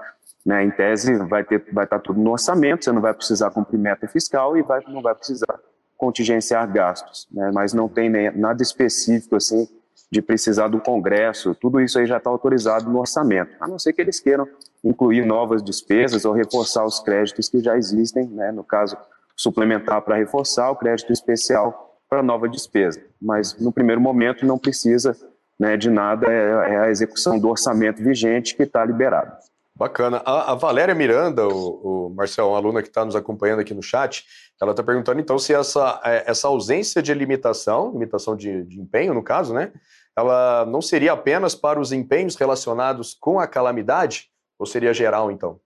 né, 0.45 0.64
em 0.64 0.71
tese 0.71 1.14
vai 1.27 1.45
ter, 1.45 1.64
vai 1.73 1.85
estar 1.85 1.99
tudo 1.99 2.21
no 2.21 2.33
orçamento, 2.33 2.85
você 2.85 2.93
não 2.93 3.01
vai 3.01 3.14
precisar 3.14 3.51
cumprir 3.51 3.79
meta 3.79 4.09
fiscal 4.09 4.57
e 4.57 4.62
vai, 4.62 4.83
não 4.88 5.03
vai 5.03 5.14
precisar 5.14 5.59
contingenciar 5.97 6.71
gastos, 6.73 7.29
né, 7.31 7.51
mas 7.53 7.73
não 7.73 7.88
tem 7.88 8.09
nem, 8.09 8.31
nada 8.37 8.62
específico 8.62 9.37
assim 9.37 9.69
de 10.11 10.23
precisar 10.23 10.68
do 10.68 10.81
Congresso, 10.81 11.55
tudo 11.55 11.81
isso 11.81 11.99
aí 11.99 12.07
já 12.07 12.16
está 12.16 12.31
autorizado 12.31 12.90
no 12.90 12.99
orçamento, 12.99 13.55
a 13.61 13.68
não 13.68 13.79
ser 13.79 13.92
que 13.92 14.01
eles 14.01 14.18
queiram 14.18 14.49
incluir 14.83 15.25
novas 15.25 15.62
despesas 15.62 16.25
ou 16.25 16.33
reforçar 16.33 16.85
os 16.85 16.99
créditos 17.01 17.49
que 17.49 17.61
já 17.61 17.77
existem, 17.77 18.27
né, 18.29 18.51
no 18.51 18.64
caso 18.64 18.97
suplementar 19.37 20.03
para 20.03 20.16
reforçar 20.16 20.71
o 20.71 20.77
crédito 20.77 21.12
especial 21.12 22.01
para 22.09 22.23
nova 22.23 22.49
despesa. 22.49 23.01
Mas 23.21 23.59
no 23.59 23.71
primeiro 23.71 24.01
momento 24.01 24.47
não 24.47 24.59
precisa 24.59 25.16
né, 25.59 25.77
de 25.77 25.90
nada, 25.90 26.27
é, 26.31 26.73
é, 26.73 26.79
a 26.79 26.90
execução 26.90 27.38
do 27.38 27.49
orçamento 27.49 28.03
vigente 28.03 28.57
que 28.57 28.62
está 28.62 28.85
liberado. 28.85 29.33
Bacana. 29.75 30.23
A, 30.25 30.53
a, 30.53 30.55
Valéria 30.55 30.94
Miranda, 30.94 31.47
o, 31.47 32.09
o 32.09 32.14
Marcel, 32.14 32.49
uma 32.49 32.57
aluna 32.57 32.83
que 32.83 32.88
está 32.88 33.05
nos 33.05 33.14
acompanhando 33.14 33.61
aqui 33.61 33.73
no 33.75 33.83
chat, 33.83 34.25
ela 34.61 34.73
está 34.73 34.83
perguntando 34.83 35.21
então 35.21 35.38
se 35.38 35.55
essa, 35.55 36.01
é, 36.05 36.25
essa 36.27 36.49
ausência 36.49 37.01
de 37.01 37.14
limitação, 37.14 37.92
limitação 37.92 38.35
de, 38.35 38.64
de 38.64 38.81
empenho 38.81 39.14
no 39.14 39.23
caso, 39.23 39.55
né? 39.55 39.71
Ela 40.18 40.66
não 40.66 40.83
seria 40.83 41.12
apenas 41.12 41.54
para 41.54 41.78
os 41.78 41.92
empenhos 41.92 42.35
relacionados 42.35 43.14
com 43.14 43.38
a 43.38 43.46
calamidade, 43.46 44.28
ou 44.59 44.66
seria 44.66 44.92
geral 44.92 45.31
então? 45.31 45.61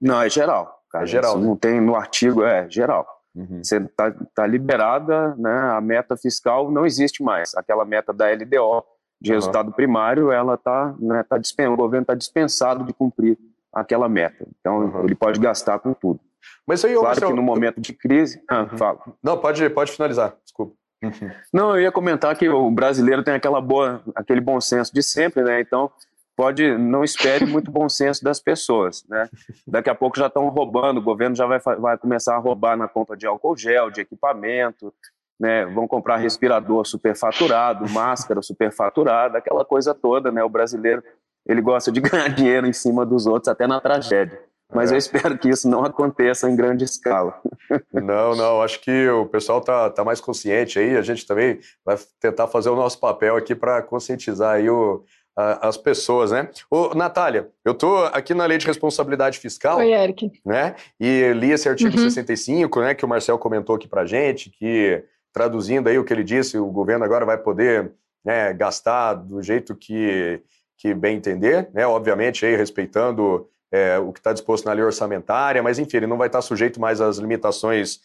Não, 0.00 0.22
é 0.22 0.30
geral. 0.30 0.82
Cara. 0.90 1.04
É 1.04 1.06
geral. 1.06 1.38
Né? 1.38 1.46
Não 1.46 1.54
tem 1.54 1.78
no 1.78 1.94
artigo, 1.94 2.42
é 2.44 2.66
geral. 2.70 3.06
Uhum. 3.34 3.62
Você 3.62 3.76
está 3.76 4.10
tá 4.34 4.46
liberada, 4.46 5.34
né, 5.36 5.70
a 5.70 5.82
meta 5.82 6.16
fiscal 6.16 6.70
não 6.70 6.86
existe 6.86 7.22
mais. 7.22 7.54
Aquela 7.54 7.84
meta 7.84 8.10
da 8.10 8.30
LDO 8.30 8.84
de 9.20 9.30
uhum. 9.30 9.36
resultado 9.36 9.70
primário, 9.72 10.32
ela 10.32 10.56
tá, 10.56 10.94
né, 10.98 11.22
tá 11.22 11.36
o 11.70 11.76
governo 11.76 12.04
está 12.04 12.14
dispensado 12.14 12.84
de 12.84 12.94
cumprir 12.94 13.38
aquela 13.70 14.08
meta. 14.08 14.46
Então 14.60 14.86
uhum. 14.86 15.04
ele 15.04 15.14
pode 15.14 15.38
gastar 15.38 15.78
com 15.78 15.92
tudo. 15.92 16.20
Mas 16.66 16.82
aí, 16.86 16.94
claro 16.94 17.26
que 17.26 17.32
no 17.34 17.42
momento 17.42 17.82
de 17.82 17.92
crise, 17.92 18.42
ah, 18.48 18.62
uhum. 18.62 18.78
fala. 18.78 18.98
Não, 19.22 19.36
pode, 19.36 19.68
pode 19.68 19.92
finalizar. 19.92 20.34
Desculpa. 20.42 20.74
Não, 21.52 21.74
eu 21.76 21.82
ia 21.82 21.92
comentar 21.92 22.36
que 22.36 22.48
o 22.48 22.70
brasileiro 22.70 23.22
tem 23.22 23.34
aquela 23.34 23.60
boa, 23.60 24.02
aquele 24.14 24.40
bom 24.40 24.60
senso 24.60 24.92
de 24.94 25.02
sempre, 25.02 25.42
né? 25.42 25.60
Então 25.60 25.90
pode 26.34 26.76
não 26.78 27.04
espere 27.04 27.44
muito 27.44 27.70
bom 27.70 27.88
senso 27.88 28.24
das 28.24 28.40
pessoas, 28.40 29.04
né? 29.08 29.28
Daqui 29.66 29.90
a 29.90 29.94
pouco 29.94 30.18
já 30.18 30.26
estão 30.26 30.48
roubando, 30.48 30.98
o 30.98 31.02
governo 31.02 31.36
já 31.36 31.46
vai, 31.46 31.58
vai 31.60 31.98
começar 31.98 32.34
a 32.34 32.38
roubar 32.38 32.76
na 32.76 32.88
compra 32.88 33.16
de 33.16 33.26
álcool 33.26 33.56
gel, 33.56 33.90
de 33.90 34.00
equipamento, 34.00 34.92
né? 35.38 35.66
Vão 35.66 35.86
comprar 35.86 36.16
respirador 36.16 36.86
superfaturado, 36.86 37.88
máscara 37.90 38.40
superfaturada, 38.40 39.38
aquela 39.38 39.64
coisa 39.64 39.94
toda, 39.94 40.30
né? 40.30 40.42
O 40.42 40.48
brasileiro 40.48 41.02
ele 41.46 41.60
gosta 41.60 41.90
de 41.90 42.00
ganhar 42.00 42.28
dinheiro 42.28 42.66
em 42.66 42.72
cima 42.72 43.04
dos 43.04 43.26
outros, 43.26 43.48
até 43.48 43.66
na 43.66 43.80
tragédia. 43.80 44.40
Mas 44.74 44.90
é. 44.90 44.94
eu 44.94 44.98
espero 44.98 45.36
que 45.38 45.48
isso 45.48 45.68
não 45.68 45.84
aconteça 45.84 46.48
em 46.48 46.56
grande 46.56 46.84
escala. 46.84 47.40
Não, 47.92 48.34
não, 48.34 48.60
acho 48.60 48.80
que 48.80 49.08
o 49.08 49.26
pessoal 49.26 49.60
tá, 49.60 49.88
tá 49.88 50.04
mais 50.04 50.20
consciente 50.20 50.78
aí. 50.78 50.96
A 50.96 51.02
gente 51.02 51.26
também 51.26 51.58
vai 51.84 51.96
tentar 52.20 52.48
fazer 52.48 52.68
o 52.68 52.76
nosso 52.76 52.98
papel 52.98 53.36
aqui 53.36 53.54
para 53.54 53.80
conscientizar 53.80 54.56
aí 54.56 54.68
o, 54.68 55.04
as 55.34 55.76
pessoas, 55.76 56.30
né? 56.30 56.50
Ô, 56.70 56.94
Natália, 56.94 57.48
eu 57.64 57.74
tô 57.74 58.04
aqui 58.06 58.34
na 58.34 58.44
Lei 58.44 58.58
de 58.58 58.66
Responsabilidade 58.66 59.38
Fiscal. 59.38 59.78
Oi, 59.78 59.92
Eric. 59.92 60.30
Né? 60.44 60.74
E 61.00 61.32
li 61.32 61.52
esse 61.52 61.68
artigo 61.68 61.96
uhum. 61.96 62.10
65, 62.10 62.80
né, 62.80 62.94
que 62.94 63.04
o 63.04 63.08
Marcel 63.08 63.38
comentou 63.38 63.76
aqui 63.76 63.88
pra 63.88 64.04
gente, 64.04 64.50
que 64.50 65.02
traduzindo 65.32 65.88
aí 65.88 65.98
o 65.98 66.04
que 66.04 66.12
ele 66.12 66.24
disse, 66.24 66.58
o 66.58 66.66
governo 66.66 67.04
agora 67.04 67.24
vai 67.24 67.38
poder 67.38 67.92
né, 68.24 68.52
gastar 68.52 69.14
do 69.14 69.42
jeito 69.42 69.74
que, 69.74 70.42
que 70.76 70.92
bem 70.92 71.16
entender, 71.16 71.70
né? 71.72 71.86
Obviamente 71.86 72.44
aí 72.44 72.54
respeitando 72.54 73.48
é, 73.72 73.98
o 73.98 74.12
que 74.12 74.20
está 74.20 74.32
disposto 74.32 74.66
na 74.66 74.72
lei 74.74 74.84
orçamentária, 74.84 75.62
mas 75.62 75.78
enfim, 75.78 75.96
ele 75.96 76.06
não 76.06 76.18
vai 76.18 76.28
estar 76.28 76.42
sujeito 76.42 76.78
mais 76.78 77.00
às 77.00 77.16
limitações 77.16 78.00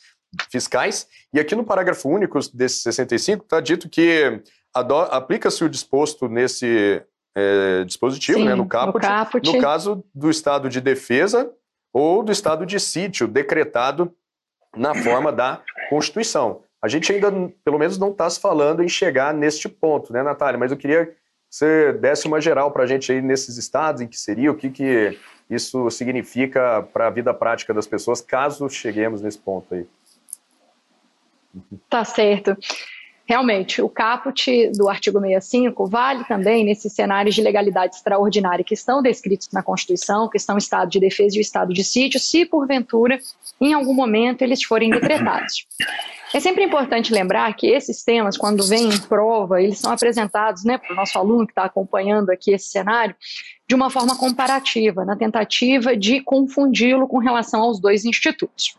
fiscais. 0.50 1.08
E 1.34 1.40
aqui 1.40 1.56
no 1.56 1.64
parágrafo 1.64 2.10
único 2.10 2.40
desse 2.54 2.82
65 2.82 3.44
está 3.44 3.60
dito 3.60 3.90
que 3.90 4.42
aplica-se 4.74 5.64
o 5.64 5.70
disposto 5.70 6.30
nesse 6.30 7.04
é, 7.36 7.84
dispositivo, 7.84 8.40
Sim, 8.40 8.46
né, 8.46 8.56
no 8.56 8.66
caput, 8.66 8.96
no 8.96 9.02
caput. 9.02 9.54
no 9.54 9.62
caso 9.62 10.04
do 10.16 10.30
estado 10.30 10.70
de 10.70 10.80
defesa 10.80 11.52
ou 11.94 12.24
do 12.24 12.32
estado 12.32 12.66
de 12.66 12.80
sítio 12.80 13.28
decretado 13.28 14.14
na 14.76 14.96
forma 14.96 15.32
da 15.32 15.62
Constituição. 15.90 16.62
A 16.82 16.88
gente 16.88 17.12
ainda, 17.12 17.32
pelo 17.66 17.80
menos, 17.80 17.98
não 17.98 18.12
está 18.12 18.30
se 18.30 18.40
falando 18.40 18.84
em 18.84 18.88
chegar 18.88 19.34
neste 19.34 19.68
ponto, 19.68 20.14
né, 20.14 20.22
Natália? 20.22 20.60
Mas 20.60 20.72
eu 20.72 20.78
queria 20.78 21.08
que 21.08 21.16
você 21.50 21.94
desse 21.94 22.28
uma 22.28 22.40
geral 22.40 22.72
para 22.72 22.84
a 22.84 22.88
gente 22.88 23.12
aí 23.12 23.22
nesses 23.22 23.58
estados, 23.58 24.02
em 24.02 24.08
que 24.08 24.18
seria, 24.18 24.52
o 24.52 24.56
que, 24.56 24.70
que 24.70 25.18
isso 25.50 25.90
significa 25.90 26.84
para 26.94 27.08
a 27.08 27.10
vida 27.10 27.34
prática 27.34 27.74
das 27.74 27.88
pessoas, 27.88 28.22
caso 28.22 28.70
cheguemos 28.70 29.22
nesse 29.22 29.38
ponto 29.38 29.74
aí. 29.74 29.86
Tá 31.90 32.04
certo. 32.04 32.56
Realmente, 33.28 33.82
o 33.82 33.90
caput 33.90 34.72
do 34.78 34.88
artigo 34.88 35.20
65 35.20 35.86
vale 35.86 36.24
também 36.24 36.64
nesses 36.64 36.94
cenários 36.94 37.36
de 37.36 37.42
legalidade 37.42 37.96
extraordinária 37.96 38.64
que 38.64 38.74
estão 38.74 39.02
descritos 39.02 39.50
na 39.52 39.62
Constituição, 39.62 40.30
que 40.30 40.38
estão 40.38 40.58
estado 40.58 40.90
de 40.90 40.98
defesa 40.98 41.36
e 41.36 41.40
o 41.40 41.42
estado 41.42 41.74
de 41.74 41.84
sítio, 41.84 42.22
se 42.22 42.46
porventura, 42.46 43.20
em 43.60 43.74
algum 43.74 43.94
momento, 43.94 44.44
eles 44.44 44.64
forem 44.64 44.90
decretados. 44.90 45.68
É 46.34 46.40
sempre 46.40 46.64
importante 46.64 47.14
lembrar 47.14 47.54
que 47.54 47.68
esses 47.68 48.02
temas, 48.02 48.38
quando 48.38 48.66
vêm 48.66 48.88
em 48.88 48.98
prova, 48.98 49.62
eles 49.62 49.80
são 49.80 49.92
apresentados 49.92 50.64
né, 50.64 50.78
para 50.78 50.94
o 50.94 50.96
nosso 50.96 51.18
aluno 51.18 51.46
que 51.46 51.52
está 51.52 51.66
acompanhando 51.66 52.30
aqui 52.30 52.54
esse 52.54 52.70
cenário, 52.70 53.16
de 53.68 53.76
uma 53.76 53.90
forma 53.90 54.16
comparativa, 54.18 55.04
na 55.04 55.16
tentativa 55.16 55.96
de 55.96 56.22
confundi-lo 56.22 57.08
com 57.08 57.18
relação 57.18 57.62
aos 57.62 57.80
dois 57.80 58.06
institutos. 58.06 58.76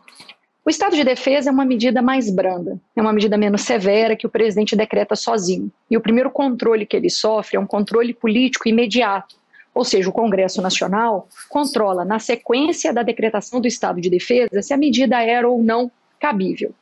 O 0.65 0.69
estado 0.69 0.95
de 0.95 1.03
defesa 1.03 1.49
é 1.49 1.53
uma 1.53 1.65
medida 1.65 2.01
mais 2.01 2.29
branda, 2.29 2.79
é 2.95 3.01
uma 3.01 3.13
medida 3.13 3.37
menos 3.37 3.61
severa 3.61 4.15
que 4.15 4.25
o 4.25 4.29
presidente 4.29 4.75
decreta 4.75 5.15
sozinho. 5.15 5.71
E 5.89 5.95
o 5.95 6.01
primeiro 6.01 6.29
controle 6.29 6.85
que 6.85 6.95
ele 6.95 7.09
sofre 7.09 7.57
é 7.57 7.59
um 7.59 7.65
controle 7.65 8.13
político 8.13 8.67
imediato. 8.67 9.35
Ou 9.73 9.85
seja, 9.85 10.09
o 10.09 10.13
Congresso 10.13 10.61
Nacional 10.61 11.27
controla, 11.47 12.03
na 12.03 12.19
sequência 12.19 12.91
da 12.91 13.03
decretação 13.03 13.61
do 13.61 13.67
estado 13.67 14.01
de 14.01 14.09
defesa, 14.09 14.61
se 14.61 14.73
a 14.73 14.77
medida 14.77 15.21
era 15.23 15.47
ou 15.47 15.63
não 15.63 15.91
cabível. 16.19 16.73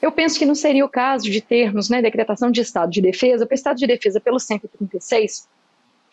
Eu 0.00 0.12
penso 0.12 0.38
que 0.38 0.46
não 0.46 0.54
seria 0.54 0.84
o 0.84 0.88
caso 0.88 1.30
de 1.30 1.40
termos 1.40 1.88
né, 1.88 2.00
decretação 2.00 2.50
de 2.50 2.60
estado 2.60 2.90
de 2.90 3.00
defesa, 3.00 3.44
porque 3.44 3.54
o 3.54 3.56
estado 3.56 3.76
de 3.76 3.86
defesa, 3.86 4.20
pelo 4.20 4.38
136, 4.38 5.48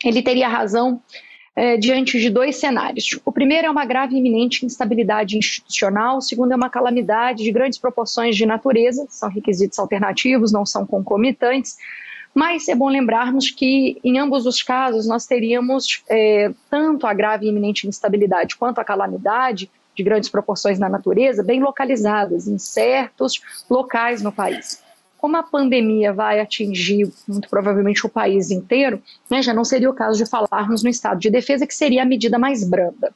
ele 0.03 0.21
teria 0.21 0.47
razão 0.47 1.01
é, 1.55 1.77
diante 1.77 2.19
de 2.19 2.29
dois 2.29 2.57
cenários. 2.57 3.17
O 3.23 3.31
primeiro 3.31 3.67
é 3.67 3.69
uma 3.69 3.85
grave 3.85 4.15
e 4.15 4.19
iminente 4.19 4.65
instabilidade 4.65 5.37
institucional, 5.37 6.17
o 6.17 6.21
segundo 6.21 6.51
é 6.51 6.55
uma 6.55 6.69
calamidade 6.69 7.43
de 7.43 7.51
grandes 7.51 7.79
proporções 7.79 8.35
de 8.35 8.45
natureza, 8.45 9.05
são 9.09 9.29
requisitos 9.29 9.79
alternativos, 9.79 10.51
não 10.51 10.65
são 10.65 10.85
concomitantes, 10.85 11.77
mas 12.33 12.67
é 12.67 12.75
bom 12.75 12.89
lembrarmos 12.89 13.49
que, 13.49 13.97
em 14.03 14.19
ambos 14.19 14.45
os 14.45 14.61
casos, 14.61 15.07
nós 15.07 15.25
teríamos 15.25 16.03
é, 16.09 16.51
tanto 16.69 17.07
a 17.07 17.13
grave 17.13 17.45
e 17.45 17.49
iminente 17.49 17.87
instabilidade 17.87 18.57
quanto 18.57 18.79
a 18.79 18.83
calamidade 18.83 19.71
de 19.95 20.03
grandes 20.03 20.29
proporções 20.29 20.77
na 20.77 20.89
natureza 20.89 21.41
bem 21.41 21.61
localizadas 21.61 22.49
em 22.49 22.57
certos 22.57 23.41
locais 23.69 24.21
no 24.21 24.33
país 24.33 24.83
como 25.25 25.37
a 25.37 25.41
pandemia 25.41 26.13
vai 26.13 26.39
atingir 26.39 27.11
muito 27.27 27.49
provavelmente 27.49 28.05
o 28.05 28.09
país 28.09 28.51
inteiro, 28.51 29.01
né, 29.27 29.41
já 29.41 29.55
não 29.55 29.65
seria 29.65 29.89
o 29.89 29.93
caso 29.93 30.23
de 30.23 30.29
falarmos 30.29 30.83
no 30.83 30.89
estado 30.89 31.19
de 31.19 31.31
defesa, 31.31 31.65
que 31.65 31.73
seria 31.73 32.03
a 32.03 32.05
medida 32.05 32.37
mais 32.37 32.63
branda. 32.63 33.11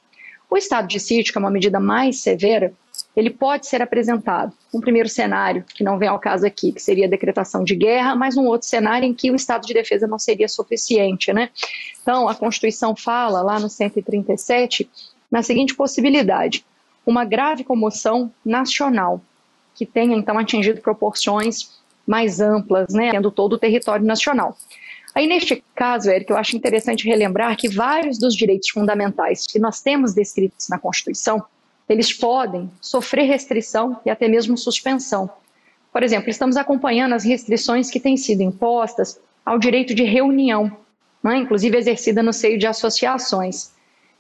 O 0.50 0.58
estado 0.58 0.88
de 0.88 1.00
sítio, 1.00 1.32
que 1.32 1.38
é 1.38 1.40
uma 1.40 1.52
medida 1.52 1.80
mais 1.80 2.20
severa, 2.24 2.74
ele 3.16 3.30
pode 3.30 3.68
ser 3.68 3.84
apresentado. 3.84 4.52
Um 4.74 4.82
primeiro 4.82 5.08
cenário, 5.08 5.64
que 5.72 5.84
não 5.84 6.00
vem 6.00 6.10
ao 6.10 6.18
caso 6.18 6.48
aqui, 6.48 6.72
que 6.72 6.82
seria 6.82 7.06
a 7.06 7.10
decretação 7.10 7.64
de 7.64 7.76
guerra, 7.76 8.16
mas 8.16 8.36
um 8.36 8.48
outro 8.48 8.68
cenário 8.68 9.06
em 9.06 9.14
que 9.14 9.30
o 9.30 9.36
estado 9.36 9.68
de 9.68 9.74
defesa 9.76 10.08
não 10.08 10.18
seria 10.18 10.48
suficiente. 10.48 11.32
Né? 11.32 11.52
Então, 12.02 12.28
a 12.28 12.34
Constituição 12.34 12.96
fala, 12.96 13.44
lá 13.44 13.60
no 13.60 13.70
137, 13.70 14.90
na 15.30 15.44
seguinte 15.44 15.76
possibilidade: 15.76 16.66
uma 17.06 17.24
grave 17.24 17.64
comoção 17.64 18.34
nacional, 18.44 19.22
que 19.76 19.86
tenha 19.86 20.18
então 20.18 20.40
atingido 20.40 20.82
proporções 20.82 21.78
mais 22.06 22.40
amplas, 22.40 22.94
né, 22.94 23.12
tendo 23.12 23.32
todo 23.32 23.54
o 23.54 23.58
território 23.58 24.06
nacional. 24.06 24.58
Aí, 25.14 25.28
neste 25.28 25.64
caso, 25.76 26.10
Eric, 26.10 26.30
eu 26.32 26.38
acho 26.38 26.56
interessante 26.56 27.06
relembrar 27.06 27.58
que 27.58 27.68
vários 27.68 28.18
dos 28.18 28.36
direitos 28.36 28.70
fundamentais 28.70 29.46
que 29.48 29.60
nós 29.60 29.82
temos 29.82 30.14
descritos 30.14 30.70
na 30.70 30.78
Constituição, 30.78 31.44
eles 31.88 32.14
podem 32.14 32.70
sofrer 32.80 33.24
restrição 33.24 34.00
e 34.06 34.10
até 34.10 34.28
mesmo 34.28 34.58
suspensão. 34.58 35.30
Por 35.92 36.04
exemplo, 36.04 36.30
estamos 36.30 36.56
acompanhando 36.56 37.14
as 37.14 37.24
restrições 37.24 37.90
que 37.90 38.00
têm 38.00 38.16
sido 38.16 38.42
impostas 38.42 39.20
ao 39.44 39.58
direito 39.58 39.96
de 39.96 40.04
reunião, 40.04 40.72
né, 41.24 41.38
inclusive 41.38 41.76
exercida 41.76 42.22
no 42.22 42.32
seio 42.32 42.60
de 42.60 42.68
associações. 42.68 43.72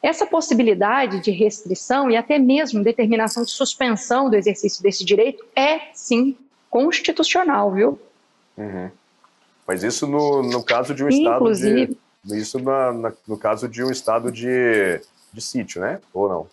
Essa 0.01 0.25
possibilidade 0.25 1.21
de 1.21 1.29
restrição 1.29 2.09
e 2.09 2.15
até 2.15 2.39
mesmo 2.39 2.83
determinação 2.83 3.43
de 3.43 3.51
suspensão 3.51 4.29
do 4.29 4.35
exercício 4.35 4.81
desse 4.81 5.05
direito 5.05 5.45
é, 5.55 5.81
sim, 5.93 6.35
constitucional, 6.69 7.71
viu? 7.71 7.99
Uhum. 8.57 8.89
Mas 9.67 9.83
isso 9.83 10.07
no, 10.07 10.41
no 10.43 10.63
caso 10.63 10.93
de 10.93 11.03
um 11.03 11.09
estado 11.09 11.53
de. 11.53 11.97
Isso 12.31 12.59
na, 12.59 12.91
na, 12.91 13.13
no 13.27 13.37
caso 13.37 13.67
de 13.67 13.83
um 13.83 13.91
estado 13.91 14.31
de, 14.31 14.99
de 15.31 15.41
sítio, 15.41 15.79
né? 15.79 15.99
Ou 16.13 16.27
não? 16.27 16.47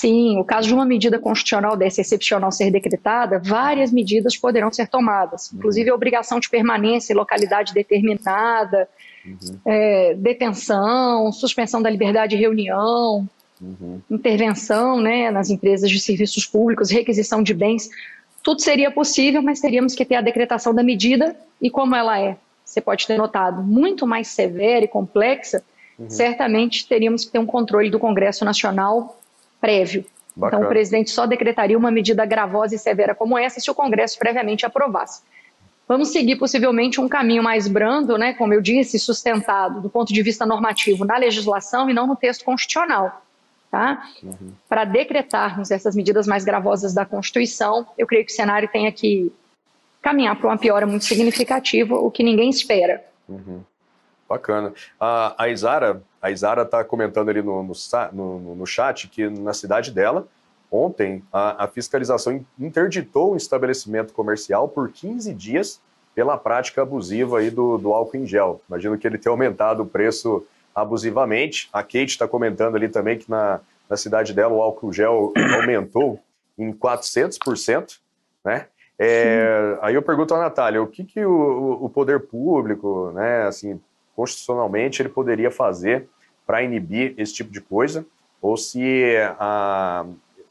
Sim, 0.00 0.38
o 0.38 0.44
caso 0.44 0.66
de 0.66 0.72
uma 0.72 0.86
medida 0.86 1.18
constitucional 1.18 1.76
dessa 1.76 2.00
excepcional 2.00 2.50
ser 2.50 2.70
decretada, 2.70 3.38
várias 3.38 3.92
medidas 3.92 4.36
poderão 4.36 4.72
ser 4.72 4.88
tomadas, 4.88 5.50
uhum. 5.50 5.58
inclusive 5.58 5.90
a 5.90 5.94
obrigação 5.94 6.40
de 6.40 6.48
permanência 6.48 7.12
em 7.12 7.16
localidade 7.16 7.74
determinada, 7.74 8.88
uhum. 9.26 9.58
é, 9.66 10.14
detenção, 10.14 11.30
suspensão 11.32 11.82
da 11.82 11.90
liberdade 11.90 12.34
de 12.34 12.40
reunião, 12.40 13.28
uhum. 13.60 14.00
intervenção 14.10 15.00
né, 15.00 15.30
nas 15.30 15.50
empresas 15.50 15.90
de 15.90 16.00
serviços 16.00 16.46
públicos, 16.46 16.90
requisição 16.90 17.42
de 17.42 17.52
bens 17.52 17.90
tudo 18.42 18.60
seria 18.62 18.90
possível, 18.90 19.42
mas 19.42 19.60
teríamos 19.60 19.94
que 19.94 20.04
ter 20.04 20.16
a 20.16 20.20
decretação 20.20 20.74
da 20.74 20.82
medida 20.82 21.36
e 21.60 21.70
como 21.70 21.94
ela 21.94 22.18
é, 22.18 22.36
você 22.64 22.80
pode 22.80 23.06
ter 23.06 23.18
notado, 23.18 23.62
muito 23.62 24.06
mais 24.06 24.28
severa 24.28 24.84
e 24.84 24.88
complexa, 24.88 25.62
uhum. 25.98 26.08
certamente 26.08 26.86
teríamos 26.86 27.24
que 27.24 27.32
ter 27.32 27.38
um 27.38 27.46
controle 27.46 27.90
do 27.90 27.98
Congresso 27.98 28.44
Nacional 28.44 29.20
prévio. 29.60 30.04
Bacana. 30.34 30.62
Então 30.62 30.68
o 30.68 30.72
presidente 30.72 31.10
só 31.10 31.26
decretaria 31.26 31.76
uma 31.76 31.90
medida 31.90 32.24
gravosa 32.24 32.74
e 32.74 32.78
severa 32.78 33.14
como 33.14 33.36
essa 33.36 33.60
se 33.60 33.70
o 33.70 33.74
Congresso 33.74 34.18
previamente 34.18 34.64
aprovasse. 34.64 35.22
Vamos 35.86 36.10
seguir 36.10 36.36
possivelmente 36.36 37.00
um 37.00 37.08
caminho 37.08 37.42
mais 37.42 37.66
brando, 37.66 38.16
né, 38.16 38.32
como 38.34 38.54
eu 38.54 38.60
disse, 38.60 38.96
sustentado 38.98 39.80
do 39.80 39.90
ponto 39.90 40.14
de 40.14 40.22
vista 40.22 40.46
normativo 40.46 41.04
na 41.04 41.16
legislação 41.18 41.90
e 41.90 41.92
não 41.92 42.06
no 42.06 42.14
texto 42.14 42.44
constitucional 42.44 43.22
tá? 43.70 44.02
Uhum. 44.22 44.52
Para 44.68 44.84
decretarmos 44.84 45.70
essas 45.70 45.94
medidas 45.94 46.26
mais 46.26 46.44
gravosas 46.44 46.92
da 46.92 47.04
Constituição, 47.06 47.86
eu 47.96 48.06
creio 48.06 48.24
que 48.24 48.32
o 48.32 48.34
cenário 48.34 48.68
tem 48.68 48.90
que 48.92 49.32
caminhar 50.02 50.36
para 50.36 50.48
uma 50.48 50.58
piora 50.58 50.86
muito 50.86 51.04
significativa, 51.04 51.94
o 51.94 52.10
que 52.10 52.22
ninguém 52.22 52.50
espera. 52.50 53.04
Uhum. 53.28 53.60
Bacana. 54.28 54.72
A, 54.98 55.34
a 55.44 55.48
Isara 55.48 56.02
a 56.20 56.30
Isara 56.30 56.62
está 56.62 56.84
comentando 56.84 57.30
ali 57.30 57.40
no, 57.40 57.62
no, 57.62 57.72
no, 58.12 58.54
no, 58.56 58.66
chat 58.66 59.08
que 59.08 59.28
na 59.28 59.54
cidade 59.54 59.90
dela, 59.90 60.26
ontem, 60.70 61.24
a, 61.32 61.64
a 61.64 61.66
fiscalização 61.66 62.44
interditou 62.58 63.32
o 63.32 63.36
estabelecimento 63.36 64.12
comercial 64.12 64.68
por 64.68 64.90
15 64.90 65.32
dias 65.32 65.80
pela 66.14 66.36
prática 66.36 66.82
abusiva 66.82 67.38
aí 67.38 67.50
do, 67.50 67.78
do 67.78 67.94
álcool 67.94 68.18
em 68.18 68.26
gel. 68.26 68.60
Imagino 68.68 68.98
que 68.98 69.06
ele 69.06 69.16
tenha 69.16 69.32
aumentado 69.32 69.82
o 69.82 69.86
preço 69.86 70.44
abusivamente. 70.74 71.68
A 71.72 71.82
Kate 71.82 72.06
está 72.06 72.28
comentando 72.28 72.76
ali 72.76 72.88
também 72.88 73.18
que 73.18 73.30
na, 73.30 73.60
na 73.88 73.96
cidade 73.96 74.32
dela 74.32 74.54
o 74.54 74.62
álcool 74.62 74.92
gel 74.92 75.32
aumentou 75.56 76.20
em 76.58 76.72
400%, 76.72 77.98
né? 78.44 78.66
É, 79.02 79.78
aí 79.80 79.94
eu 79.94 80.02
pergunto 80.02 80.34
à 80.34 80.38
Natália, 80.38 80.82
o 80.82 80.86
que, 80.86 81.04
que 81.04 81.24
o, 81.24 81.78
o 81.80 81.88
poder 81.88 82.20
público, 82.20 83.10
né, 83.14 83.44
assim, 83.46 83.80
constitucionalmente, 84.14 85.00
ele 85.00 85.08
poderia 85.08 85.50
fazer 85.50 86.06
para 86.46 86.62
inibir 86.62 87.14
esse 87.16 87.32
tipo 87.32 87.50
de 87.50 87.62
coisa, 87.62 88.04
ou 88.42 88.58
se 88.58 89.16
a, 89.38 90.04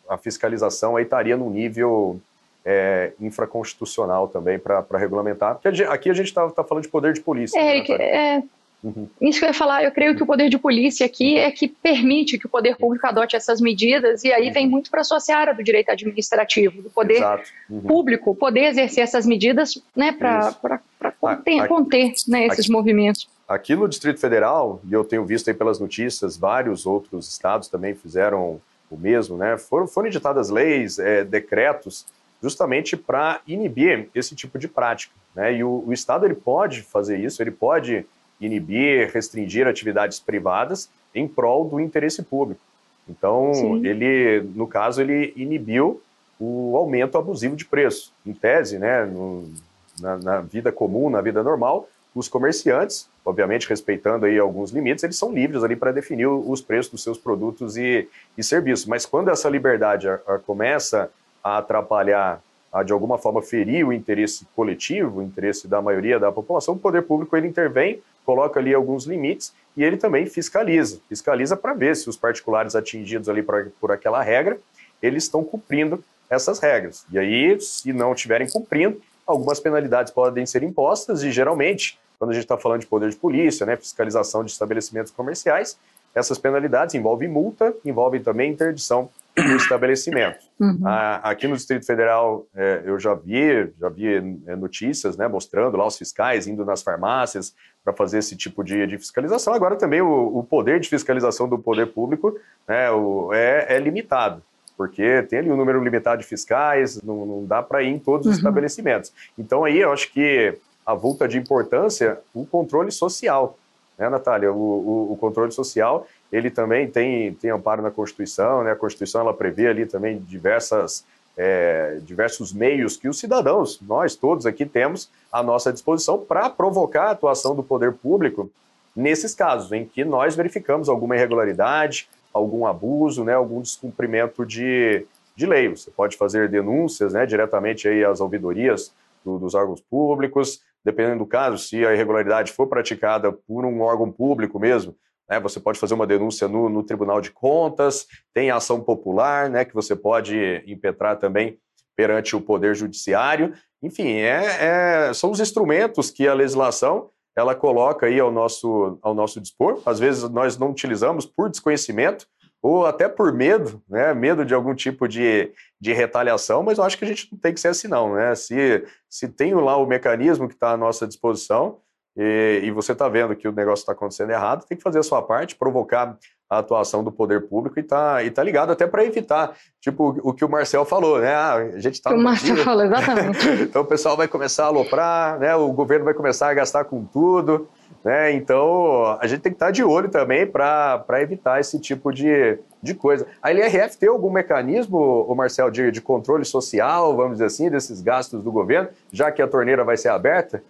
a 0.09 0.17
fiscalização 0.17 0.95
aí 0.95 1.03
estaria 1.03 1.37
no 1.37 1.47
nível 1.47 2.19
é, 2.65 3.11
infraconstitucional 3.19 4.27
também 4.27 4.57
para 4.57 4.97
regulamentar. 4.97 5.55
Porque 5.55 5.83
aqui 5.83 6.09
a 6.09 6.13
gente 6.13 6.27
está 6.27 6.49
tá 6.49 6.63
falando 6.63 6.83
de 6.83 6.89
poder 6.89 7.13
de 7.13 7.21
polícia. 7.21 7.59
É, 7.59 7.81
né, 7.81 7.95
é, 8.03 8.43
Uhum. 8.83 9.09
Isso 9.21 9.39
que 9.39 9.45
eu 9.45 9.49
ia 9.49 9.53
falar, 9.53 9.83
eu 9.83 9.91
creio 9.91 10.15
que 10.15 10.23
o 10.23 10.25
poder 10.25 10.49
de 10.49 10.57
polícia 10.57 11.05
aqui 11.05 11.37
é 11.37 11.51
que 11.51 11.67
permite 11.67 12.37
que 12.37 12.45
o 12.45 12.49
poder 12.49 12.77
público 12.77 13.05
adote 13.05 13.35
essas 13.35 13.59
medidas, 13.59 14.23
e 14.23 14.31
aí 14.31 14.47
uhum. 14.47 14.53
vem 14.53 14.67
muito 14.69 14.89
para 14.89 15.01
a 15.01 15.03
sua 15.03 15.19
seara 15.19 15.53
do 15.53 15.63
direito 15.63 15.91
administrativo, 15.91 16.81
do 16.81 16.89
poder 16.89 17.21
uhum. 17.69 17.81
público 17.81 18.33
poder 18.33 18.65
exercer 18.65 19.03
essas 19.03 19.25
medidas 19.25 19.81
né, 19.95 20.13
para 20.13 20.81
conter, 21.19 21.67
conter 21.67 22.13
né, 22.27 22.47
esses 22.47 22.65
aqui, 22.65 22.71
movimentos. 22.71 23.27
Aqui 23.47 23.75
no 23.75 23.87
Distrito 23.87 24.19
Federal, 24.19 24.81
e 24.89 24.93
eu 24.93 25.03
tenho 25.03 25.25
visto 25.25 25.49
aí 25.49 25.53
pelas 25.53 25.79
notícias, 25.79 26.37
vários 26.37 26.85
outros 26.85 27.27
estados 27.29 27.67
também 27.67 27.93
fizeram 27.93 28.61
o 28.89 28.97
mesmo, 28.97 29.37
né? 29.37 29.57
Foram, 29.57 29.87
foram 29.87 30.07
editadas 30.07 30.49
leis, 30.49 30.97
é, 30.97 31.23
decretos, 31.23 32.05
justamente 32.41 32.97
para 32.97 33.41
inibir 33.47 34.09
esse 34.15 34.35
tipo 34.35 34.57
de 34.57 34.67
prática. 34.67 35.13
Né? 35.35 35.57
E 35.57 35.63
o, 35.63 35.83
o 35.85 35.93
Estado 35.93 36.25
ele 36.25 36.33
pode 36.33 36.81
fazer 36.81 37.19
isso, 37.19 37.41
ele 37.41 37.51
pode 37.51 38.05
inibir, 38.39 39.11
restringir 39.13 39.67
atividades 39.67 40.19
privadas 40.19 40.89
em 41.13 41.27
prol 41.27 41.67
do 41.67 41.79
interesse 41.79 42.23
público. 42.23 42.61
Então, 43.07 43.53
Sim. 43.53 43.85
ele, 43.85 44.41
no 44.55 44.67
caso, 44.67 45.01
ele 45.01 45.33
inibiu 45.35 46.01
o 46.39 46.77
aumento 46.77 47.17
abusivo 47.17 47.55
de 47.55 47.65
preço. 47.65 48.13
Em 48.25 48.33
tese, 48.33 48.77
né, 48.77 49.03
no, 49.05 49.51
na, 49.99 50.17
na, 50.17 50.41
vida 50.41 50.71
comum, 50.71 51.09
na 51.09 51.19
vida 51.19 51.43
normal, 51.43 51.89
os 52.15 52.27
comerciantes, 52.27 53.09
obviamente 53.25 53.67
respeitando 53.67 54.25
aí 54.25 54.37
alguns 54.39 54.71
limites, 54.71 55.03
eles 55.03 55.17
são 55.17 55.33
livres 55.33 55.63
ali 55.63 55.75
para 55.75 55.91
definir 55.91 56.27
os 56.27 56.61
preços 56.61 56.91
dos 56.91 57.03
seus 57.03 57.17
produtos 57.17 57.77
e, 57.77 58.07
e 58.37 58.43
serviços. 58.43 58.85
Mas 58.85 59.05
quando 59.05 59.29
essa 59.29 59.49
liberdade 59.49 60.07
a, 60.07 60.19
a 60.27 60.39
começa 60.39 61.09
a 61.43 61.57
atrapalhar, 61.57 62.41
a 62.71 62.83
de 62.83 62.93
alguma 62.93 63.17
forma 63.17 63.41
ferir 63.41 63.85
o 63.85 63.91
interesse 63.91 64.45
coletivo, 64.55 65.19
o 65.19 65.23
interesse 65.23 65.67
da 65.67 65.81
maioria 65.81 66.19
da 66.19 66.31
população, 66.31 66.75
o 66.75 66.79
poder 66.79 67.01
público 67.01 67.35
ele 67.35 67.47
intervém, 67.47 68.01
coloca 68.29 68.59
ali 68.59 68.75
alguns 68.75 69.05
limites 69.05 69.51
e 69.75 69.83
ele 69.83 69.97
também 69.97 70.27
fiscaliza. 70.27 70.99
Fiscaliza 71.09 71.57
para 71.57 71.73
ver 71.73 71.95
se 71.95 72.07
os 72.07 72.15
particulares 72.15 72.75
atingidos 72.75 73.27
ali 73.27 73.41
por, 73.41 73.71
por 73.81 73.91
aquela 73.91 74.21
regra, 74.21 74.59
eles 75.01 75.23
estão 75.23 75.43
cumprindo 75.43 76.03
essas 76.29 76.59
regras. 76.59 77.07
E 77.11 77.17
aí, 77.17 77.59
se 77.59 77.91
não 77.91 78.13
estiverem 78.13 78.47
cumprindo, 78.47 79.01
algumas 79.25 79.59
penalidades 79.59 80.13
podem 80.13 80.45
ser 80.45 80.61
impostas 80.61 81.23
e 81.23 81.31
geralmente, 81.31 81.97
quando 82.19 82.29
a 82.29 82.33
gente 82.35 82.43
está 82.43 82.55
falando 82.55 82.81
de 82.81 82.85
poder 82.85 83.09
de 83.09 83.15
polícia, 83.15 83.65
né, 83.65 83.75
fiscalização 83.75 84.43
de 84.43 84.51
estabelecimentos 84.51 85.11
comerciais, 85.11 85.75
essas 86.13 86.37
penalidades 86.37 86.93
envolvem 86.93 87.27
multa, 87.27 87.73
envolvem 87.83 88.21
também 88.21 88.51
interdição 88.51 89.09
do 89.35 89.55
estabelecimento. 89.55 90.39
Uhum. 90.59 90.81
Ah, 90.85 91.21
aqui 91.23 91.47
no 91.47 91.55
Distrito 91.55 91.85
Federal, 91.85 92.45
é, 92.55 92.83
eu 92.85 92.99
já 92.99 93.13
vi, 93.13 93.71
já 93.79 93.89
vi 93.89 94.15
é, 94.47 94.55
notícias, 94.55 95.15
né, 95.15 95.27
mostrando 95.27 95.77
lá 95.77 95.85
os 95.85 95.97
fiscais 95.97 96.47
indo 96.47 96.65
nas 96.65 96.81
farmácias 96.81 97.53
para 97.83 97.93
fazer 97.93 98.19
esse 98.19 98.35
tipo 98.35 98.63
de, 98.63 98.85
de, 98.85 98.97
fiscalização. 98.97 99.53
Agora 99.53 99.75
também 99.75 100.01
o, 100.01 100.37
o, 100.37 100.43
poder 100.43 100.79
de 100.79 100.89
fiscalização 100.89 101.47
do 101.47 101.57
poder 101.57 101.87
público 101.87 102.37
né, 102.67 102.91
o, 102.91 103.33
é, 103.33 103.75
é 103.75 103.79
limitado 103.79 104.43
porque 104.77 105.23
tem 105.23 105.39
ali 105.39 105.51
um 105.51 105.57
número 105.57 105.83
limitado 105.83 106.21
de 106.21 106.25
fiscais, 106.25 107.01
não, 107.01 107.25
não 107.25 107.45
dá 107.45 107.61
para 107.61 107.83
ir 107.83 107.89
em 107.89 107.99
todos 107.99 108.27
os 108.27 108.31
uhum. 108.31 108.37
estabelecimentos. 108.37 109.11
Então 109.37 109.65
aí 109.65 109.77
eu 109.77 109.91
acho 109.91 110.09
que 110.09 110.57
a 110.85 110.93
volta 110.93 111.27
de 111.27 111.37
importância, 111.37 112.17
o 112.33 112.45
controle 112.45 112.89
social, 112.89 113.59
né, 113.97 114.07
Natália? 114.07 114.53
O, 114.53 114.55
o, 114.55 115.13
o, 115.13 115.17
controle 115.17 115.51
social, 115.51 116.07
ele 116.31 116.49
também 116.49 116.87
tem, 116.87 117.33
tem 117.33 117.49
amparo 117.49 117.81
na 117.81 117.91
Constituição, 117.91 118.63
né? 118.63 118.71
A 118.71 118.75
Constituição, 118.75 119.21
ela 119.21 119.33
prevê 119.33 119.67
ali 119.67 119.85
também 119.85 120.19
diversas, 120.19 121.05
é, 121.35 121.99
diversos 122.03 122.53
meios 122.53 122.95
que 122.97 123.07
os 123.07 123.19
cidadãos, 123.19 123.79
nós 123.81 124.15
todos 124.15 124.45
aqui 124.45 124.65
temos 124.65 125.09
à 125.31 125.41
nossa 125.41 125.73
disposição 125.73 126.19
para 126.19 126.49
provocar 126.49 127.05
a 127.05 127.11
atuação 127.11 127.55
do 127.55 127.63
poder 127.63 127.93
público 127.93 128.49
nesses 128.95 129.33
casos 129.33 129.71
em 129.71 129.85
que 129.85 130.03
nós 130.03 130.35
verificamos 130.35 130.89
alguma 130.89 131.15
irregularidade, 131.15 132.09
algum 132.33 132.65
abuso, 132.65 133.23
né, 133.23 133.33
algum 133.33 133.61
descumprimento 133.61 134.45
de, 134.45 135.05
de 135.35 135.45
lei. 135.45 135.69
Você 135.69 135.89
pode 135.89 136.17
fazer 136.17 136.49
denúncias 136.49 137.13
né, 137.13 137.25
diretamente 137.25 137.87
aí 137.87 138.03
às 138.03 138.19
ouvidorias 138.19 138.93
do, 139.23 139.39
dos 139.39 139.55
órgãos 139.55 139.81
públicos, 139.81 140.61
dependendo 140.83 141.19
do 141.19 141.25
caso, 141.25 141.57
se 141.57 141.85
a 141.85 141.93
irregularidade 141.93 142.51
for 142.51 142.67
praticada 142.67 143.31
por 143.31 143.65
um 143.65 143.81
órgão 143.81 144.11
público 144.11 144.59
mesmo, 144.59 144.95
né, 145.29 145.39
você 145.39 145.59
pode 145.59 145.79
fazer 145.79 145.93
uma 145.93 146.07
denúncia 146.07 146.47
no, 146.47 146.69
no 146.69 146.83
Tribunal 146.83 147.21
de 147.21 147.31
Contas, 147.31 148.07
tem 148.33 148.49
ação 148.49 148.81
popular, 148.81 149.49
né, 149.49 149.63
que 149.63 149.75
você 149.75 149.95
pode 149.95 150.63
impetrar 150.65 151.17
também 151.17 151.59
perante 151.95 152.35
o 152.35 152.41
Poder 152.41 152.75
Judiciário. 152.75 153.53
Enfim, 153.83 154.13
é, 154.13 155.09
é, 155.09 155.13
são 155.13 155.31
os 155.31 155.39
instrumentos 155.39 156.09
que 156.09 156.27
a 156.27 156.33
legislação 156.33 157.09
ela 157.35 157.55
coloca 157.55 158.05
aí 158.05 158.19
ao 158.19 158.31
nosso, 158.31 158.97
ao 159.01 159.13
nosso 159.13 159.39
dispor. 159.39 159.81
Às 159.85 159.99
vezes 159.99 160.27
nós 160.29 160.57
não 160.57 160.71
utilizamos 160.71 161.25
por 161.25 161.49
desconhecimento 161.49 162.27
ou 162.61 162.85
até 162.85 163.07
por 163.07 163.31
medo, 163.31 163.81
né? 163.87 164.13
Medo 164.13 164.43
de 164.43 164.53
algum 164.53 164.75
tipo 164.75 165.07
de, 165.07 165.51
de 165.79 165.93
retaliação, 165.93 166.61
mas 166.61 166.77
eu 166.77 166.83
acho 166.83 166.97
que 166.97 167.05
a 167.05 167.07
gente 167.07 167.29
não 167.31 167.39
tem 167.39 167.53
que 167.53 167.59
ser 167.59 167.69
assim, 167.69 167.87
não, 167.87 168.15
né? 168.15 168.35
Se, 168.35 168.85
se 169.09 169.29
tem 169.29 169.53
lá 169.53 169.77
o 169.77 169.85
mecanismo 169.85 170.47
que 170.47 170.53
está 170.53 170.71
à 170.71 170.77
nossa 170.77 171.07
disposição 171.07 171.77
e, 172.21 172.63
e 172.65 172.71
você 172.71 172.91
está 172.91 173.07
vendo 173.07 173.33
que 173.33 173.47
o 173.47 173.51
negócio 173.53 173.83
está 173.83 173.93
acontecendo 173.93 174.31
errado, 174.31 174.65
tem 174.67 174.77
que 174.77 174.83
fazer 174.83 174.99
a 174.99 175.03
sua 175.03 175.21
parte, 175.21 175.55
provocar 175.55 176.17
a 176.49 176.57
atuação 176.57 177.01
do 177.01 177.13
poder 177.13 177.47
público 177.47 177.79
e 177.79 177.83
tá, 177.83 178.21
e 178.21 178.29
tá 178.29 178.43
ligado 178.43 178.73
até 178.73 178.85
para 178.85 179.05
evitar, 179.05 179.55
tipo, 179.79 180.19
o 180.21 180.33
que 180.33 180.43
o 180.43 180.49
Marcel 180.49 180.83
falou, 180.83 181.19
né? 181.19 181.33
Ah, 181.33 181.53
a 181.53 181.79
gente 181.79 182.01
tá. 182.01 182.13
O 182.13 182.17
Marcel 182.17 182.57
falou, 182.57 182.83
exatamente. 182.83 183.47
então 183.63 183.83
o 183.83 183.85
pessoal 183.85 184.17
vai 184.17 184.27
começar 184.27 184.65
a 184.65 184.67
aloprar, 184.67 185.39
né? 185.39 185.55
O 185.55 185.71
governo 185.71 186.03
vai 186.03 186.13
começar 186.13 186.49
a 186.49 186.53
gastar 186.53 186.83
com 186.83 187.05
tudo, 187.05 187.69
né? 188.03 188.33
Então 188.33 189.17
a 189.21 189.25
gente 189.25 189.39
tem 189.39 189.53
que 189.53 189.55
estar 189.55 189.67
tá 189.67 189.71
de 189.71 189.83
olho 189.83 190.09
também 190.09 190.45
para 190.45 191.05
evitar 191.21 191.61
esse 191.61 191.79
tipo 191.79 192.11
de, 192.11 192.59
de 192.83 192.93
coisa. 192.95 193.25
A 193.41 193.49
LRF 193.49 193.97
tem 193.97 194.09
algum 194.09 194.29
mecanismo, 194.29 194.97
o 194.97 195.33
Marcel, 195.35 195.71
de, 195.71 195.89
de 195.89 196.01
controle 196.01 196.43
social, 196.43 197.15
vamos 197.15 197.33
dizer 197.33 197.45
assim, 197.45 197.69
desses 197.69 198.01
gastos 198.01 198.43
do 198.43 198.51
governo, 198.51 198.89
já 199.09 199.31
que 199.31 199.41
a 199.41 199.47
torneira 199.47 199.85
vai 199.85 199.95
ser 199.95 200.09
aberta? 200.09 200.61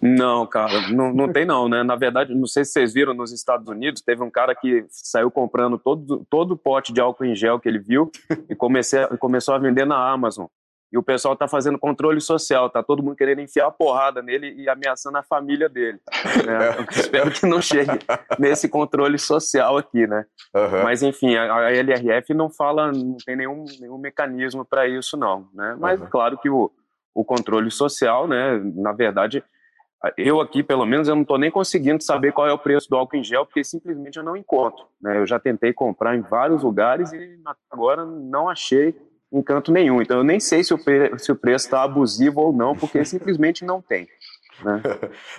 Não, 0.00 0.46
cara, 0.46 0.88
não, 0.90 1.12
não 1.12 1.32
tem 1.32 1.44
não, 1.44 1.68
né? 1.68 1.82
Na 1.82 1.96
verdade, 1.96 2.34
não 2.34 2.46
sei 2.46 2.64
se 2.64 2.72
vocês 2.72 2.92
viram 2.92 3.14
nos 3.14 3.32
Estados 3.32 3.68
Unidos, 3.68 4.02
teve 4.02 4.22
um 4.22 4.30
cara 4.30 4.54
que 4.54 4.84
saiu 4.88 5.30
comprando 5.30 5.78
todo, 5.78 6.26
todo 6.28 6.52
o 6.52 6.56
pote 6.56 6.92
de 6.92 7.00
álcool 7.00 7.24
em 7.24 7.34
gel 7.34 7.58
que 7.58 7.68
ele 7.68 7.78
viu 7.78 8.10
e 8.48 8.54
comecei, 8.54 9.06
começou 9.18 9.54
a 9.54 9.58
vender 9.58 9.86
na 9.86 10.10
Amazon. 10.10 10.46
E 10.92 10.98
o 10.98 11.02
pessoal 11.02 11.34
tá 11.34 11.48
fazendo 11.48 11.78
controle 11.78 12.20
social, 12.20 12.68
tá 12.68 12.82
todo 12.82 13.02
mundo 13.02 13.16
querendo 13.16 13.40
enfiar 13.40 13.66
a 13.66 13.70
porrada 13.70 14.20
nele 14.20 14.52
e 14.58 14.68
ameaçando 14.68 15.16
a 15.16 15.22
família 15.22 15.66
dele. 15.66 15.98
Né? 16.46 16.86
espero 16.92 17.30
que 17.30 17.46
não 17.46 17.62
chegue 17.62 17.98
nesse 18.38 18.68
controle 18.68 19.18
social 19.18 19.78
aqui, 19.78 20.06
né? 20.06 20.26
Uhum. 20.54 20.82
Mas 20.82 21.02
enfim, 21.02 21.34
a, 21.34 21.68
a, 21.68 21.72
LRF 21.72 22.34
não 22.34 22.50
fala, 22.50 22.92
não 22.92 23.16
tem 23.24 23.36
nenhum, 23.36 23.64
nenhum 23.80 23.96
mecanismo 23.96 24.66
para 24.66 24.86
isso, 24.86 25.16
não. 25.16 25.48
Né? 25.54 25.74
Mas 25.78 25.98
uhum. 25.98 26.08
claro 26.10 26.36
que 26.36 26.50
o, 26.50 26.70
o 27.14 27.24
controle 27.24 27.70
social, 27.70 28.26
né? 28.26 28.60
Na 28.74 28.92
verdade, 28.92 29.44
eu 30.16 30.40
aqui, 30.40 30.62
pelo 30.62 30.84
menos, 30.84 31.06
eu 31.06 31.14
não 31.14 31.22
estou 31.22 31.38
nem 31.38 31.50
conseguindo 31.50 32.02
saber 32.02 32.32
qual 32.32 32.48
é 32.48 32.52
o 32.52 32.58
preço 32.58 32.88
do 32.90 32.96
álcool 32.96 33.16
em 33.16 33.24
gel, 33.24 33.46
porque 33.46 33.62
simplesmente 33.62 34.16
eu 34.16 34.24
não 34.24 34.36
encontro. 34.36 34.84
Né? 35.00 35.18
Eu 35.18 35.26
já 35.26 35.38
tentei 35.38 35.72
comprar 35.72 36.16
em 36.16 36.20
vários 36.20 36.62
lugares 36.62 37.12
e 37.12 37.38
agora 37.70 38.04
não 38.04 38.48
achei 38.48 38.96
encanto 39.32 39.70
nenhum. 39.70 40.02
Então 40.02 40.18
eu 40.18 40.24
nem 40.24 40.40
sei 40.40 40.64
se 40.64 40.74
o, 40.74 40.78
se 41.18 41.30
o 41.30 41.36
preço 41.36 41.66
está 41.66 41.82
abusivo 41.82 42.40
ou 42.40 42.52
não, 42.52 42.74
porque 42.76 43.04
simplesmente 43.06 43.64
não 43.64 43.80
tem. 43.80 44.08
Né? 44.64 44.82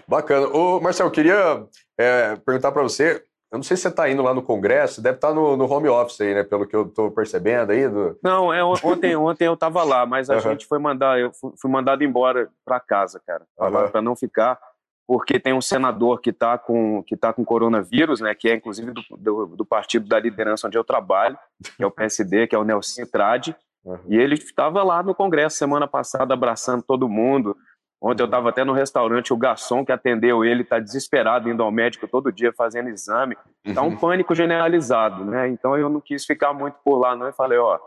Bacana. 0.08 0.48
Ô, 0.48 0.80
Marcelo, 0.80 1.10
eu 1.10 1.14
queria 1.14 1.66
é, 1.98 2.36
perguntar 2.38 2.72
para 2.72 2.84
você, 2.84 3.22
eu 3.54 3.58
não 3.58 3.63
sei 3.63 3.78
se 3.78 3.84
você 3.84 3.89
está 3.89 4.10
indo 4.10 4.24
lá 4.24 4.34
no 4.34 4.42
Congresso, 4.42 5.00
deve 5.00 5.18
estar 5.18 5.28
tá 5.28 5.34
no, 5.36 5.56
no, 5.56 5.72
home 5.72 5.88
office 5.88 6.20
aí, 6.22 6.34
né? 6.34 6.44
Pelo 6.44 6.66
que 6.66 6.76
eu 6.76 6.88
estou 6.88 7.12
percebendo 7.12 7.72
aí. 7.72 7.88
Do... 7.88 8.18
Não, 8.24 8.52
é, 8.52 8.63
ontem, 8.63 9.16
ontem 9.16 9.46
eu 9.46 9.54
estava 9.54 9.84
lá, 9.84 10.08
mas 10.08 10.28
a 10.28 10.34
uhum. 10.34 10.42
gente 10.42 10.66
foi 10.66 10.80
mandar, 10.80 11.20
eu 11.20 11.32
fui, 11.32 11.52
fui 11.62 11.70
mandado 11.70 12.04
embora 12.04 12.50
para 12.66 12.80
casa, 12.80 13.22
cara, 13.24 13.46
uhum. 13.60 13.92
para 13.92 14.02
não 14.02 14.16
ficar, 14.16 14.60
porque 15.06 15.39
tem 15.39 15.54
um 15.54 15.62
senador 15.62 16.20
que 16.20 16.32
está 16.32 16.58
com 16.58 17.04
que 17.04 17.16
tá 17.16 17.32
com 17.32 17.46
coronavírus, 17.46 18.22
né? 18.22 18.34
Que 18.34 18.50
é 18.50 18.56
inclusive 18.56 18.92
do, 18.92 19.04
do, 19.20 19.46
do, 19.46 19.66
partido 19.66 20.08
da 20.08 20.20
liderança 20.20 20.66
onde 20.66 20.78
eu 20.80 20.84
trabalho, 20.84 21.38
que 21.78 21.84
é 21.84 21.86
o 21.86 21.92
PSD, 21.94 22.48
que 22.48 22.56
é 22.56 22.58
o 22.58 22.63
Nelson 22.63 23.06
Trade, 23.06 23.56
uhum. 23.86 24.00
e 24.08 24.18
ele 24.18 24.34
estava 24.34 24.82
lá 24.82 25.04
no 25.04 25.13
Congresso 25.13 25.58
semana 25.58 25.88
passada 25.88 26.34
abraçando 26.34 26.82
todo 26.82 27.08
mundo. 27.08 27.56
Ontem 28.04 28.22
eu 28.22 28.26
estava 28.26 28.50
até 28.50 28.66
no 28.66 28.74
restaurante, 28.74 29.32
o 29.32 29.38
garçom 29.38 29.86
que 29.86 29.92
atendeu 29.92 30.44
ele 30.44 30.63
está 30.63 30.78
desesperado, 30.78 31.50
indo 31.50 31.63
ao 31.63 31.72
médico 31.72 32.06
todo 32.06 32.34
dia 32.34 32.52
fazendo 32.52 32.89
exame. 32.89 33.38
Está 33.63 33.82
um 33.82 33.86
uhum. 33.86 33.96
pânico 33.96 34.36
generalizado, 34.36 35.24
né? 35.24 35.48
Então 35.48 35.78
eu 35.78 35.89
não 35.89 36.02
quis 36.02 36.26
ficar 36.26 36.52
muito 36.52 36.76
por 36.84 36.98
lá, 36.98 37.16
não. 37.16 37.30
E 37.30 37.32
falei, 37.32 37.58
ó, 37.58 37.80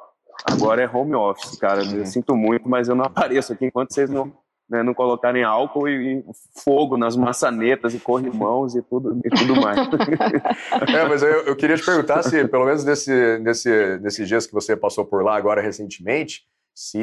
agora 0.50 0.82
é 0.82 0.88
home 0.88 1.14
office, 1.14 1.58
cara. 1.58 1.84
Eu 1.84 1.98
uhum. 1.98 2.06
sinto 2.06 2.34
muito, 2.34 2.66
mas 2.66 2.88
eu 2.88 2.94
não 2.94 3.04
apareço 3.06 3.52
aqui 3.52 3.66
enquanto 3.66 3.92
vocês 3.92 4.08
não, 4.08 4.32
né, 4.70 4.82
não 4.82 4.94
colocarem 4.94 5.44
álcool 5.44 5.86
e, 5.86 6.20
e, 6.20 6.24
fogo 6.64 6.96
nas 6.96 7.14
maçanetas 7.14 7.92
e 7.92 8.00
corrimãos 8.00 8.74
e 8.74 8.80
tudo, 8.80 9.20
e 9.22 9.28
tudo 9.28 9.60
mais. 9.60 9.76
é, 10.96 11.06
mas 11.06 11.22
eu, 11.22 11.42
eu, 11.42 11.54
queria 11.54 11.76
te 11.76 11.84
perguntar 11.84 12.22
se, 12.22 12.48
pelo 12.48 12.64
menos 12.64 12.86
nesse, 12.86 13.38
nesse, 13.40 13.98
nesses 13.98 14.26
dias 14.26 14.46
que 14.46 14.54
você 14.54 14.74
passou 14.74 15.04
por 15.04 15.22
lá 15.22 15.36
agora 15.36 15.60
recentemente, 15.60 16.46
se 16.76 17.00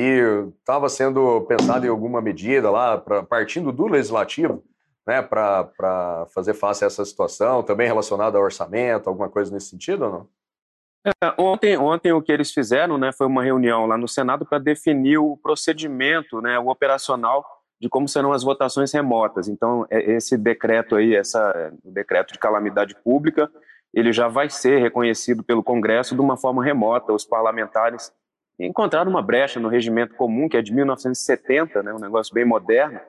estava 0.59 0.87
sendo 0.87 1.41
pensado 1.47 1.83
em 1.83 1.89
alguma 1.89 2.21
medida 2.21 2.69
lá, 2.69 2.95
pra, 2.95 3.23
partindo 3.23 3.71
do 3.71 3.87
legislativo, 3.87 4.63
né, 5.05 5.19
para 5.19 6.27
fazer 6.31 6.53
face 6.53 6.83
a 6.83 6.87
essa 6.87 7.03
situação, 7.03 7.63
também 7.63 7.87
relacionada 7.87 8.37
ao 8.37 8.43
orçamento, 8.43 9.09
alguma 9.09 9.29
coisa 9.29 9.51
nesse 9.51 9.71
sentido 9.71 10.05
ou 10.05 10.11
não? 10.11 10.27
É, 11.05 11.41
ontem, 11.41 11.75
ontem 11.75 12.13
o 12.13 12.21
que 12.21 12.31
eles 12.31 12.51
fizeram 12.51 12.99
né, 12.99 13.11
foi 13.11 13.25
uma 13.25 13.43
reunião 13.43 13.87
lá 13.87 13.97
no 13.97 14.07
Senado 14.07 14.45
para 14.45 14.59
definir 14.59 15.17
o 15.17 15.35
procedimento, 15.37 16.39
né, 16.39 16.59
o 16.59 16.67
operacional 16.67 17.43
de 17.81 17.89
como 17.89 18.07
serão 18.07 18.31
as 18.31 18.43
votações 18.43 18.93
remotas. 18.93 19.47
Então, 19.47 19.87
é, 19.89 20.11
esse 20.11 20.37
decreto 20.37 20.95
aí, 20.95 21.15
essa, 21.15 21.73
o 21.83 21.91
decreto 21.91 22.31
de 22.31 22.37
calamidade 22.37 22.95
pública, 23.03 23.49
ele 23.91 24.13
já 24.13 24.27
vai 24.27 24.51
ser 24.51 24.79
reconhecido 24.79 25.43
pelo 25.43 25.63
Congresso 25.63 26.13
de 26.13 26.21
uma 26.21 26.37
forma 26.37 26.63
remota. 26.63 27.11
Os 27.11 27.25
parlamentares 27.25 28.13
encontraram 28.59 29.09
uma 29.09 29.21
brecha 29.21 29.59
no 29.59 29.67
regimento 29.67 30.15
comum, 30.15 30.47
que 30.47 30.57
é 30.57 30.61
de 30.61 30.73
1970, 30.73 31.83
né, 31.83 31.93
um 31.93 31.99
negócio 31.99 32.33
bem 32.33 32.45
moderno, 32.45 32.99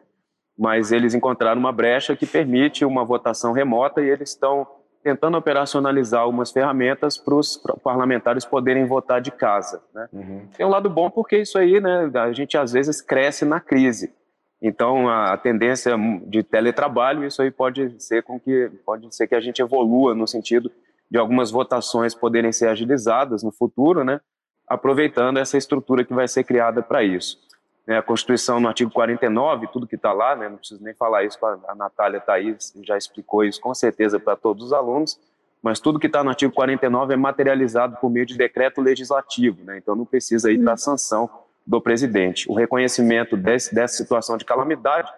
mas 0.58 0.92
eles 0.92 1.14
encontraram 1.14 1.60
uma 1.60 1.72
brecha 1.72 2.16
que 2.16 2.26
permite 2.26 2.84
uma 2.84 3.04
votação 3.04 3.52
remota 3.52 4.00
e 4.00 4.08
eles 4.08 4.30
estão 4.30 4.66
tentando 5.02 5.36
operacionalizar 5.36 6.22
algumas 6.22 6.50
ferramentas 6.50 7.18
para 7.18 7.34
os 7.34 7.62
parlamentares 7.82 8.46
poderem 8.46 8.86
votar 8.86 9.20
de 9.20 9.30
casa. 9.30 9.82
Né? 9.92 10.08
Uhum. 10.12 10.48
Tem 10.56 10.64
um 10.64 10.70
lado 10.70 10.88
bom 10.88 11.10
porque 11.10 11.36
isso 11.36 11.58
aí, 11.58 11.78
né, 11.78 12.10
a 12.14 12.32
gente 12.32 12.56
às 12.56 12.72
vezes 12.72 13.02
cresce 13.02 13.44
na 13.44 13.60
crise. 13.60 14.14
Então, 14.62 15.10
a 15.10 15.36
tendência 15.36 15.94
de 16.26 16.42
teletrabalho, 16.42 17.26
isso 17.26 17.42
aí 17.42 17.50
pode 17.50 18.02
ser 18.02 18.22
com 18.22 18.40
que 18.40 18.70
pode 18.86 19.14
ser 19.14 19.26
que 19.26 19.34
a 19.34 19.40
gente 19.40 19.60
evolua 19.60 20.14
no 20.14 20.26
sentido 20.26 20.72
de 21.10 21.18
algumas 21.18 21.50
votações 21.50 22.14
poderem 22.14 22.50
ser 22.50 22.68
agilizadas 22.68 23.42
no 23.42 23.52
futuro, 23.52 24.02
né? 24.02 24.22
Aproveitando 24.66 25.38
essa 25.38 25.58
estrutura 25.58 26.04
que 26.04 26.14
vai 26.14 26.26
ser 26.26 26.44
criada 26.44 26.82
para 26.82 27.02
isso. 27.02 27.38
Né, 27.86 27.98
a 27.98 28.02
Constituição 28.02 28.58
no 28.58 28.68
artigo 28.68 28.90
49, 28.90 29.66
tudo 29.68 29.86
que 29.86 29.96
está 29.96 30.12
lá, 30.12 30.34
né, 30.34 30.48
não 30.48 30.56
preciso 30.56 30.82
nem 30.82 30.94
falar 30.94 31.24
isso, 31.24 31.38
a 31.44 31.74
Natália 31.74 32.18
está 32.18 32.34
aí, 32.34 32.56
já 32.82 32.96
explicou 32.96 33.44
isso 33.44 33.60
com 33.60 33.74
certeza 33.74 34.18
para 34.18 34.36
todos 34.36 34.66
os 34.66 34.72
alunos, 34.72 35.20
mas 35.62 35.80
tudo 35.80 35.98
que 35.98 36.06
está 36.06 36.24
no 36.24 36.30
artigo 36.30 36.52
49 36.52 37.12
é 37.12 37.16
materializado 37.16 37.96
por 37.96 38.10
meio 38.10 38.24
de 38.24 38.36
decreto 38.36 38.80
legislativo, 38.80 39.62
né, 39.64 39.76
então 39.76 39.94
não 39.94 40.06
precisa 40.06 40.50
ir 40.50 40.62
para 40.62 40.72
a 40.72 40.76
sanção 40.78 41.28
do 41.66 41.80
presidente. 41.80 42.50
O 42.50 42.54
reconhecimento 42.54 43.36
desse, 43.36 43.74
dessa 43.74 43.96
situação 43.96 44.38
de 44.38 44.46
calamidade, 44.46 45.12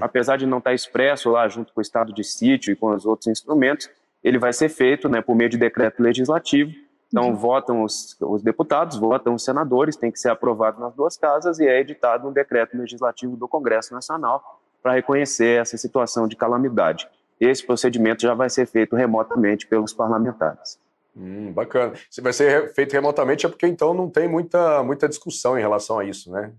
apesar 0.00 0.36
de 0.36 0.46
não 0.46 0.58
estar 0.58 0.70
tá 0.70 0.74
expresso 0.74 1.30
lá 1.30 1.48
junto 1.48 1.72
com 1.72 1.80
o 1.80 1.82
estado 1.82 2.12
de 2.12 2.22
sítio 2.22 2.70
e 2.70 2.76
com 2.76 2.94
os 2.94 3.06
outros 3.06 3.28
instrumentos, 3.28 3.88
ele 4.22 4.38
vai 4.38 4.52
ser 4.52 4.68
feito 4.68 5.08
né, 5.08 5.22
por 5.22 5.34
meio 5.34 5.48
de 5.48 5.56
decreto 5.56 6.02
legislativo, 6.02 6.72
então, 7.10 7.30
uhum. 7.30 7.34
votam 7.34 7.82
os, 7.82 8.16
os, 8.20 8.40
deputados, 8.40 8.96
votam 8.96 9.34
os 9.34 9.44
senadores, 9.44 9.96
tem 9.96 10.12
que 10.12 10.18
ser 10.18 10.30
aprovado 10.30 10.80
nas 10.80 10.94
duas 10.94 11.16
casas 11.16 11.58
e 11.58 11.66
é 11.66 11.80
editado 11.80 12.28
um 12.28 12.32
decreto 12.32 12.78
legislativo 12.78 13.36
do 13.36 13.48
Congresso 13.48 13.92
Nacional 13.92 14.60
para 14.80 14.92
reconhecer 14.92 15.60
essa 15.60 15.76
situação 15.76 16.28
de 16.28 16.36
calamidade. 16.36 17.08
Esse 17.40 17.66
procedimento 17.66 18.22
já 18.22 18.32
vai 18.32 18.48
ser 18.48 18.64
feito 18.66 18.94
remotamente 18.94 19.66
pelos 19.66 19.92
parlamentares. 19.92 20.78
Hum, 21.16 21.52
bacana. 21.52 21.94
Se 22.08 22.20
vai 22.20 22.32
ser 22.32 22.72
feito 22.74 22.92
remotamente 22.92 23.44
é 23.44 23.48
porque 23.48 23.66
então 23.66 23.92
não 23.92 24.08
tem 24.08 24.28
muita, 24.28 24.82
muita 24.84 25.08
discussão 25.08 25.58
em 25.58 25.60
relação 25.60 25.98
a 25.98 26.04
isso, 26.04 26.30
né? 26.30 26.52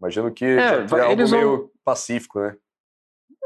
Imagino 0.00 0.32
que 0.32 0.44
é, 0.44 0.84
é 0.98 1.00
algo 1.00 1.30
meio 1.30 1.56
vão... 1.58 1.70
pacífico, 1.84 2.40
né? 2.40 2.56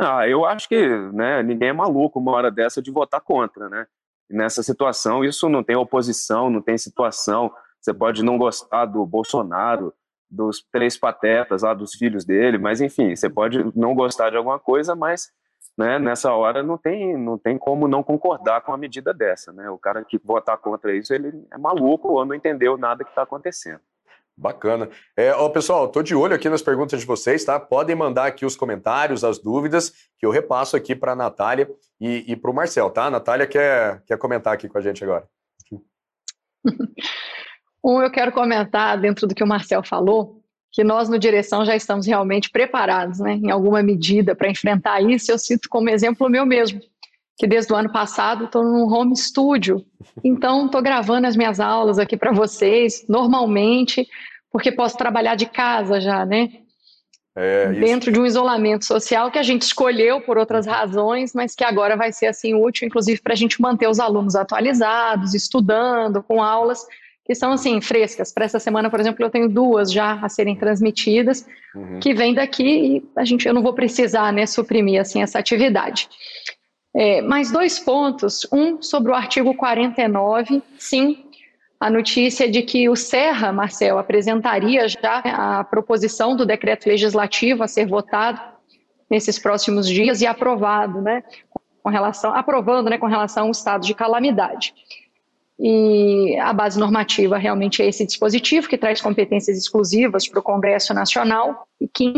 Ah, 0.00 0.26
eu 0.26 0.46
acho 0.46 0.68
que 0.68 0.88
né, 1.12 1.42
ninguém 1.42 1.68
é 1.68 1.72
maluco 1.72 2.18
uma 2.18 2.32
hora 2.32 2.50
dessa 2.50 2.80
de 2.80 2.90
votar 2.90 3.20
contra, 3.20 3.68
né? 3.68 3.86
Nessa 4.28 4.62
situação, 4.62 5.24
isso 5.24 5.48
não 5.48 5.62
tem 5.62 5.76
oposição, 5.76 6.50
não 6.50 6.60
tem 6.60 6.76
situação. 6.76 7.52
Você 7.80 7.94
pode 7.94 8.24
não 8.24 8.36
gostar 8.36 8.86
do 8.86 9.04
Bolsonaro, 9.06 9.92
dos 10.28 10.64
três 10.72 10.96
patetas 10.96 11.62
lá, 11.62 11.72
dos 11.72 11.94
filhos 11.94 12.24
dele, 12.24 12.58
mas 12.58 12.80
enfim, 12.80 13.14
você 13.14 13.30
pode 13.30 13.64
não 13.76 13.94
gostar 13.94 14.30
de 14.30 14.36
alguma 14.36 14.58
coisa, 14.58 14.94
mas 14.96 15.30
né, 15.78 15.98
nessa 15.98 16.32
hora 16.32 16.62
não 16.62 16.76
tem, 16.76 17.16
não 17.16 17.38
tem 17.38 17.58
como 17.58 17.86
não 17.86 18.02
concordar 18.02 18.62
com 18.62 18.72
uma 18.72 18.78
medida 18.78 19.12
dessa. 19.12 19.52
Né? 19.52 19.68
O 19.70 19.78
cara 19.78 20.04
que 20.04 20.18
votar 20.18 20.56
contra 20.58 20.94
isso, 20.94 21.12
ele 21.14 21.46
é 21.52 21.58
maluco 21.58 22.08
ou 22.08 22.24
não 22.24 22.34
entendeu 22.34 22.76
nada 22.76 23.04
que 23.04 23.10
está 23.10 23.22
acontecendo. 23.22 23.80
Bacana. 24.36 24.90
É, 25.16 25.32
ó, 25.32 25.48
pessoal, 25.48 25.86
estou 25.86 26.02
de 26.02 26.14
olho 26.14 26.34
aqui 26.34 26.48
nas 26.48 26.60
perguntas 26.60 27.00
de 27.00 27.06
vocês, 27.06 27.42
tá? 27.42 27.58
Podem 27.58 27.96
mandar 27.96 28.26
aqui 28.26 28.44
os 28.44 28.54
comentários, 28.54 29.24
as 29.24 29.38
dúvidas, 29.38 29.90
que 30.18 30.26
eu 30.26 30.30
repasso 30.30 30.76
aqui 30.76 30.94
para 30.94 31.12
a 31.12 31.16
Natália 31.16 31.70
e, 31.98 32.24
e 32.30 32.36
para 32.36 32.50
o 32.50 32.54
Marcel, 32.54 32.90
tá? 32.90 33.06
A 33.06 33.10
Natália 33.10 33.46
quer, 33.46 34.02
quer 34.04 34.18
comentar 34.18 34.52
aqui 34.52 34.68
com 34.68 34.76
a 34.76 34.82
gente 34.82 35.02
agora. 35.02 35.26
Um, 37.86 38.02
eu 38.02 38.10
quero 38.10 38.32
comentar 38.32 39.00
dentro 39.00 39.28
do 39.28 39.34
que 39.34 39.44
o 39.44 39.46
Marcel 39.46 39.80
falou, 39.80 40.42
que 40.72 40.82
nós 40.82 41.08
no 41.08 41.20
Direção 41.20 41.64
já 41.64 41.76
estamos 41.76 42.04
realmente 42.04 42.50
preparados, 42.50 43.20
né, 43.20 43.34
em 43.34 43.48
alguma 43.48 43.80
medida, 43.80 44.34
para 44.34 44.50
enfrentar 44.50 45.00
isso. 45.00 45.30
Eu 45.30 45.38
cito 45.38 45.68
como 45.68 45.88
exemplo 45.88 46.26
o 46.26 46.30
meu 46.30 46.44
mesmo, 46.44 46.80
que 47.36 47.46
desde 47.46 47.72
o 47.72 47.76
ano 47.76 47.92
passado 47.92 48.44
estou 48.44 48.64
num 48.64 48.90
home 48.90 49.16
studio. 49.16 49.84
Então, 50.24 50.66
estou 50.66 50.80
gravando 50.80 51.26
as 51.26 51.36
minhas 51.36 51.60
aulas 51.60 51.98
aqui 51.98 52.16
para 52.16 52.32
vocês, 52.32 53.04
normalmente, 53.08 54.06
porque 54.50 54.72
posso 54.72 54.96
trabalhar 54.96 55.34
de 55.34 55.46
casa 55.46 56.00
já, 56.00 56.24
né? 56.24 56.48
É, 57.38 57.68
Dentro 57.72 58.10
de 58.10 58.18
um 58.18 58.24
isolamento 58.24 58.86
social 58.86 59.30
que 59.30 59.38
a 59.38 59.42
gente 59.42 59.60
escolheu 59.60 60.22
por 60.22 60.38
outras 60.38 60.66
razões, 60.66 61.34
mas 61.34 61.54
que 61.54 61.62
agora 61.62 61.94
vai 61.94 62.10
ser 62.10 62.28
assim 62.28 62.54
útil, 62.54 62.86
inclusive, 62.86 63.20
para 63.20 63.34
a 63.34 63.36
gente 63.36 63.60
manter 63.60 63.86
os 63.86 64.00
alunos 64.00 64.34
atualizados, 64.34 65.34
estudando, 65.34 66.22
com 66.22 66.42
aulas 66.42 66.86
que 67.26 67.34
são 67.34 67.52
assim 67.52 67.80
frescas. 67.80 68.32
Para 68.32 68.44
essa 68.46 68.58
semana, 68.58 68.88
por 68.88 69.00
exemplo, 69.00 69.22
eu 69.22 69.28
tenho 69.28 69.48
duas 69.48 69.92
já 69.92 70.14
a 70.22 70.28
serem 70.28 70.56
transmitidas, 70.56 71.44
uhum. 71.74 71.98
que 72.00 72.14
vem 72.14 72.32
daqui 72.32 72.64
e 72.64 73.04
a 73.16 73.24
gente 73.24 73.46
eu 73.46 73.52
não 73.52 73.62
vou 73.62 73.74
precisar 73.74 74.32
né, 74.32 74.46
suprimir 74.46 75.00
assim 75.00 75.22
essa 75.22 75.38
atividade. 75.38 76.08
É, 76.96 77.20
mais 77.20 77.52
dois 77.52 77.78
pontos. 77.78 78.48
Um 78.50 78.80
sobre 78.80 79.12
o 79.12 79.14
artigo 79.14 79.54
49. 79.54 80.62
Sim, 80.78 81.26
a 81.78 81.90
notícia 81.90 82.50
de 82.50 82.62
que 82.62 82.88
o 82.88 82.96
Serra, 82.96 83.52
Marcel, 83.52 83.98
apresentaria 83.98 84.88
já 84.88 85.18
a 85.18 85.62
proposição 85.62 86.34
do 86.34 86.46
decreto 86.46 86.88
legislativo 86.88 87.62
a 87.62 87.68
ser 87.68 87.86
votado 87.86 88.40
nesses 89.10 89.38
próximos 89.38 89.86
dias 89.86 90.22
e 90.22 90.26
aprovado, 90.26 91.02
né, 91.02 91.22
com 91.82 91.90
relação, 91.90 92.34
aprovando, 92.34 92.88
né, 92.88 92.96
com 92.96 93.06
relação 93.06 93.44
ao 93.44 93.50
estado 93.50 93.86
de 93.86 93.94
calamidade. 93.94 94.74
E 95.58 96.36
a 96.40 96.52
base 96.52 96.78
normativa 96.78 97.36
realmente 97.36 97.82
é 97.82 97.86
esse 97.86 98.06
dispositivo 98.06 98.68
que 98.68 98.78
traz 98.78 99.02
competências 99.02 99.56
exclusivas 99.56 100.26
para 100.26 100.40
o 100.40 100.42
Congresso 100.42 100.94
Nacional 100.94 101.68
e 101.78 101.86
que 101.86 102.12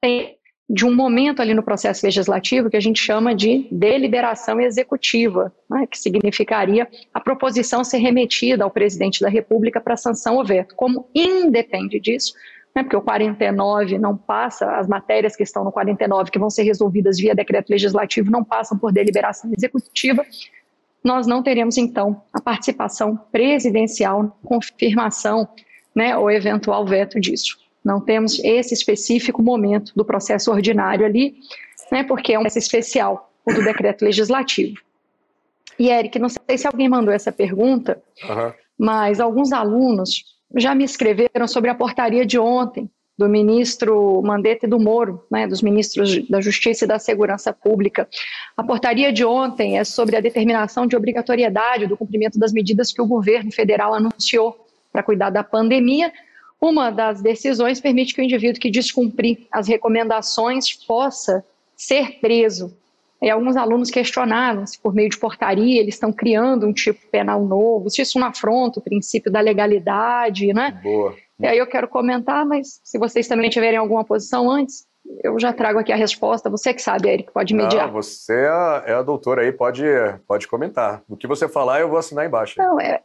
tem 0.00 0.33
de 0.68 0.86
um 0.86 0.94
momento 0.94 1.42
ali 1.42 1.52
no 1.52 1.62
processo 1.62 2.06
legislativo 2.06 2.70
que 2.70 2.76
a 2.76 2.80
gente 2.80 2.98
chama 2.98 3.34
de 3.34 3.68
deliberação 3.70 4.60
executiva, 4.60 5.52
né, 5.68 5.86
que 5.86 5.98
significaria 5.98 6.88
a 7.12 7.20
proposição 7.20 7.84
ser 7.84 7.98
remetida 7.98 8.64
ao 8.64 8.70
presidente 8.70 9.20
da 9.20 9.28
República 9.28 9.80
para 9.80 9.96
sanção 9.96 10.36
ou 10.36 10.44
veto. 10.44 10.74
Como 10.74 11.08
independe 11.14 12.00
disso, 12.00 12.32
né, 12.74 12.82
porque 12.82 12.96
o 12.96 13.02
49 13.02 13.98
não 13.98 14.16
passa, 14.16 14.76
as 14.76 14.88
matérias 14.88 15.36
que 15.36 15.42
estão 15.42 15.64
no 15.64 15.70
49 15.70 16.30
que 16.30 16.38
vão 16.38 16.48
ser 16.48 16.62
resolvidas 16.62 17.18
via 17.18 17.34
decreto 17.34 17.68
legislativo 17.68 18.30
não 18.30 18.42
passam 18.42 18.78
por 18.78 18.90
deliberação 18.90 19.50
executiva, 19.54 20.24
nós 21.04 21.26
não 21.26 21.42
teremos 21.42 21.76
então 21.76 22.22
a 22.32 22.40
participação 22.40 23.16
presidencial, 23.30 24.38
confirmação 24.42 25.46
né, 25.94 26.16
ou 26.16 26.30
eventual 26.30 26.86
veto 26.86 27.20
disso. 27.20 27.63
Não 27.84 28.00
temos 28.00 28.38
esse 28.42 28.72
específico 28.72 29.42
momento 29.42 29.92
do 29.94 30.04
processo 30.04 30.50
ordinário 30.50 31.04
ali, 31.04 31.36
né, 31.92 32.02
porque 32.02 32.32
é 32.32 32.38
um 32.38 32.42
processo 32.42 32.66
especial, 32.66 33.30
o 33.44 33.52
do 33.52 33.62
decreto 33.62 34.04
legislativo. 34.04 34.76
E, 35.78 35.90
Eric, 35.90 36.18
não 36.18 36.28
sei 36.28 36.56
se 36.56 36.66
alguém 36.66 36.88
mandou 36.88 37.12
essa 37.12 37.32
pergunta, 37.32 38.02
uhum. 38.22 38.52
mas 38.78 39.20
alguns 39.20 39.52
alunos 39.52 40.24
já 40.56 40.74
me 40.74 40.84
escreveram 40.84 41.48
sobre 41.48 41.68
a 41.68 41.74
portaria 41.74 42.24
de 42.24 42.38
ontem 42.38 42.88
do 43.16 43.28
ministro 43.28 44.20
Mandetta 44.22 44.66
e 44.66 44.68
do 44.68 44.78
Moro, 44.78 45.24
né, 45.30 45.46
dos 45.46 45.62
ministros 45.62 46.28
da 46.28 46.40
Justiça 46.40 46.84
e 46.84 46.88
da 46.88 46.98
Segurança 46.98 47.52
Pública. 47.52 48.08
A 48.56 48.62
portaria 48.62 49.12
de 49.12 49.24
ontem 49.24 49.78
é 49.78 49.84
sobre 49.84 50.16
a 50.16 50.20
determinação 50.20 50.86
de 50.86 50.96
obrigatoriedade 50.96 51.86
do 51.86 51.96
cumprimento 51.96 52.38
das 52.38 52.52
medidas 52.52 52.92
que 52.92 53.00
o 53.00 53.06
governo 53.06 53.52
federal 53.52 53.94
anunciou 53.94 54.66
para 54.92 55.02
cuidar 55.02 55.30
da 55.30 55.44
pandemia, 55.44 56.12
uma 56.60 56.90
das 56.90 57.20
decisões 57.20 57.80
permite 57.80 58.14
que 58.14 58.20
o 58.20 58.24
indivíduo 58.24 58.60
que 58.60 58.70
descumprir 58.70 59.46
as 59.50 59.68
recomendações 59.68 60.72
possa 60.72 61.44
ser 61.76 62.20
preso. 62.20 62.76
E 63.20 63.30
alguns 63.30 63.56
alunos 63.56 63.90
questionaram 63.90 64.66
se, 64.66 64.78
por 64.78 64.94
meio 64.94 65.08
de 65.08 65.18
portaria, 65.18 65.80
eles 65.80 65.94
estão 65.94 66.12
criando 66.12 66.66
um 66.66 66.72
tipo 66.72 67.00
penal 67.10 67.42
novo, 67.44 67.88
se 67.88 68.02
isso 68.02 68.18
não 68.18 68.26
afronta 68.26 68.80
o 68.80 68.82
princípio 68.82 69.32
da 69.32 69.40
legalidade, 69.40 70.52
né? 70.52 70.78
Boa. 70.82 71.14
E 71.40 71.46
aí 71.46 71.58
eu 71.58 71.66
quero 71.66 71.88
comentar, 71.88 72.44
mas 72.44 72.80
se 72.84 72.98
vocês 72.98 73.26
também 73.26 73.50
tiverem 73.50 73.78
alguma 73.78 74.04
posição 74.04 74.50
antes, 74.50 74.86
eu 75.22 75.38
já 75.38 75.52
trago 75.52 75.78
aqui 75.78 75.92
a 75.92 75.96
resposta. 75.96 76.48
Você 76.50 76.72
que 76.72 76.80
sabe, 76.82 77.08
Eric, 77.08 77.32
pode 77.32 77.54
mediar. 77.54 77.86
Não, 77.86 77.94
você 77.94 78.34
é 78.34 78.48
a, 78.48 78.84
é 78.86 78.94
a 78.94 79.02
doutora 79.02 79.42
aí, 79.42 79.52
pode, 79.52 79.82
pode 80.26 80.48
comentar. 80.48 81.02
O 81.08 81.16
que 81.16 81.26
você 81.26 81.48
falar, 81.48 81.80
eu 81.80 81.88
vou 81.88 81.98
assinar 81.98 82.26
embaixo. 82.26 82.54
Não, 82.58 82.80
é, 82.80 83.00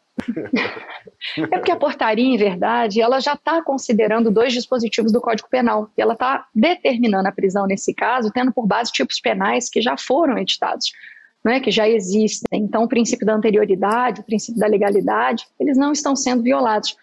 é 1.37 1.57
porque 1.57 1.71
a 1.71 1.75
portaria, 1.75 2.25
em 2.25 2.37
verdade, 2.37 3.01
ela 3.01 3.19
já 3.19 3.33
está 3.33 3.61
considerando 3.61 4.31
dois 4.31 4.53
dispositivos 4.53 5.11
do 5.11 5.21
Código 5.21 5.49
Penal. 5.49 5.89
E 5.97 6.01
ela 6.01 6.13
está 6.13 6.47
determinando 6.53 7.27
a 7.27 7.31
prisão 7.31 7.65
nesse 7.65 7.93
caso, 7.93 8.31
tendo 8.31 8.51
por 8.51 8.65
base 8.65 8.91
tipos 8.91 9.19
penais 9.19 9.69
que 9.69 9.81
já 9.81 9.97
foram 9.97 10.37
editados, 10.37 10.91
né, 11.43 11.59
que 11.59 11.71
já 11.71 11.87
existem. 11.87 12.63
Então, 12.63 12.83
o 12.83 12.87
princípio 12.87 13.25
da 13.25 13.35
anterioridade, 13.35 14.21
o 14.21 14.23
princípio 14.23 14.59
da 14.59 14.67
legalidade, 14.67 15.45
eles 15.59 15.77
não 15.77 15.91
estão 15.91 16.15
sendo 16.15 16.43
violados. 16.43 16.95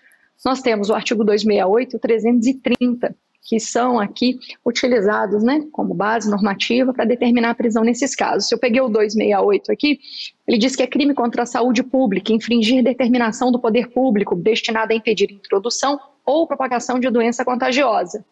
Nós 0.44 0.60
temos 0.60 0.90
o 0.90 0.94
artigo 0.94 1.24
268 1.24 1.92
e 1.92 1.96
o 1.96 2.00
330, 2.00 3.16
que 3.46 3.60
são 3.60 4.00
aqui 4.00 4.38
utilizados 4.64 5.42
né, 5.44 5.64
como 5.70 5.94
base 5.94 6.28
normativa 6.28 6.92
para 6.92 7.04
determinar 7.04 7.50
a 7.50 7.54
prisão 7.54 7.84
nesses 7.84 8.14
casos. 8.14 8.48
Se 8.48 8.54
eu 8.54 8.58
peguei 8.58 8.80
o 8.80 8.88
268 8.88 9.70
aqui, 9.70 10.00
ele 10.46 10.58
diz 10.58 10.74
que 10.74 10.82
é 10.82 10.86
crime 10.86 11.14
contra 11.14 11.44
a 11.44 11.46
saúde 11.46 11.84
pública 11.84 12.32
infringir 12.32 12.82
determinação 12.82 13.52
do 13.52 13.60
poder 13.60 13.88
público 13.92 14.34
destinada 14.34 14.92
a 14.92 14.96
impedir 14.96 15.30
introdução 15.30 15.98
ou 16.24 16.46
propagação 16.46 16.98
de 16.98 17.08
doença 17.08 17.44
contagiosa. 17.44 18.24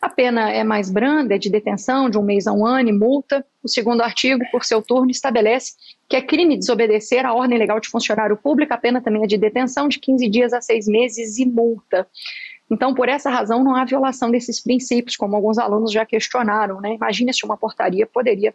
A 0.00 0.08
pena 0.08 0.50
é 0.50 0.64
mais 0.64 0.90
branda, 0.90 1.36
é 1.36 1.38
de 1.38 1.48
detenção 1.48 2.10
de 2.10 2.18
um 2.18 2.22
mês 2.22 2.48
a 2.48 2.52
um 2.52 2.66
ano 2.66 2.88
e 2.88 2.92
multa. 2.92 3.46
O 3.62 3.68
segundo 3.68 4.00
artigo, 4.00 4.42
por 4.50 4.64
seu 4.64 4.82
turno, 4.82 5.12
estabelece 5.12 5.74
que 6.08 6.16
é 6.16 6.20
crime 6.20 6.58
desobedecer 6.58 7.24
à 7.24 7.32
ordem 7.32 7.56
legal 7.56 7.78
de 7.78 7.88
funcionário 7.88 8.36
público. 8.36 8.74
A 8.74 8.76
pena 8.76 9.00
também 9.00 9.22
é 9.22 9.28
de 9.28 9.38
detenção 9.38 9.86
de 9.86 10.00
15 10.00 10.28
dias 10.28 10.52
a 10.52 10.60
seis 10.60 10.88
meses 10.88 11.38
e 11.38 11.46
multa. 11.46 12.08
Então, 12.72 12.94
por 12.94 13.06
essa 13.06 13.28
razão, 13.28 13.62
não 13.62 13.76
há 13.76 13.84
violação 13.84 14.30
desses 14.30 14.58
princípios, 14.58 15.14
como 15.14 15.36
alguns 15.36 15.58
alunos 15.58 15.92
já 15.92 16.06
questionaram. 16.06 16.80
Né? 16.80 16.94
Imagina 16.94 17.30
se 17.30 17.44
uma 17.44 17.54
portaria 17.54 18.06
poderia 18.06 18.54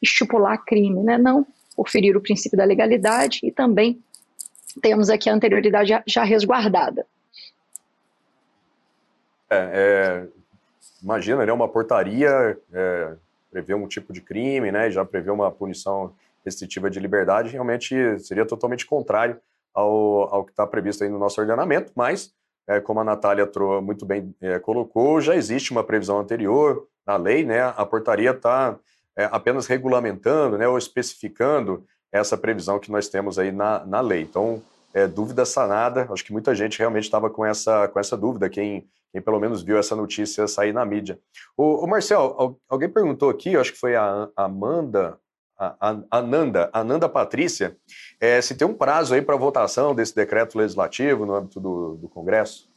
estipular 0.00 0.64
crime, 0.64 1.02
né? 1.02 1.18
não, 1.18 1.46
por 1.76 1.90
ferir 1.90 2.16
o 2.16 2.20
princípio 2.22 2.56
da 2.56 2.64
legalidade 2.64 3.40
e 3.42 3.52
também 3.52 4.02
temos 4.80 5.10
aqui 5.10 5.28
a 5.28 5.34
anterioridade 5.34 5.92
já 6.06 6.24
resguardada. 6.24 7.06
É, 9.50 9.56
é, 9.56 10.26
imagina, 11.02 11.44
né, 11.44 11.52
uma 11.52 11.68
portaria 11.68 12.58
é, 12.72 13.16
prevê 13.50 13.74
um 13.74 13.86
tipo 13.86 14.14
de 14.14 14.22
crime, 14.22 14.72
né, 14.72 14.90
já 14.90 15.04
prevê 15.04 15.30
uma 15.30 15.50
punição 15.50 16.14
restritiva 16.42 16.88
de 16.88 17.00
liberdade, 17.00 17.50
realmente 17.50 18.18
seria 18.20 18.46
totalmente 18.46 18.86
contrário 18.86 19.38
ao, 19.74 20.34
ao 20.34 20.44
que 20.44 20.52
está 20.52 20.66
previsto 20.66 21.04
aí 21.04 21.10
no 21.10 21.18
nosso 21.18 21.40
ordenamento, 21.40 21.92
mas, 21.94 22.32
é, 22.68 22.80
como 22.80 23.00
a 23.00 23.04
Natália 23.04 23.50
muito 23.82 24.04
bem 24.04 24.34
é, 24.40 24.58
colocou, 24.58 25.20
já 25.20 25.34
existe 25.34 25.70
uma 25.72 25.82
previsão 25.82 26.20
anterior 26.20 26.86
na 27.06 27.16
lei, 27.16 27.42
né, 27.44 27.62
a 27.62 27.86
portaria 27.86 28.30
está 28.30 28.78
é, 29.16 29.24
apenas 29.32 29.66
regulamentando, 29.66 30.58
né, 30.58 30.68
ou 30.68 30.76
especificando 30.76 31.84
essa 32.12 32.36
previsão 32.36 32.78
que 32.78 32.92
nós 32.92 33.08
temos 33.08 33.38
aí 33.38 33.50
na, 33.50 33.84
na 33.86 34.00
lei. 34.00 34.22
Então, 34.22 34.62
é, 34.92 35.06
dúvida 35.06 35.44
sanada, 35.44 36.06
acho 36.10 36.24
que 36.24 36.32
muita 36.32 36.54
gente 36.54 36.78
realmente 36.78 37.04
estava 37.04 37.30
com 37.30 37.44
essa, 37.44 37.88
com 37.88 37.98
essa 37.98 38.16
dúvida, 38.16 38.48
quem, 38.48 38.86
quem 39.12 39.22
pelo 39.22 39.40
menos 39.40 39.62
viu 39.62 39.78
essa 39.78 39.96
notícia 39.96 40.46
sair 40.46 40.72
na 40.72 40.84
mídia. 40.84 41.18
O, 41.56 41.84
o 41.84 41.86
Marcel, 41.86 42.58
alguém 42.68 42.88
perguntou 42.88 43.30
aqui, 43.30 43.56
acho 43.56 43.72
que 43.72 43.78
foi 43.78 43.96
a 43.96 44.28
Amanda, 44.36 45.18
Ananda, 46.10 46.70
Ananda 46.72 47.08
Patrícia, 47.08 47.76
é, 48.20 48.40
se 48.40 48.56
tem 48.56 48.66
um 48.66 48.74
prazo 48.74 49.14
aí 49.14 49.22
para 49.22 49.36
votação 49.36 49.94
desse 49.94 50.14
decreto 50.14 50.56
legislativo 50.56 51.26
no 51.26 51.34
âmbito 51.34 51.58
do, 51.60 51.96
do 51.96 52.08
Congresso? 52.08 52.68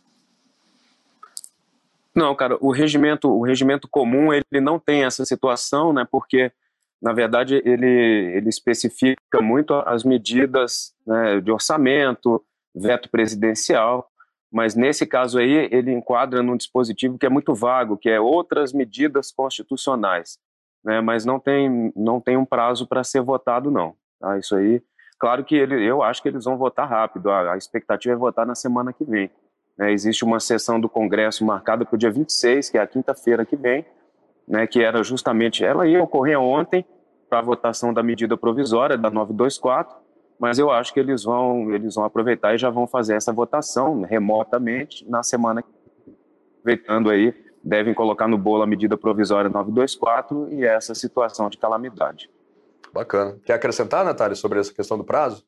Não, 2.15 2.35
cara, 2.35 2.57
o 2.59 2.71
regimento, 2.71 3.29
o 3.29 3.43
regimento 3.43 3.87
comum 3.87 4.33
ele 4.33 4.59
não 4.59 4.77
tem 4.77 5.05
essa 5.05 5.23
situação, 5.23 5.93
né? 5.93 6.05
Porque 6.09 6.51
na 7.01 7.13
verdade, 7.13 7.61
ele, 7.65 7.87
ele 8.35 8.47
especifica 8.47 9.41
muito 9.41 9.73
as 9.73 10.03
medidas 10.03 10.93
né, 11.05 11.41
de 11.41 11.51
orçamento, 11.51 12.43
veto 12.75 13.09
presidencial, 13.09 14.07
mas 14.51 14.75
nesse 14.75 15.05
caso 15.07 15.39
aí 15.39 15.67
ele 15.71 15.91
enquadra 15.91 16.43
num 16.43 16.55
dispositivo 16.55 17.17
que 17.17 17.25
é 17.25 17.29
muito 17.29 17.55
vago, 17.55 17.97
que 17.97 18.09
é 18.09 18.19
outras 18.19 18.71
medidas 18.71 19.31
constitucionais, 19.31 20.37
né, 20.83 21.01
mas 21.01 21.25
não 21.25 21.39
tem, 21.39 21.91
não 21.95 22.19
tem 22.19 22.37
um 22.37 22.45
prazo 22.45 22.87
para 22.87 23.03
ser 23.03 23.21
votado, 23.21 23.69
não. 23.69 23.95
Tá? 24.19 24.37
Isso 24.37 24.55
aí, 24.55 24.81
claro 25.19 25.43
que 25.43 25.55
ele, 25.55 25.83
eu 25.83 26.01
acho 26.01 26.21
que 26.21 26.29
eles 26.29 26.45
vão 26.45 26.57
votar 26.57 26.87
rápido, 26.87 27.29
a, 27.29 27.53
a 27.53 27.57
expectativa 27.57 28.13
é 28.13 28.17
votar 28.17 28.45
na 28.45 28.55
semana 28.55 28.93
que 28.93 29.03
vem. 29.03 29.29
Né, 29.77 29.91
existe 29.91 30.23
uma 30.23 30.39
sessão 30.39 30.79
do 30.79 30.89
Congresso 30.89 31.45
marcada 31.45 31.85
para 31.85 31.95
o 31.95 31.97
dia 31.97 32.11
26, 32.11 32.69
que 32.69 32.77
é 32.77 32.81
a 32.81 32.87
quinta-feira 32.87 33.45
que 33.45 33.55
vem, 33.55 33.85
né, 34.47 34.67
que 34.67 34.81
era 34.81 35.03
justamente, 35.03 35.63
ela 35.63 35.87
ia 35.87 36.03
ocorrer 36.03 36.39
ontem 36.39 36.85
para 37.29 37.39
a 37.39 37.43
votação 37.43 37.93
da 37.93 38.03
medida 38.03 38.35
provisória 38.35 38.97
da 38.97 39.09
924, 39.09 39.95
mas 40.37 40.57
eu 40.57 40.71
acho 40.71 40.93
que 40.93 40.99
eles 40.99 41.23
vão, 41.23 41.73
eles 41.73 41.95
vão 41.95 42.03
aproveitar 42.03 42.53
e 42.53 42.57
já 42.57 42.69
vão 42.69 42.87
fazer 42.87 43.15
essa 43.15 43.31
votação 43.31 44.01
remotamente 44.01 45.07
na 45.09 45.23
semana 45.23 45.63
aproveitando 46.59 47.09
aí, 47.09 47.33
devem 47.63 47.93
colocar 47.93 48.27
no 48.27 48.37
bolo 48.37 48.63
a 48.63 48.67
medida 48.67 48.97
provisória 48.97 49.49
924 49.49 50.53
e 50.53 50.65
essa 50.65 50.95
situação 50.95 51.49
de 51.49 51.57
calamidade. 51.57 52.29
Bacana. 52.93 53.39
Quer 53.45 53.53
acrescentar, 53.53 54.03
Natália, 54.03 54.35
sobre 54.35 54.59
essa 54.59 54.73
questão 54.73 54.97
do 54.97 55.03
prazo? 55.03 55.45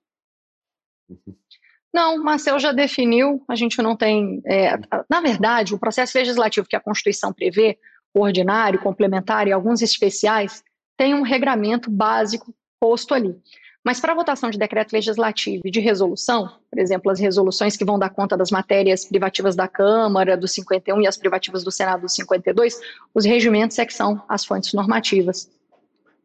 Não, 1.94 2.24
Marcel 2.24 2.58
já 2.58 2.72
definiu, 2.72 3.44
a 3.48 3.56
gente 3.56 3.82
não 3.82 3.96
tem. 3.96 4.42
É, 4.46 4.78
na 5.10 5.22
verdade, 5.22 5.76
o 5.76 5.80
processo 5.80 6.18
legislativo 6.18 6.68
que 6.68 6.76
a 6.76 6.80
Constituição 6.80 7.34
prevê, 7.34 7.78
ordinário, 8.14 8.80
complementar 8.80 9.48
e 9.48 9.52
alguns 9.52 9.82
especiais, 9.82 10.64
tem 10.98 11.14
um 11.14 11.22
regramento 11.22 11.92
básico 11.92 12.54
posto 12.80 13.14
ali. 13.14 13.36
Mas 13.84 14.00
para 14.00 14.14
votação 14.14 14.50
de 14.50 14.58
decreto 14.58 14.94
legislativo 14.94 15.64
e 15.66 15.72
de 15.72 15.82
resolução, 15.82 16.50
por 16.70 16.80
exemplo, 16.80 17.12
as 17.12 17.20
resoluções 17.20 17.76
que 17.76 17.84
vão 17.84 18.00
dar 18.00 18.10
conta 18.10 18.38
das 18.38 18.50
matérias 18.50 19.04
privativas 19.04 19.56
da 19.56 19.68
Câmara, 19.68 20.38
do 20.38 20.48
51, 20.48 21.02
e 21.02 21.08
as 21.08 21.18
privativas 21.18 21.64
do 21.64 21.72
Senado, 21.72 22.02
do 22.02 22.10
52, 22.10 22.80
os 23.14 23.26
regimentos 23.26 23.78
é 23.78 23.86
que 23.86 23.94
são 23.94 24.24
as 24.30 24.46
fontes 24.46 24.74
normativas. 24.74 25.50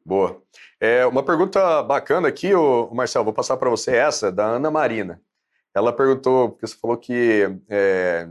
Boa. 0.04 0.40
É, 0.80 1.04
uma 1.04 1.24
pergunta 1.24 1.82
bacana 1.82 2.28
aqui, 2.28 2.54
o 2.54 2.94
Marcelo, 2.94 3.24
vou 3.24 3.34
passar 3.34 3.56
para 3.56 3.68
você 3.68 3.96
essa, 3.96 4.30
da 4.30 4.46
Ana 4.46 4.70
Marina. 4.70 5.20
Ela 5.74 5.92
perguntou, 5.92 6.50
porque 6.50 6.66
você 6.66 6.76
falou 6.76 6.96
que 6.96 7.50
é, 7.68 8.28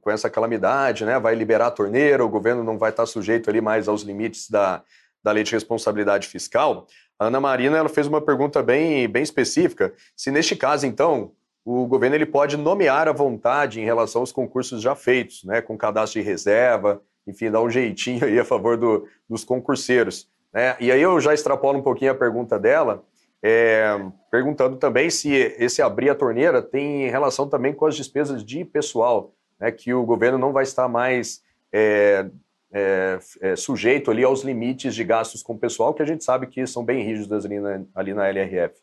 com 0.00 0.10
essa 0.10 0.28
calamidade, 0.28 1.04
né, 1.04 1.18
vai 1.20 1.34
liberar 1.34 1.68
a 1.68 1.70
torneira, 1.70 2.24
o 2.24 2.28
governo 2.28 2.64
não 2.64 2.76
vai 2.76 2.90
estar 2.90 3.06
sujeito 3.06 3.48
ali 3.48 3.60
mais 3.60 3.86
aos 3.86 4.02
limites 4.02 4.50
da, 4.50 4.82
da 5.22 5.32
Lei 5.32 5.44
de 5.44 5.52
Responsabilidade 5.52 6.26
Fiscal, 6.26 6.86
a 7.18 7.26
Ana 7.26 7.40
Marina 7.40 7.76
ela 7.76 7.88
fez 7.88 8.06
uma 8.06 8.20
pergunta 8.20 8.62
bem, 8.62 9.08
bem 9.08 9.22
específica. 9.22 9.92
Se 10.16 10.30
neste 10.30 10.54
caso, 10.54 10.86
então, 10.86 11.32
o 11.64 11.86
governo 11.86 12.16
ele 12.16 12.26
pode 12.26 12.56
nomear 12.56 13.08
à 13.08 13.12
vontade 13.12 13.80
em 13.80 13.84
relação 13.84 14.22
aos 14.22 14.32
concursos 14.32 14.80
já 14.80 14.94
feitos, 14.94 15.42
né, 15.44 15.60
com 15.60 15.76
cadastro 15.76 16.20
de 16.20 16.26
reserva, 16.26 17.02
enfim, 17.26 17.50
dar 17.50 17.60
um 17.60 17.68
jeitinho 17.68 18.24
aí 18.24 18.38
a 18.38 18.44
favor 18.44 18.76
do, 18.76 19.06
dos 19.28 19.44
concurseiros. 19.44 20.28
Né? 20.52 20.76
E 20.80 20.92
aí 20.92 21.02
eu 21.02 21.20
já 21.20 21.34
extrapolo 21.34 21.78
um 21.78 21.82
pouquinho 21.82 22.12
a 22.12 22.14
pergunta 22.14 22.58
dela, 22.58 23.04
é, 23.42 24.00
perguntando 24.30 24.76
também 24.76 25.10
se 25.10 25.30
esse 25.30 25.82
abrir 25.82 26.10
a 26.10 26.14
torneira 26.14 26.62
tem 26.62 27.10
relação 27.10 27.48
também 27.48 27.72
com 27.72 27.86
as 27.86 27.96
despesas 27.96 28.44
de 28.44 28.64
pessoal, 28.64 29.32
né, 29.60 29.70
que 29.70 29.92
o 29.92 30.04
governo 30.04 30.38
não 30.38 30.52
vai 30.52 30.62
estar 30.62 30.88
mais 30.88 31.42
é, 31.72 32.30
é, 32.72 33.18
é, 33.40 33.56
sujeito 33.56 34.10
ali 34.10 34.22
aos 34.22 34.42
limites 34.42 34.94
de 34.94 35.04
gastos 35.04 35.42
com 35.42 35.54
o 35.54 35.58
pessoal, 35.58 35.94
que 35.94 36.02
a 36.02 36.06
gente 36.06 36.24
sabe 36.24 36.46
que 36.46 36.66
são 36.66 36.84
bem 36.84 37.02
rígidos 37.02 37.44
ali 37.44 37.58
na, 37.60 37.82
ali 37.94 38.14
na 38.14 38.28
LRF. 38.28 38.74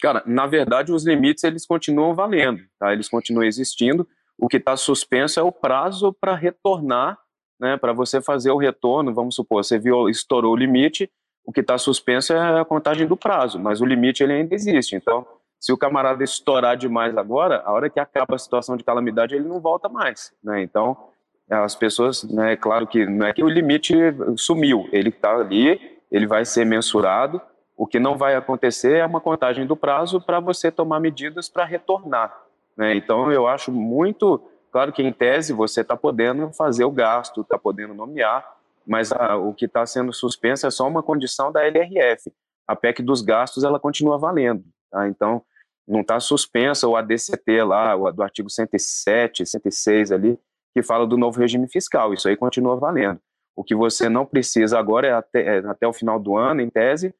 Cara, 0.00 0.22
na 0.26 0.46
verdade, 0.46 0.92
os 0.92 1.06
limites 1.06 1.42
eles 1.44 1.66
continuam 1.66 2.14
valendo, 2.14 2.62
tá? 2.78 2.92
eles 2.92 3.08
continuam 3.08 3.44
existindo. 3.44 4.06
O 4.38 4.46
que 4.48 4.58
está 4.58 4.76
suspenso 4.76 5.40
é 5.40 5.42
o 5.42 5.50
prazo 5.50 6.12
para 6.12 6.34
retornar, 6.34 7.18
né? 7.58 7.76
para 7.76 7.92
você 7.92 8.20
fazer 8.20 8.50
o 8.50 8.56
retorno. 8.56 9.12
Vamos 9.12 9.34
supor, 9.34 9.64
você 9.64 9.78
viu, 9.78 10.08
estourou 10.08 10.52
o 10.52 10.56
limite, 10.56 11.10
o 11.44 11.52
que 11.52 11.60
está 11.60 11.76
suspenso 11.78 12.32
é 12.32 12.60
a 12.60 12.64
contagem 12.64 13.06
do 13.06 13.16
prazo, 13.16 13.58
mas 13.58 13.80
o 13.80 13.86
limite 13.86 14.22
ele 14.22 14.34
ainda 14.34 14.54
existe. 14.54 14.94
Então, 14.94 15.26
se 15.58 15.72
o 15.72 15.78
camarada 15.78 16.22
estourar 16.22 16.76
demais 16.76 17.16
agora, 17.16 17.62
a 17.64 17.72
hora 17.72 17.90
que 17.90 17.98
acaba 17.98 18.36
a 18.36 18.38
situação 18.38 18.76
de 18.76 18.84
calamidade, 18.84 19.34
ele 19.34 19.48
não 19.48 19.58
volta 19.58 19.88
mais. 19.88 20.32
Né? 20.44 20.62
Então, 20.62 21.07
as 21.50 21.74
pessoas, 21.74 22.24
né, 22.24 22.56
claro 22.56 22.86
que 22.86 23.06
não 23.06 23.26
é 23.26 23.32
que 23.32 23.42
o 23.42 23.48
limite 23.48 23.94
sumiu, 24.36 24.88
ele 24.92 25.08
está 25.08 25.34
ali, 25.34 25.98
ele 26.10 26.26
vai 26.26 26.44
ser 26.44 26.64
mensurado. 26.64 27.40
O 27.76 27.86
que 27.86 27.98
não 27.98 28.18
vai 28.18 28.34
acontecer 28.34 28.96
é 28.96 29.06
uma 29.06 29.20
contagem 29.20 29.66
do 29.66 29.76
prazo 29.76 30.20
para 30.20 30.40
você 30.40 30.70
tomar 30.70 31.00
medidas 31.00 31.48
para 31.48 31.64
retornar. 31.64 32.36
Né? 32.76 32.94
Então, 32.96 33.30
eu 33.32 33.46
acho 33.46 33.72
muito 33.72 34.40
claro 34.70 34.92
que, 34.92 35.02
em 35.02 35.12
tese, 35.12 35.52
você 35.52 35.80
está 35.80 35.96
podendo 35.96 36.52
fazer 36.52 36.84
o 36.84 36.90
gasto, 36.90 37.40
está 37.40 37.58
podendo 37.58 37.94
nomear, 37.94 38.44
mas 38.86 39.12
a, 39.12 39.36
o 39.36 39.54
que 39.54 39.66
está 39.66 39.86
sendo 39.86 40.12
suspenso 40.12 40.66
é 40.66 40.70
só 40.70 40.86
uma 40.86 41.02
condição 41.02 41.52
da 41.52 41.64
LRF. 41.66 42.32
A 42.66 42.76
PEC 42.76 43.02
dos 43.02 43.22
gastos 43.22 43.64
ela 43.64 43.80
continua 43.80 44.18
valendo. 44.18 44.64
Tá? 44.90 45.08
Então, 45.08 45.42
não 45.86 46.00
está 46.00 46.20
suspensa 46.20 46.86
o 46.86 46.96
ADCT 46.96 47.62
lá, 47.62 47.96
o, 47.96 48.12
do 48.12 48.22
artigo 48.22 48.50
107, 48.50 49.46
106 49.46 50.12
ali, 50.12 50.38
que 50.78 50.82
fala 50.82 51.04
do 51.08 51.16
novo 51.16 51.40
regime 51.40 51.66
fiscal. 51.66 52.14
Isso 52.14 52.28
aí 52.28 52.36
continua 52.36 52.76
valendo. 52.76 53.20
O 53.56 53.64
que 53.64 53.74
você 53.74 54.08
não 54.08 54.24
precisa 54.24 54.78
agora 54.78 55.08
é 55.08 55.12
até, 55.12 55.58
é, 55.58 55.58
até 55.66 55.88
o 55.88 55.92
final 55.92 56.20
do 56.20 56.36
ano, 56.36 56.60
em 56.60 56.70
tese, 56.70 57.12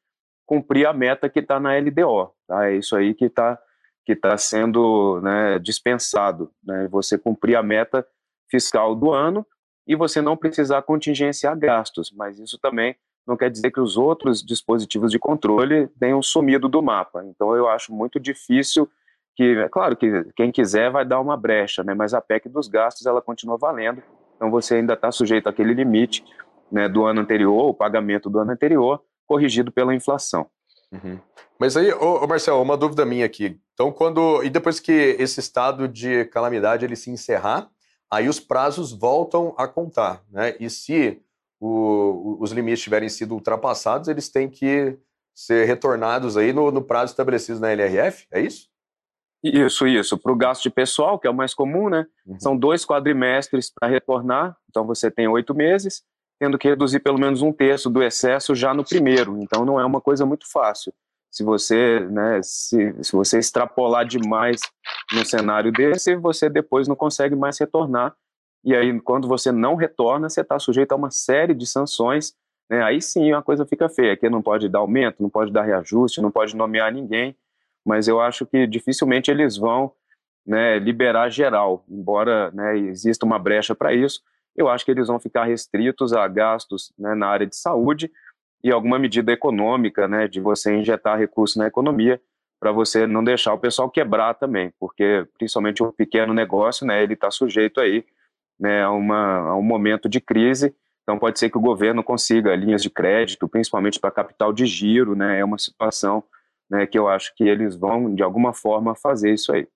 cumprir 0.45 0.87
a 0.87 0.93
meta 0.93 1.29
que 1.29 1.39
está 1.39 1.59
na 1.59 1.77
LDO. 1.77 2.31
Tá? 2.47 2.69
É 2.69 2.77
isso 2.77 2.95
aí 2.95 3.13
que 3.13 3.25
está 3.25 3.59
que 4.05 4.15
tá 4.15 4.37
sendo 4.37 5.19
né, 5.21 5.59
dispensado. 5.59 6.49
Né? 6.63 6.87
Você 6.87 7.17
cumprir 7.17 7.55
a 7.55 7.61
meta 7.61 8.07
fiscal 8.49 8.95
do 8.95 9.11
ano 9.11 9.45
e 9.85 9.93
você 9.93 10.21
não 10.21 10.37
precisar 10.37 10.81
contingenciar 10.83 11.59
gastos. 11.59 12.11
Mas 12.15 12.39
isso 12.39 12.57
também 12.59 12.95
não 13.27 13.35
quer 13.35 13.51
dizer 13.51 13.71
que 13.71 13.81
os 13.81 13.97
outros 13.97 14.41
dispositivos 14.41 15.11
de 15.11 15.19
controle 15.19 15.87
tenham 15.99 16.21
sumido 16.23 16.69
do 16.69 16.81
mapa. 16.81 17.25
Então 17.25 17.55
eu 17.55 17.67
acho 17.67 17.93
muito 17.93 18.19
difícil 18.21 18.89
que 19.39 19.57
é 19.57 19.69
claro 19.69 19.95
que 19.95 20.25
quem 20.35 20.51
quiser 20.51 20.91
vai 20.91 21.05
dar 21.05 21.21
uma 21.21 21.37
brecha, 21.37 21.81
né? 21.81 21.93
Mas 21.93 22.13
a 22.13 22.19
PEC 22.19 22.49
dos 22.49 22.67
gastos 22.67 23.05
ela 23.05 23.21
continua 23.21 23.57
valendo, 23.57 24.03
então 24.35 24.51
você 24.51 24.75
ainda 24.75 24.95
está 24.95 25.13
sujeito 25.13 25.47
àquele 25.47 25.73
limite 25.73 26.25
né, 26.69 26.89
do 26.89 27.05
ano 27.05 27.21
anterior, 27.21 27.69
o 27.69 27.73
pagamento 27.73 28.29
do 28.29 28.37
ano 28.37 28.51
anterior, 28.51 29.01
corrigido 29.25 29.71
pela 29.71 29.95
inflação. 29.95 30.45
Uhum. 30.91 31.17
Mas 31.57 31.77
aí, 31.77 31.89
ô, 31.93 32.21
ô 32.21 32.27
Marcelo, 32.27 32.61
uma 32.61 32.75
dúvida 32.75 33.05
minha 33.05 33.25
aqui. 33.25 33.57
Então, 33.73 33.93
quando 33.93 34.43
e 34.43 34.49
depois 34.49 34.77
que 34.77 34.91
esse 34.91 35.39
estado 35.39 35.87
de 35.87 36.25
calamidade 36.25 36.83
ele 36.83 36.97
se 36.97 37.09
encerrar, 37.09 37.69
aí 38.11 38.27
os 38.27 38.41
prazos 38.41 38.91
voltam 38.91 39.55
a 39.57 39.69
contar. 39.69 40.21
Né? 40.29 40.53
E 40.59 40.69
se 40.69 41.21
o, 41.61 42.35
os 42.41 42.51
limites 42.51 42.83
tiverem 42.83 43.07
sido 43.07 43.35
ultrapassados, 43.35 44.09
eles 44.09 44.27
têm 44.27 44.49
que 44.49 44.97
ser 45.33 45.65
retornados 45.65 46.35
aí 46.35 46.51
no, 46.51 46.71
no 46.71 46.81
prazo 46.81 47.13
estabelecido 47.13 47.61
na 47.61 47.71
LRF, 47.71 48.27
é 48.33 48.41
isso? 48.41 48.68
Isso, 49.43 49.87
isso. 49.87 50.17
Para 50.17 50.31
o 50.31 50.35
gasto 50.35 50.63
de 50.63 50.69
pessoal, 50.69 51.17
que 51.17 51.27
é 51.27 51.29
o 51.29 51.33
mais 51.33 51.53
comum, 51.53 51.89
né? 51.89 52.05
Uhum. 52.25 52.39
São 52.39 52.57
dois 52.57 52.85
quadrimestres 52.85 53.71
para 53.73 53.87
retornar, 53.87 54.55
então 54.69 54.85
você 54.85 55.09
tem 55.09 55.27
oito 55.27 55.55
meses, 55.55 56.03
tendo 56.39 56.57
que 56.57 56.67
reduzir 56.67 56.99
pelo 56.99 57.19
menos 57.19 57.41
um 57.41 57.51
terço 57.51 57.89
do 57.89 58.03
excesso 58.03 58.53
já 58.53 58.73
no 58.73 58.83
primeiro. 58.83 59.37
Então 59.41 59.65
não 59.65 59.79
é 59.79 59.85
uma 59.85 60.01
coisa 60.01 60.25
muito 60.25 60.49
fácil. 60.51 60.93
Se 61.31 61.43
você, 61.43 61.99
né, 61.99 62.41
se, 62.41 62.95
se 63.03 63.11
você 63.11 63.37
extrapolar 63.37 64.05
demais 64.05 64.59
no 65.13 65.23
cenário 65.23 65.71
desse, 65.71 66.15
você 66.15 66.49
depois 66.49 66.87
não 66.87 66.95
consegue 66.95 67.35
mais 67.35 67.57
retornar. 67.59 68.15
E 68.63 68.75
aí, 68.75 68.99
quando 69.01 69.27
você 69.27 69.51
não 69.51 69.75
retorna, 69.75 70.27
você 70.27 70.41
está 70.41 70.59
sujeito 70.59 70.91
a 70.91 70.95
uma 70.95 71.11
série 71.11 71.53
de 71.53 71.65
sanções. 71.67 72.33
Né? 72.69 72.83
Aí 72.83 73.01
sim 73.01 73.31
a 73.31 73.41
coisa 73.41 73.65
fica 73.65 73.87
feia. 73.87 74.13
Aqui 74.13 74.29
não 74.29 74.41
pode 74.41 74.67
dar 74.67 74.79
aumento, 74.79 75.21
não 75.21 75.29
pode 75.29 75.51
dar 75.51 75.63
reajuste, 75.63 76.21
não 76.21 76.31
pode 76.31 76.55
nomear 76.55 76.91
ninguém 76.91 77.37
mas 77.85 78.07
eu 78.07 78.19
acho 78.19 78.45
que 78.45 78.67
dificilmente 78.67 79.31
eles 79.31 79.57
vão 79.57 79.91
né, 80.45 80.79
liberar 80.79 81.29
geral, 81.29 81.83
embora 81.87 82.51
né, 82.51 82.77
exista 82.77 83.25
uma 83.25 83.37
brecha 83.37 83.75
para 83.75 83.93
isso. 83.93 84.21
Eu 84.55 84.67
acho 84.67 84.83
que 84.83 84.91
eles 84.91 85.07
vão 85.07 85.19
ficar 85.19 85.45
restritos 85.45 86.13
a 86.13 86.27
gastos 86.27 86.91
né, 86.97 87.13
na 87.15 87.27
área 87.27 87.45
de 87.45 87.55
saúde 87.55 88.11
e 88.63 88.71
alguma 88.71 88.99
medida 88.99 89.31
econômica, 89.31 90.07
né, 90.07 90.27
de 90.27 90.39
você 90.39 90.75
injetar 90.75 91.17
recursos 91.17 91.55
na 91.55 91.67
economia 91.67 92.21
para 92.59 92.71
você 92.71 93.07
não 93.07 93.23
deixar 93.23 93.53
o 93.53 93.59
pessoal 93.59 93.89
quebrar 93.89 94.33
também, 94.33 94.73
porque 94.77 95.25
principalmente 95.37 95.81
o 95.81 95.93
pequeno 95.93 96.33
negócio, 96.33 96.85
né, 96.85 97.01
ele 97.01 97.13
está 97.13 97.31
sujeito 97.31 97.79
aí 97.79 98.03
né, 98.59 98.83
a, 98.83 98.91
uma, 98.91 99.51
a 99.51 99.55
um 99.55 99.61
momento 99.61 100.09
de 100.09 100.19
crise. 100.19 100.75
Então 101.03 101.17
pode 101.17 101.39
ser 101.39 101.49
que 101.49 101.57
o 101.57 101.61
governo 101.61 102.03
consiga 102.03 102.55
linhas 102.55 102.83
de 102.83 102.89
crédito, 102.89 103.47
principalmente 103.47 103.99
para 103.99 104.11
capital 104.11 104.51
de 104.51 104.65
giro, 104.65 105.15
né, 105.15 105.39
é 105.39 105.45
uma 105.45 105.57
situação 105.57 106.23
né, 106.69 106.85
que 106.85 106.97
eu 106.97 107.07
acho 107.07 107.33
que 107.35 107.43
eles 107.43 107.75
vão, 107.75 108.13
de 108.13 108.23
alguma 108.23 108.53
forma, 108.53 108.95
fazer 108.95 109.33
isso 109.33 109.51
aí. 109.51 109.67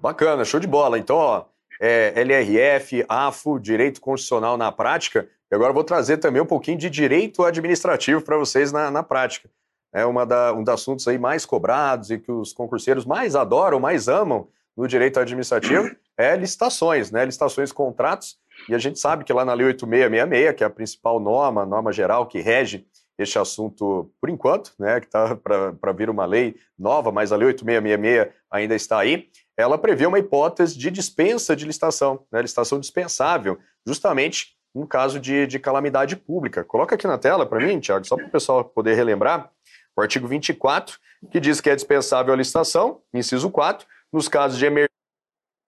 Bacana, 0.00 0.44
show 0.44 0.60
de 0.60 0.66
bola. 0.66 0.98
Então, 0.98 1.16
ó, 1.16 1.44
é, 1.80 2.12
LRF, 2.20 3.04
AFO, 3.08 3.58
Direito 3.58 4.00
Constitucional 4.00 4.56
na 4.56 4.70
prática, 4.70 5.28
e 5.50 5.54
agora 5.54 5.72
vou 5.72 5.84
trazer 5.84 6.18
também 6.18 6.40
um 6.40 6.46
pouquinho 6.46 6.78
de 6.78 6.88
direito 6.88 7.44
administrativo 7.44 8.22
para 8.22 8.36
vocês 8.36 8.70
na, 8.70 8.90
na 8.90 9.02
prática. 9.02 9.50
É 9.92 10.06
uma 10.06 10.24
da, 10.24 10.52
um 10.52 10.62
dos 10.62 10.72
assuntos 10.72 11.08
aí 11.08 11.18
mais 11.18 11.44
cobrados 11.44 12.10
e 12.10 12.18
que 12.18 12.30
os 12.30 12.52
concurseiros 12.52 13.04
mais 13.04 13.34
adoram, 13.34 13.80
mais 13.80 14.06
amam 14.06 14.48
no 14.76 14.86
direito 14.86 15.18
administrativo 15.18 15.90
é 16.20 16.36
licitações, 16.36 17.10
né? 17.10 17.24
Licitações, 17.24 17.72
contratos. 17.72 18.38
E 18.68 18.74
a 18.74 18.78
gente 18.78 18.98
sabe 18.98 19.24
que 19.24 19.32
lá 19.32 19.44
na 19.44 19.54
Lei 19.54 19.66
8666, 19.68 20.56
que 20.56 20.62
é 20.62 20.66
a 20.66 20.70
principal 20.70 21.18
norma, 21.18 21.64
norma 21.64 21.92
geral 21.92 22.26
que 22.26 22.40
rege 22.40 22.86
este 23.22 23.38
assunto 23.38 24.10
por 24.20 24.30
enquanto, 24.30 24.72
né, 24.78 25.00
que 25.00 25.06
está 25.06 25.36
para 25.36 25.92
vir 25.92 26.08
uma 26.08 26.26
lei 26.26 26.56
nova, 26.78 27.12
mas 27.12 27.32
a 27.32 27.36
Lei 27.36 27.48
8666 27.48 28.34
ainda 28.50 28.74
está 28.74 28.98
aí, 28.98 29.28
ela 29.56 29.76
prevê 29.76 30.06
uma 30.06 30.18
hipótese 30.18 30.78
de 30.78 30.90
dispensa 30.90 31.54
de 31.54 31.66
licitação, 31.66 32.24
né, 32.32 32.40
licitação 32.40 32.80
dispensável, 32.80 33.58
justamente 33.86 34.56
no 34.74 34.86
caso 34.86 35.18
de, 35.18 35.46
de 35.46 35.58
calamidade 35.58 36.16
pública. 36.16 36.64
Coloca 36.64 36.94
aqui 36.94 37.06
na 37.06 37.18
tela 37.18 37.44
para 37.44 37.64
mim, 37.64 37.80
Tiago, 37.80 38.06
só 38.06 38.16
para 38.16 38.26
o 38.26 38.30
pessoal 38.30 38.64
poder 38.64 38.94
relembrar, 38.94 39.50
o 39.96 40.00
artigo 40.00 40.26
24, 40.26 40.98
que 41.30 41.40
diz 41.40 41.60
que 41.60 41.68
é 41.68 41.74
dispensável 41.74 42.32
a 42.32 42.36
licitação, 42.36 43.02
inciso 43.12 43.50
4, 43.50 43.86
nos 44.12 44.28
casos 44.28 44.58
de 44.58 44.64
emergência 44.64 44.90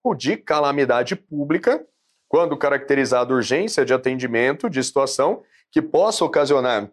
ou 0.04 0.14
de 0.14 0.36
calamidade 0.36 1.14
pública, 1.14 1.84
quando 2.28 2.56
caracterizada 2.56 3.34
urgência 3.34 3.84
de 3.84 3.92
atendimento 3.92 4.70
de 4.70 4.82
situação 4.82 5.42
que 5.70 5.82
possa 5.82 6.24
ocasionar 6.24 6.90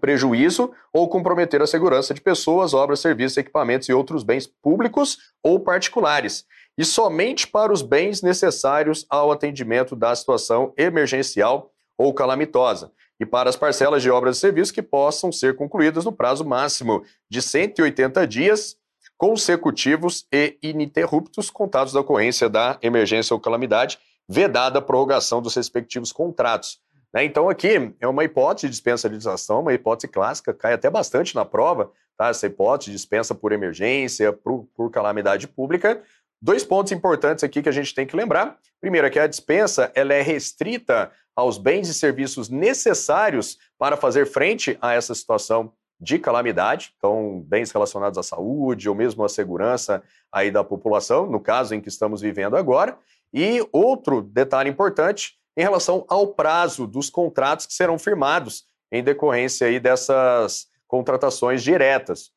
prejuízo 0.00 0.72
ou 0.92 1.08
comprometer 1.08 1.62
a 1.62 1.66
segurança 1.66 2.12
de 2.12 2.20
pessoas, 2.20 2.74
obras, 2.74 3.00
serviços, 3.00 3.38
equipamentos 3.38 3.88
e 3.88 3.92
outros 3.92 4.22
bens 4.22 4.46
públicos 4.46 5.18
ou 5.42 5.60
particulares, 5.60 6.44
e 6.76 6.84
somente 6.84 7.46
para 7.46 7.72
os 7.72 7.82
bens 7.82 8.22
necessários 8.22 9.06
ao 9.08 9.30
atendimento 9.30 9.94
da 9.94 10.14
situação 10.14 10.72
emergencial 10.76 11.70
ou 11.96 12.12
calamitosa, 12.12 12.90
e 13.18 13.24
para 13.24 13.48
as 13.48 13.56
parcelas 13.56 14.02
de 14.02 14.10
obras 14.10 14.36
e 14.36 14.40
serviços 14.40 14.72
que 14.72 14.82
possam 14.82 15.30
ser 15.30 15.54
concluídas 15.56 16.04
no 16.04 16.12
prazo 16.12 16.44
máximo 16.44 17.04
de 17.30 17.40
180 17.40 18.26
dias 18.26 18.76
consecutivos 19.16 20.26
e 20.32 20.58
ininterruptos 20.62 21.48
contados 21.48 21.92
da 21.92 22.00
ocorrência 22.00 22.48
da 22.48 22.76
emergência 22.82 23.32
ou 23.32 23.40
calamidade, 23.40 23.98
vedada 24.28 24.80
a 24.80 24.82
prorrogação 24.82 25.40
dos 25.40 25.54
respectivos 25.54 26.10
contratos 26.10 26.80
né? 27.14 27.24
Então, 27.24 27.48
aqui 27.48 27.94
é 28.00 28.08
uma 28.08 28.24
hipótese 28.24 28.66
de 28.66 28.72
dispensa 28.72 29.08
de 29.08 29.14
licitação, 29.14 29.60
uma 29.60 29.72
hipótese 29.72 30.08
clássica, 30.08 30.52
cai 30.52 30.72
até 30.72 30.90
bastante 30.90 31.32
na 31.36 31.44
prova, 31.44 31.92
tá? 32.18 32.28
essa 32.28 32.46
hipótese 32.46 32.90
de 32.90 32.96
dispensa 32.96 33.32
por 33.32 33.52
emergência, 33.52 34.32
por, 34.32 34.68
por 34.74 34.90
calamidade 34.90 35.46
pública. 35.46 36.02
Dois 36.42 36.64
pontos 36.64 36.90
importantes 36.90 37.44
aqui 37.44 37.62
que 37.62 37.68
a 37.68 37.72
gente 37.72 37.94
tem 37.94 38.04
que 38.04 38.16
lembrar. 38.16 38.58
Primeiro 38.80 39.06
é 39.06 39.10
que 39.10 39.20
a 39.20 39.28
dispensa 39.28 39.92
ela 39.94 40.12
é 40.12 40.20
restrita 40.20 41.12
aos 41.36 41.56
bens 41.56 41.88
e 41.88 41.94
serviços 41.94 42.48
necessários 42.48 43.58
para 43.78 43.96
fazer 43.96 44.26
frente 44.26 44.76
a 44.82 44.92
essa 44.92 45.14
situação 45.14 45.72
de 45.98 46.18
calamidade, 46.18 46.92
então 46.96 47.42
bens 47.46 47.70
relacionados 47.70 48.18
à 48.18 48.22
saúde 48.22 48.88
ou 48.88 48.94
mesmo 48.94 49.24
à 49.24 49.28
segurança 49.28 50.02
aí 50.30 50.50
da 50.50 50.62
população, 50.62 51.26
no 51.26 51.40
caso 51.40 51.74
em 51.74 51.80
que 51.80 51.88
estamos 51.88 52.20
vivendo 52.20 52.56
agora. 52.56 52.98
E 53.32 53.66
outro 53.72 54.20
detalhe 54.20 54.68
importante 54.68 55.38
em 55.56 55.62
relação 55.62 56.04
ao 56.08 56.28
prazo 56.28 56.86
dos 56.86 57.10
contratos 57.10 57.66
que 57.66 57.74
serão 57.74 57.98
firmados 57.98 58.64
em 58.90 59.02
decorrência 59.02 59.66
aí 59.66 59.78
dessas 59.80 60.66
contratações 60.86 61.62
diretas. 61.62 62.30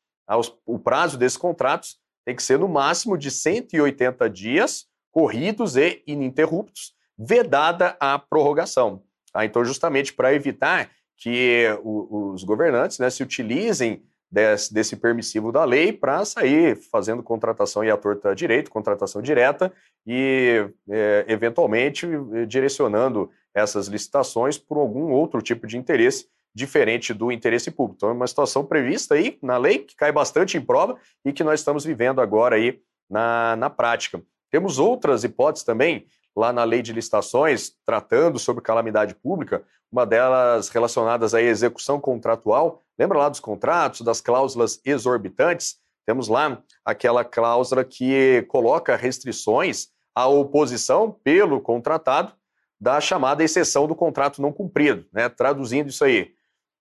O 0.66 0.78
prazo 0.78 1.16
desses 1.16 1.38
contratos 1.38 1.98
tem 2.24 2.36
que 2.36 2.42
ser 2.42 2.58
no 2.58 2.68
máximo 2.68 3.16
de 3.16 3.30
180 3.30 4.28
dias, 4.28 4.86
corridos 5.10 5.76
e 5.76 6.02
ininterruptos, 6.06 6.92
vedada 7.16 7.96
a 7.98 8.18
prorrogação. 8.18 9.02
Tá? 9.32 9.44
Então, 9.44 9.64
justamente 9.64 10.12
para 10.12 10.34
evitar 10.34 10.90
que 11.16 11.66
os 11.82 12.44
governantes 12.44 12.98
né, 12.98 13.10
se 13.10 13.22
utilizem 13.22 14.04
desse, 14.30 14.72
desse 14.72 14.96
permissivo 14.96 15.50
da 15.50 15.64
lei 15.64 15.92
para 15.92 16.24
sair 16.24 16.76
fazendo 16.90 17.22
contratação 17.22 17.82
e 17.84 17.90
a 17.90 17.96
torta 17.96 18.34
direito, 18.34 18.70
contratação 18.70 19.22
direta 19.22 19.72
e, 20.06 20.68
é, 20.88 21.24
eventualmente, 21.28 22.06
direcionando 22.46 23.30
essas 23.54 23.88
licitações 23.88 24.58
por 24.58 24.78
algum 24.78 25.10
outro 25.10 25.40
tipo 25.42 25.66
de 25.66 25.76
interesse 25.76 26.26
diferente 26.54 27.14
do 27.14 27.30
interesse 27.30 27.70
público. 27.70 27.96
Então, 27.96 28.08
é 28.10 28.12
uma 28.12 28.26
situação 28.26 28.64
prevista 28.64 29.14
aí 29.14 29.38
na 29.42 29.56
lei, 29.56 29.78
que 29.78 29.94
cai 29.94 30.10
bastante 30.10 30.56
em 30.56 30.60
prova 30.60 30.98
e 31.24 31.32
que 31.32 31.44
nós 31.44 31.60
estamos 31.60 31.84
vivendo 31.84 32.20
agora 32.20 32.56
aí 32.56 32.80
na, 33.08 33.56
na 33.56 33.70
prática. 33.70 34.20
Temos 34.50 34.78
outras 34.78 35.24
hipóteses 35.24 35.64
também, 35.64 36.06
lá 36.34 36.52
na 36.52 36.64
lei 36.64 36.82
de 36.82 36.92
licitações, 36.92 37.72
tratando 37.84 38.38
sobre 38.38 38.62
calamidade 38.62 39.14
pública, 39.14 39.62
uma 39.90 40.04
delas 40.04 40.68
relacionadas 40.68 41.34
à 41.34 41.40
execução 41.42 42.00
contratual. 42.00 42.82
Lembra 42.98 43.18
lá 43.18 43.28
dos 43.28 43.40
contratos, 43.40 44.00
das 44.00 44.20
cláusulas 44.20 44.80
exorbitantes? 44.84 45.76
Temos 46.04 46.28
lá 46.28 46.62
aquela 46.84 47.24
cláusula 47.24 47.84
que 47.84 48.42
coloca 48.48 48.96
restrições 48.96 49.88
à 50.14 50.26
oposição 50.26 51.12
pelo 51.22 51.60
contratado 51.60 52.32
da 52.80 53.00
chamada 53.00 53.44
exceção 53.44 53.86
do 53.86 53.94
contrato 53.94 54.40
não 54.40 54.52
cumprido, 54.52 55.06
né? 55.12 55.28
Traduzindo 55.28 55.90
isso 55.90 56.04
aí, 56.04 56.32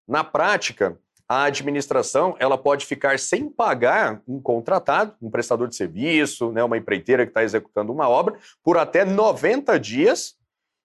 na 0.07 0.23
prática, 0.23 0.97
a 1.27 1.43
administração 1.43 2.35
ela 2.39 2.57
pode 2.57 2.85
ficar 2.85 3.19
sem 3.19 3.49
pagar 3.49 4.21
um 4.25 4.39
contratado, 4.39 5.13
um 5.21 5.29
prestador 5.29 5.67
de 5.67 5.75
serviço, 5.75 6.51
né, 6.53 6.63
uma 6.63 6.77
empreiteira 6.77 7.25
que 7.25 7.31
está 7.31 7.43
executando 7.43 7.91
uma 7.91 8.07
obra, 8.07 8.35
por 8.63 8.77
até 8.77 9.03
90 9.03 9.77
dias 9.77 10.36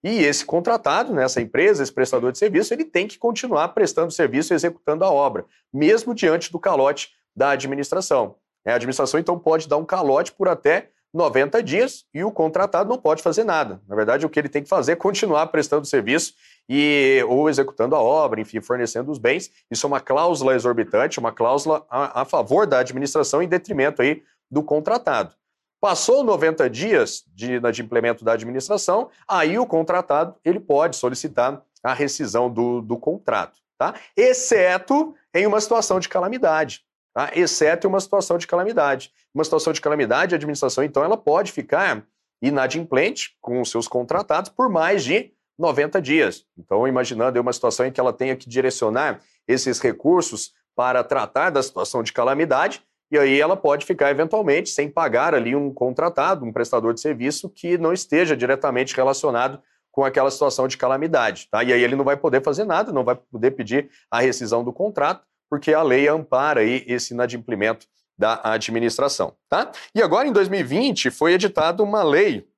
e 0.03 0.25
esse 0.25 0.45
contratado, 0.45 1.13
né, 1.13 1.25
empresa, 1.41 1.83
esse 1.83 1.93
prestador 1.93 2.33
de 2.33 2.39
serviço, 2.39 2.75
ele 2.75 2.85
tem 2.85 3.07
que 3.07 3.19
continuar 3.19 3.69
prestando 3.69 4.11
serviço 4.11 4.53
e 4.53 4.57
executando 4.57 5.05
a 5.05 5.11
obra, 5.11 5.45
mesmo 5.73 6.15
diante 6.15 6.51
do 6.51 6.59
calote 6.59 7.11
da 7.35 7.51
administração. 7.51 8.37
A 8.67 8.75
administração, 8.75 9.19
então, 9.19 9.39
pode 9.39 9.69
dar 9.69 9.77
um 9.77 9.85
calote 9.85 10.33
por 10.33 10.49
até 10.49 10.91
90 11.13 11.63
dias 11.63 12.05
e 12.15 12.25
o 12.25 12.33
contratado 12.33 12.89
não 12.89 12.99
pode 12.99 13.23
fazer 13.23 13.45
nada. 13.45 13.81
Na 13.89 13.95
verdade, 13.95 14.25
o 14.25 14.31
que 14.31 14.39
ele 14.39 14.49
tem 14.49 14.63
que 14.63 14.69
fazer 14.69 14.93
é 14.93 14.97
continuar 14.97 15.47
prestando 15.49 15.87
serviço 15.87 16.35
e 16.69 17.23
ou 17.29 17.51
executando 17.51 17.95
a 17.95 18.01
obra, 18.01 18.41
enfim, 18.41 18.61
fornecendo 18.61 19.11
os 19.11 19.19
bens. 19.19 19.51
Isso 19.71 19.87
é 19.87 19.89
uma 19.89 20.01
cláusula 20.01 20.55
exorbitante, 20.55 21.19
uma 21.19 21.33
cláusula 21.33 21.85
a, 21.91 22.23
a 22.23 22.25
favor 22.25 22.67
da 22.67 22.79
administração 22.79 23.43
em 23.43 23.49
detrimento 23.49 24.01
aí 24.01 24.23
do 24.51 24.63
contratado. 24.63 25.35
Passou 25.83 26.23
90 26.23 26.71
dias 26.71 27.25
de, 27.35 27.59
de 27.59 27.83
implemento 27.83 28.25
da 28.25 28.35
administração, 28.35 29.11
aí 29.27 29.59
o 29.59 29.67
contratado 29.67 30.37
ele 30.45 30.61
pode 30.61 30.95
solicitar 30.95 31.61
a 31.83 31.93
rescisão 31.93 32.49
do, 32.49 32.81
do 32.81 32.97
contrato, 32.97 33.59
tá? 33.77 33.93
exceto 34.17 35.13
em 35.35 35.45
uma 35.45 35.61
situação 35.61 35.99
de 35.99 36.09
calamidade. 36.09 36.85
Tá? 37.13 37.33
Exceto 37.35 37.89
em 37.89 37.91
uma 37.91 37.99
situação 37.99 38.39
de 38.39 38.47
calamidade. 38.47 39.13
Uma 39.35 39.43
situação 39.43 39.73
de 39.73 39.81
calamidade, 39.81 40.37
a 40.37 40.37
administração, 40.37 40.85
então, 40.85 41.03
ela 41.03 41.17
pode 41.17 41.51
ficar 41.51 42.07
inadimplente 42.41 43.37
com 43.41 43.61
os 43.61 43.69
seus 43.69 43.89
contratados 43.89 44.51
por 44.51 44.69
mais 44.69 45.03
de 45.03 45.33
90 45.59 46.01
dias. 46.01 46.47
Então, 46.57 46.87
imaginando 46.87 47.41
uma 47.41 47.53
situação 47.53 47.87
em 47.87 47.91
que 47.91 47.99
ela 47.99 48.13
tenha 48.13 48.37
que 48.37 48.49
direcionar 48.49 49.21
esses 49.49 49.81
recursos 49.81 50.53
para 50.77 51.03
tratar 51.03 51.51
da 51.51 51.61
situação 51.61 52.05
de 52.05 52.13
calamidade, 52.13 52.85
e 53.13 53.19
aí 53.19 53.39
ela 53.39 53.59
pode 53.59 53.85
ficar 53.85 54.11
eventualmente 54.11 54.71
sem 54.71 54.89
pagar 54.89 55.35
ali 55.35 55.55
um 55.55 55.71
contratado, 55.71 56.47
um 56.47 56.53
prestador 56.53 56.95
de 56.95 57.01
serviço 57.03 57.47
que 57.51 57.77
não 57.77 57.93
esteja 57.93 58.35
diretamente 58.35 58.97
relacionado 58.97 59.61
com 59.91 60.03
aquela 60.03 60.31
situação 60.31 60.67
de 60.67 60.79
calamidade, 60.79 61.47
tá? 61.51 61.63
E 61.63 61.75
aí 61.75 61.83
ele 61.83 61.95
não 61.95 62.07
vai 62.07 62.17
poder 62.17 62.43
fazer 62.43 62.65
nada, 62.65 62.91
não 62.91 63.05
vai 63.05 63.15
poder 63.15 63.51
pedir 63.51 63.91
a 64.11 64.23
rescisão 64.23 64.65
do 64.65 64.73
contrato, 64.73 65.27
porque 65.51 65.75
a 65.75 65.83
lei 65.83 66.09
ampara 66.09 66.63
aí 66.63 66.83
esse 66.89 67.13
inadimplimento 67.13 67.87
da 68.17 68.41
administração, 68.45 69.37
tá? 69.47 69.71
E 69.95 70.01
agora 70.01 70.27
em 70.27 70.33
2020 70.33 71.11
foi 71.11 71.35
editada 71.35 71.83
uma 71.83 72.03
lei, 72.03 72.49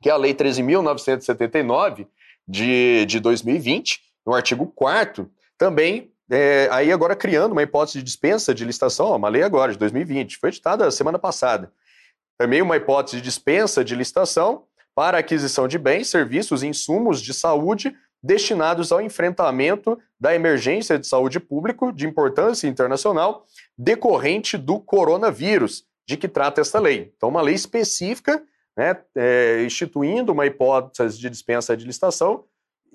que 0.00 0.08
é 0.08 0.12
a 0.12 0.16
lei 0.16 0.32
13.979 0.32 2.06
de, 2.48 3.04
de 3.04 3.20
2020, 3.20 4.00
no 4.24 4.32
artigo 4.32 4.66
4 4.74 5.30
também 5.58 6.11
é, 6.30 6.68
aí 6.70 6.92
agora 6.92 7.16
criando 7.16 7.52
uma 7.52 7.62
hipótese 7.62 7.98
de 7.98 8.04
dispensa 8.04 8.54
de 8.54 8.64
licitação, 8.64 9.06
ó, 9.06 9.16
uma 9.16 9.28
lei 9.28 9.42
agora, 9.42 9.72
de 9.72 9.78
2020, 9.78 10.38
foi 10.38 10.48
editada 10.48 10.90
semana 10.90 11.18
passada. 11.18 11.72
Também 12.38 12.62
uma 12.62 12.76
hipótese 12.76 13.16
de 13.16 13.22
dispensa 13.22 13.84
de 13.84 13.94
licitação 13.94 14.64
para 14.94 15.18
aquisição 15.18 15.66
de 15.66 15.78
bens, 15.78 16.08
serviços 16.08 16.62
e 16.62 16.66
insumos 16.66 17.20
de 17.20 17.32
saúde 17.32 17.94
destinados 18.22 18.92
ao 18.92 19.00
enfrentamento 19.00 19.98
da 20.18 20.34
emergência 20.34 20.98
de 20.98 21.06
saúde 21.06 21.40
pública 21.40 21.92
de 21.92 22.06
importância 22.06 22.68
internacional 22.68 23.44
decorrente 23.76 24.56
do 24.56 24.78
coronavírus, 24.78 25.84
de 26.06 26.16
que 26.16 26.28
trata 26.28 26.60
esta 26.60 26.78
lei. 26.78 27.12
Então, 27.16 27.28
uma 27.28 27.42
lei 27.42 27.54
específica, 27.54 28.42
né, 28.76 28.96
é, 29.16 29.64
instituindo 29.64 30.32
uma 30.32 30.46
hipótese 30.46 31.18
de 31.18 31.28
dispensa 31.28 31.76
de 31.76 31.84
licitação 31.84 32.44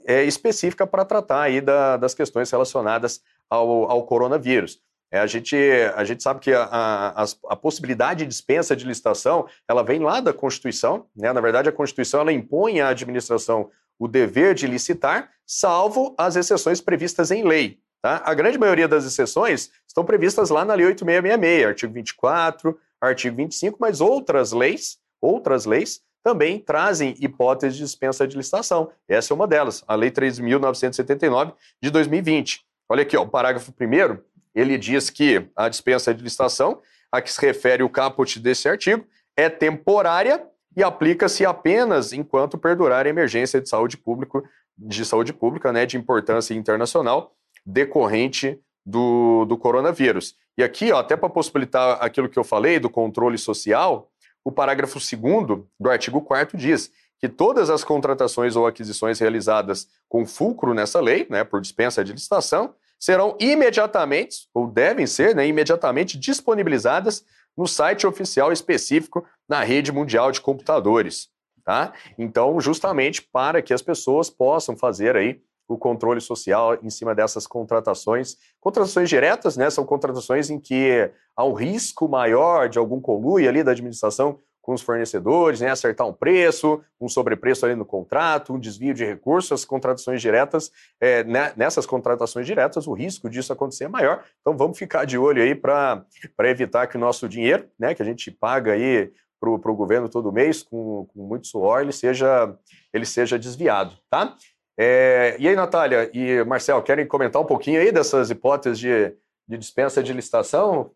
é, 0.08 0.24
específica 0.24 0.88
para 0.88 1.04
tratar 1.04 1.42
aí 1.42 1.60
da, 1.60 1.98
das 1.98 2.14
questões 2.14 2.50
relacionadas 2.50 3.22
ao, 3.50 3.92
ao 3.92 4.06
coronavírus. 4.06 4.80
É, 5.12 5.20
a, 5.20 5.28
gente, 5.28 5.56
a 5.96 6.04
gente 6.06 6.24
sabe 6.24 6.40
que 6.40 6.52
a, 6.54 6.64
a, 6.64 7.26
a, 7.50 7.56
possibilidade 7.56 8.20
de 8.20 8.30
dispensa 8.30 8.76
de 8.76 8.86
licitação 8.86 9.48
ela 9.68 9.84
vem 9.84 10.00
lá 10.00 10.20
da 10.20 10.34
Constituição. 10.34 11.06
Né? 11.16 11.32
Na 11.32 11.42
verdade, 11.42 11.70
a 11.70 11.72
Constituição 11.74 12.22
ela 12.22 12.32
impõe 12.32 12.80
à 12.80 12.90
administração 12.90 13.70
o 14.00 14.08
dever 14.08 14.54
de 14.54 14.68
licitar, 14.68 15.30
salvo 15.46 16.14
as 16.18 16.36
exceções 16.36 16.82
previstas 16.82 17.32
em 17.32 17.44
lei. 17.44 17.80
Tá? 18.02 18.22
A 18.26 18.34
grande 18.34 18.58
maioria 18.58 18.88
das 18.88 19.06
exceções 19.06 19.72
estão 19.88 20.06
previstas 20.06 20.50
lá 20.50 20.64
na 20.64 20.74
Lei 20.74 20.86
8666, 20.86 21.68
artigo 21.68 21.94
24, 21.94 22.80
artigo 23.02 23.36
25, 23.38 23.78
mas 23.80 24.02
outras 24.02 24.52
leis, 24.52 25.00
outras 25.22 25.66
leis 25.66 26.02
também 26.28 26.60
trazem 26.60 27.16
hipóteses 27.22 27.78
de 27.78 27.86
dispensa 27.86 28.28
de 28.28 28.36
licitação. 28.36 28.92
Essa 29.08 29.32
é 29.32 29.34
uma 29.34 29.48
delas, 29.48 29.82
a 29.88 29.96
Lei 29.96 30.12
3.979 30.12 31.54
de 31.82 31.90
2020. 31.90 32.66
Olha 32.90 33.04
aqui, 33.04 33.16
ó, 33.16 33.22
o 33.22 33.30
parágrafo 33.30 33.72
1 33.72 34.18
ele 34.54 34.78
diz 34.78 35.10
que 35.10 35.48
a 35.56 35.70
dispensa 35.70 36.14
de 36.14 36.22
licitação, 36.22 36.82
a 37.10 37.22
que 37.22 37.32
se 37.32 37.40
refere 37.40 37.82
o 37.82 37.88
caput 37.88 38.38
desse 38.42 38.68
artigo, 38.68 39.06
é 39.38 39.48
temporária 39.48 40.46
e 40.76 40.84
aplica-se 40.84 41.46
apenas 41.46 42.12
enquanto 42.12 42.58
perdurar 42.58 43.06
a 43.06 43.10
emergência 43.10 43.62
de 43.62 43.70
saúde 43.70 43.96
pública, 43.96 44.44
de 44.78 45.06
saúde 45.06 45.32
pública, 45.32 45.72
né, 45.72 45.86
de 45.86 45.96
importância 45.96 46.54
internacional 46.54 47.38
decorrente 47.66 48.60
do, 48.86 49.46
do 49.46 49.58
coronavírus. 49.58 50.36
E 50.58 50.64
aqui, 50.64 50.92
ó, 50.92 51.00
até 51.00 51.16
para 51.16 51.30
possibilitar 51.30 52.00
aquilo 52.02 52.28
que 52.28 52.38
eu 52.38 52.44
falei 52.44 52.80
do 52.80 52.90
controle 52.90 53.38
social, 53.38 54.12
o 54.48 54.52
parágrafo 54.52 54.98
2 54.98 55.66
do 55.78 55.90
artigo 55.90 56.22
4 56.22 56.58
diz 56.58 56.90
que 57.20 57.28
todas 57.28 57.70
as 57.70 57.84
contratações 57.84 58.56
ou 58.56 58.66
aquisições 58.66 59.20
realizadas 59.20 59.90
com 60.08 60.26
fulcro 60.26 60.74
nessa 60.74 61.02
lei, 61.02 61.28
né, 61.30 61.44
por 61.44 61.60
dispensa 61.60 62.02
de 62.02 62.14
licitação, 62.14 62.74
serão 62.98 63.36
imediatamente, 63.42 64.48
ou 64.54 64.66
devem 64.66 65.06
ser, 65.06 65.36
né, 65.36 65.46
imediatamente 65.46 66.18
disponibilizadas 66.18 67.26
no 67.58 67.68
site 67.68 68.08
oficial 68.08 68.54
específico 68.54 69.26
na 69.50 69.64
rede 69.66 69.92
mundial 69.92 70.32
de 70.32 70.40
computadores. 70.40 71.28
Tá? 71.66 71.92
Então, 72.18 72.62
justamente 72.62 73.22
para 73.22 73.62
que 73.62 73.74
as 73.74 73.82
pessoas 73.82 74.30
possam 74.30 74.78
fazer 74.78 75.18
aí 75.18 75.42
o 75.68 75.78
controle 75.78 76.22
social 76.22 76.78
em 76.82 76.90
cima 76.90 77.14
dessas 77.14 77.46
contratações. 77.46 78.38
Contratações 78.60 79.10
diretas, 79.10 79.58
né? 79.58 79.70
São 79.70 79.86
contratações 79.86 80.50
em 80.50 80.60
que 80.60 81.12
há 81.36 81.44
um 81.44 81.54
risco 81.54 82.08
maior 82.08 82.70
de 82.70 82.80
algum 82.80 83.02
colui 83.02 83.48
ali 83.48 83.64
da 83.64 83.72
administração 83.72 84.40
com 84.68 84.74
os 84.74 84.82
fornecedores, 84.82 85.62
né? 85.62 85.72
Acertar 85.72 86.06
um 86.06 86.12
preço, 86.12 86.82
um 87.00 87.08
sobrepreço 87.08 87.66
ali 87.66 87.74
no 87.74 87.86
contrato, 87.86 88.54
um 88.54 88.60
desvio 88.60 88.94
de 88.94 89.06
recursos, 89.06 89.52
as 89.54 89.64
contratações 89.64 90.22
diretas, 90.22 90.72
é, 91.00 91.24
né? 91.24 91.54
nessas 91.56 91.86
contratações 91.86 92.46
diretas, 92.46 92.86
o 92.86 92.94
risco 92.94 93.30
disso 93.30 93.54
acontecer 93.54 93.86
é 93.86 93.88
maior. 93.88 94.26
Então 94.42 94.58
vamos 94.58 94.78
ficar 94.78 95.06
de 95.06 95.18
olho 95.18 95.42
aí 95.42 95.56
para 95.56 96.06
evitar 96.40 96.88
que 96.88 96.98
o 96.98 97.00
nosso 97.00 97.30
dinheiro, 97.30 97.66
né? 97.80 97.96
Que 97.96 98.02
a 98.02 98.06
gente 98.06 98.30
paga 98.30 98.74
aí 98.74 99.10
para 99.40 99.72
o 99.72 99.76
governo 99.76 100.10
todo 100.10 100.34
mês 100.34 100.64
com, 100.64 101.06
com 101.14 101.24
muito 101.24 101.48
suor, 101.48 101.82
ele 101.82 101.94
seja, 101.94 102.54
ele 102.92 103.06
seja 103.06 103.38
desviado, 103.38 103.96
tá? 104.10 104.36
É, 104.78 105.36
e 105.40 105.48
aí, 105.48 105.56
Natália 105.56 106.12
e 106.14 106.44
Marcel, 106.44 106.84
querem 106.84 107.08
comentar 107.08 107.42
um 107.42 107.46
pouquinho 107.46 107.82
aí 107.82 107.92
dessas 107.92 108.30
hipóteses 108.30 108.78
de, 108.78 109.16
de 109.48 109.58
dispensa 109.58 110.04
de 110.04 110.14
licitação? 110.14 110.94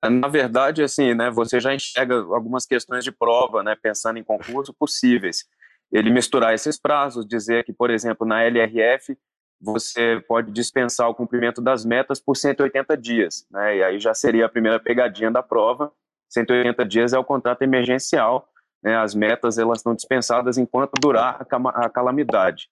Na 0.00 0.28
verdade, 0.28 0.84
assim, 0.84 1.12
né, 1.12 1.28
você 1.28 1.58
já 1.58 1.74
enxerga 1.74 2.14
algumas 2.14 2.64
questões 2.64 3.02
de 3.02 3.10
prova, 3.10 3.64
né, 3.64 3.74
pensando 3.74 4.18
em 4.18 4.22
concurso 4.22 4.72
possíveis. 4.72 5.44
Ele 5.90 6.10
misturar 6.10 6.54
esses 6.54 6.78
prazos, 6.78 7.26
dizer 7.26 7.64
que, 7.64 7.72
por 7.72 7.90
exemplo, 7.90 8.24
na 8.24 8.44
LRF, 8.44 9.18
você 9.60 10.22
pode 10.28 10.52
dispensar 10.52 11.08
o 11.08 11.14
cumprimento 11.14 11.60
das 11.60 11.84
metas 11.84 12.20
por 12.20 12.36
180 12.36 12.96
dias, 12.96 13.44
né, 13.50 13.78
e 13.78 13.82
aí 13.82 13.98
já 13.98 14.14
seria 14.14 14.46
a 14.46 14.48
primeira 14.48 14.78
pegadinha 14.78 15.32
da 15.32 15.42
prova. 15.42 15.92
180 16.28 16.84
dias 16.84 17.12
é 17.12 17.18
o 17.18 17.24
contrato 17.24 17.62
emergencial, 17.62 18.48
né, 18.82 18.96
as 18.96 19.14
metas 19.14 19.58
elas 19.58 19.78
estão 19.78 19.94
dispensadas 19.94 20.58
enquanto 20.58 20.92
durar 21.00 21.46
a 21.74 21.88
calamidade. 21.88 22.68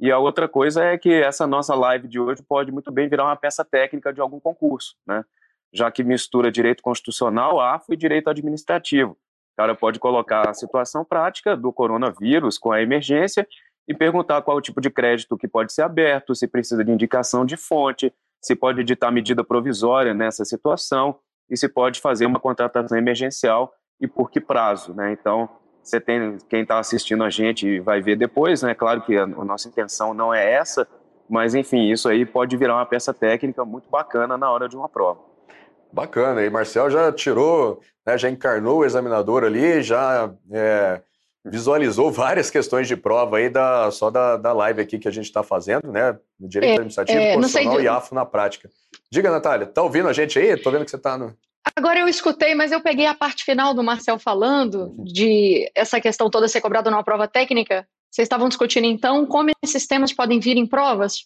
E 0.00 0.10
a 0.10 0.18
outra 0.18 0.48
coisa 0.48 0.84
é 0.84 0.98
que 0.98 1.12
essa 1.12 1.46
nossa 1.46 1.74
live 1.74 2.08
de 2.08 2.18
hoje 2.18 2.42
pode 2.42 2.72
muito 2.72 2.90
bem 2.90 3.08
virar 3.08 3.24
uma 3.24 3.36
peça 3.36 3.64
técnica 3.64 4.12
de 4.12 4.20
algum 4.20 4.40
concurso, 4.40 4.96
né? 5.06 5.24
já 5.72 5.90
que 5.90 6.04
mistura 6.04 6.50
direito 6.50 6.82
constitucional, 6.82 7.60
AFO 7.60 7.94
e 7.94 7.96
direito 7.96 8.28
administrativo. 8.28 9.12
O 9.12 9.56
cara 9.56 9.74
pode 9.74 9.98
colocar 9.98 10.48
a 10.48 10.54
situação 10.54 11.04
prática 11.04 11.56
do 11.56 11.72
coronavírus 11.72 12.58
com 12.58 12.72
a 12.72 12.82
emergência 12.82 13.46
e 13.86 13.94
perguntar 13.94 14.42
qual 14.42 14.56
o 14.56 14.60
tipo 14.60 14.80
de 14.80 14.90
crédito 14.90 15.36
que 15.36 15.48
pode 15.48 15.72
ser 15.72 15.82
aberto, 15.82 16.34
se 16.34 16.46
precisa 16.46 16.84
de 16.84 16.90
indicação 16.90 17.44
de 17.44 17.56
fonte, 17.56 18.12
se 18.40 18.54
pode 18.54 18.80
editar 18.80 19.10
medida 19.10 19.44
provisória 19.44 20.14
nessa 20.14 20.44
situação 20.44 21.18
e 21.48 21.56
se 21.56 21.68
pode 21.68 22.00
fazer 22.00 22.26
uma 22.26 22.40
contratação 22.40 22.96
emergencial 22.96 23.72
e 24.00 24.06
por 24.06 24.30
que 24.30 24.40
prazo, 24.40 24.94
né? 24.94 25.12
Então, 25.12 25.48
você 25.82 26.00
tem 26.00 26.38
quem 26.48 26.62
está 26.62 26.78
assistindo 26.78 27.24
a 27.24 27.30
gente 27.30 27.80
vai 27.80 28.00
ver 28.00 28.16
depois, 28.16 28.62
né? 28.62 28.74
Claro 28.74 29.02
que 29.02 29.16
a, 29.16 29.24
a, 29.24 29.26
nossa 29.26 29.68
intenção 29.68 30.14
não 30.14 30.32
é 30.32 30.52
essa, 30.52 30.86
mas 31.28 31.54
enfim, 31.54 31.90
isso 31.90 32.08
aí 32.08 32.24
pode 32.24 32.56
virar 32.56 32.76
uma 32.76 32.86
peça 32.86 33.12
técnica 33.12 33.64
muito 33.64 33.88
bacana 33.90 34.36
na 34.38 34.50
hora 34.50 34.68
de 34.68 34.76
uma 34.76 34.88
prova. 34.88 35.20
Bacana, 35.92 36.42
e 36.42 36.48
Marcel 36.48 36.88
já 36.88 37.12
tirou, 37.12 37.80
né, 38.06 38.16
já 38.16 38.30
encarnou 38.30 38.78
o 38.78 38.84
examinador 38.84 39.44
ali, 39.44 39.82
já 39.82 40.32
é, 40.50 41.02
visualizou 41.44 42.10
várias 42.10 42.50
questões 42.50 42.86
de 42.86 42.96
prova 42.96 43.38
aí 43.38 43.50
da, 43.50 43.90
só 43.90 44.10
da, 44.10 44.36
da 44.36 44.52
live 44.52 44.80
aqui 44.80 44.98
que 44.98 45.08
a 45.08 45.10
gente 45.10 45.26
está 45.26 45.42
fazendo, 45.42 45.90
né? 45.90 46.16
Direito 46.38 46.70
é, 46.70 46.74
administrativo, 46.74 47.18
é, 47.18 47.34
constitucional 47.34 47.80
e 47.82 47.88
AFO 47.88 48.14
na 48.14 48.24
prática. 48.24 48.70
Diga, 49.10 49.30
Natália, 49.30 49.66
tá 49.66 49.82
ouvindo 49.82 50.08
a 50.08 50.12
gente 50.12 50.38
aí? 50.38 50.48
Estou 50.48 50.72
vendo 50.72 50.84
que 50.84 50.90
você 50.90 50.96
está 50.96 51.18
no. 51.18 51.36
Agora 51.76 52.00
eu 52.00 52.08
escutei, 52.08 52.54
mas 52.54 52.72
eu 52.72 52.80
peguei 52.80 53.06
a 53.06 53.14
parte 53.14 53.44
final 53.44 53.72
do 53.72 53.82
Marcel 53.82 54.18
falando 54.18 54.94
de 54.98 55.70
essa 55.74 56.00
questão 56.00 56.28
toda 56.28 56.48
ser 56.48 56.60
cobrada 56.60 56.90
numa 56.90 57.04
prova 57.04 57.28
técnica. 57.28 57.86
Vocês 58.10 58.26
estavam 58.26 58.48
discutindo 58.48 58.84
então 58.84 59.24
como 59.24 59.50
esses 59.62 59.86
temas 59.86 60.12
podem 60.12 60.40
vir 60.40 60.56
em 60.56 60.66
provas? 60.66 61.24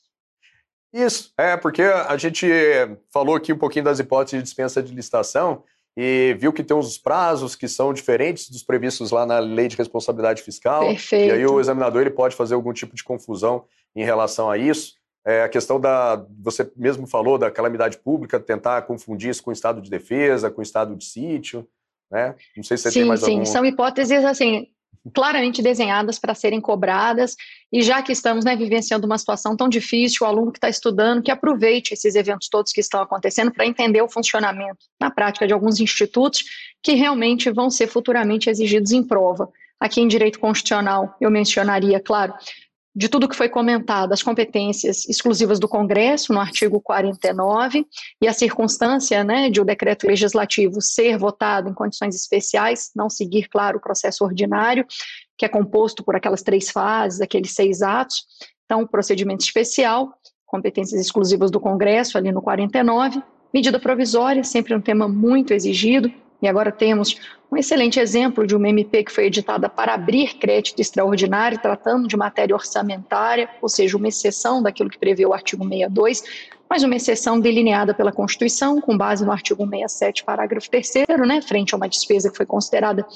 Isso, 0.92 1.32
é, 1.36 1.56
porque 1.56 1.82
a 1.82 2.16
gente 2.16 2.46
falou 3.12 3.34
aqui 3.34 3.52
um 3.52 3.58
pouquinho 3.58 3.84
das 3.84 3.98
hipóteses 3.98 4.38
de 4.38 4.44
dispensa 4.44 4.82
de 4.82 4.94
licitação 4.94 5.64
e 5.96 6.36
viu 6.38 6.52
que 6.52 6.62
tem 6.62 6.76
uns 6.76 6.98
prazos 6.98 7.56
que 7.56 7.66
são 7.66 7.92
diferentes 7.92 8.50
dos 8.50 8.62
previstos 8.62 9.10
lá 9.10 9.24
na 9.24 9.38
lei 9.38 9.66
de 9.66 9.76
responsabilidade 9.76 10.42
fiscal. 10.42 10.86
Perfeito. 10.86 11.28
E 11.28 11.32
aí 11.32 11.46
o 11.46 11.58
examinador 11.58 12.02
ele 12.02 12.10
pode 12.10 12.36
fazer 12.36 12.54
algum 12.54 12.72
tipo 12.72 12.94
de 12.94 13.02
confusão 13.02 13.64
em 13.94 14.04
relação 14.04 14.50
a 14.50 14.58
isso. 14.58 14.94
É, 15.26 15.42
a 15.42 15.48
questão 15.48 15.80
da. 15.80 16.24
Você 16.40 16.70
mesmo 16.76 17.04
falou 17.04 17.36
da 17.36 17.50
calamidade 17.50 17.98
pública, 17.98 18.38
tentar 18.38 18.82
confundir 18.82 19.30
isso 19.30 19.42
com 19.42 19.50
o 19.50 19.52
estado 19.52 19.82
de 19.82 19.90
defesa, 19.90 20.52
com 20.52 20.60
o 20.60 20.62
estado 20.62 20.94
de 20.94 21.04
sítio. 21.04 21.66
Né? 22.08 22.36
Não 22.56 22.62
sei 22.62 22.76
se 22.76 22.84
você 22.84 22.90
sim, 22.92 23.00
tem 23.00 23.08
mais 23.08 23.20
sim. 23.20 23.32
algum. 23.32 23.44
Sim, 23.44 23.52
são 23.52 23.64
hipóteses 23.66 24.24
assim. 24.24 24.68
claramente 25.12 25.60
desenhadas 25.60 26.20
para 26.20 26.32
serem 26.32 26.60
cobradas, 26.60 27.34
e 27.72 27.82
já 27.82 28.02
que 28.02 28.12
estamos 28.12 28.44
né, 28.44 28.54
vivenciando 28.54 29.04
uma 29.04 29.18
situação 29.18 29.56
tão 29.56 29.68
difícil, 29.68 30.18
o 30.22 30.28
aluno 30.28 30.52
que 30.52 30.58
está 30.58 30.68
estudando, 30.68 31.22
que 31.22 31.32
aproveite 31.32 31.92
esses 31.92 32.14
eventos 32.14 32.48
todos 32.48 32.72
que 32.72 32.80
estão 32.80 33.00
acontecendo 33.00 33.50
para 33.52 33.66
entender 33.66 34.02
o 34.02 34.08
funcionamento 34.08 34.86
na 35.00 35.10
prática 35.10 35.44
de 35.44 35.52
alguns 35.52 35.80
institutos 35.80 36.44
que 36.80 36.92
realmente 36.92 37.50
vão 37.50 37.68
ser 37.68 37.88
futuramente 37.88 38.48
exigidos 38.48 38.92
em 38.92 39.02
prova. 39.02 39.48
Aqui 39.80 40.00
em 40.00 40.08
direito 40.08 40.38
constitucional, 40.38 41.16
eu 41.20 41.30
mencionaria, 41.30 42.00
claro, 42.00 42.32
de 42.96 43.10
tudo 43.10 43.28
que 43.28 43.36
foi 43.36 43.50
comentado, 43.50 44.14
as 44.14 44.22
competências 44.22 45.06
exclusivas 45.06 45.60
do 45.60 45.68
Congresso, 45.68 46.32
no 46.32 46.40
artigo 46.40 46.80
49, 46.80 47.86
e 48.22 48.26
a 48.26 48.32
circunstância 48.32 49.22
né, 49.22 49.50
de 49.50 49.60
o 49.60 49.66
decreto 49.66 50.06
legislativo 50.06 50.80
ser 50.80 51.18
votado 51.18 51.68
em 51.68 51.74
condições 51.74 52.16
especiais, 52.16 52.90
não 52.96 53.10
seguir, 53.10 53.50
claro, 53.50 53.76
o 53.76 53.80
processo 53.82 54.24
ordinário, 54.24 54.86
que 55.36 55.44
é 55.44 55.48
composto 55.48 56.02
por 56.02 56.16
aquelas 56.16 56.42
três 56.42 56.70
fases, 56.70 57.20
aqueles 57.20 57.50
seis 57.50 57.82
atos. 57.82 58.24
Então, 58.64 58.86
procedimento 58.86 59.44
especial, 59.44 60.14
competências 60.46 60.98
exclusivas 60.98 61.50
do 61.50 61.60
Congresso, 61.60 62.16
ali 62.16 62.32
no 62.32 62.40
49, 62.40 63.22
medida 63.52 63.78
provisória, 63.78 64.42
sempre 64.42 64.74
um 64.74 64.80
tema 64.80 65.06
muito 65.06 65.52
exigido, 65.52 66.10
e 66.40 66.48
agora 66.48 66.70
temos 66.70 67.16
um 67.50 67.56
excelente 67.56 68.00
exemplo 68.00 68.46
de 68.46 68.56
uma 68.56 68.68
MP 68.68 69.04
que 69.04 69.12
foi 69.12 69.26
editada 69.26 69.68
para 69.68 69.94
abrir 69.94 70.34
crédito 70.34 70.80
extraordinário, 70.80 71.58
tratando 71.58 72.08
de 72.08 72.16
matéria 72.16 72.54
orçamentária, 72.54 73.48
ou 73.62 73.68
seja, 73.68 73.96
uma 73.96 74.08
exceção 74.08 74.62
daquilo 74.62 74.90
que 74.90 74.98
prevê 74.98 75.24
o 75.24 75.32
artigo 75.32 75.64
62, 75.64 76.22
mas 76.68 76.82
uma 76.82 76.96
exceção 76.96 77.38
delineada 77.38 77.94
pela 77.94 78.10
Constituição, 78.10 78.80
com 78.80 78.96
base 78.96 79.24
no 79.24 79.30
artigo 79.30 79.64
67, 79.64 80.24
parágrafo 80.24 80.68
3, 80.68 80.92
né, 81.26 81.40
frente 81.40 81.72
a 81.72 81.76
uma 81.76 81.88
despesa 81.88 82.30
que 82.30 82.36
foi 82.36 82.46
considerada 82.46 83.06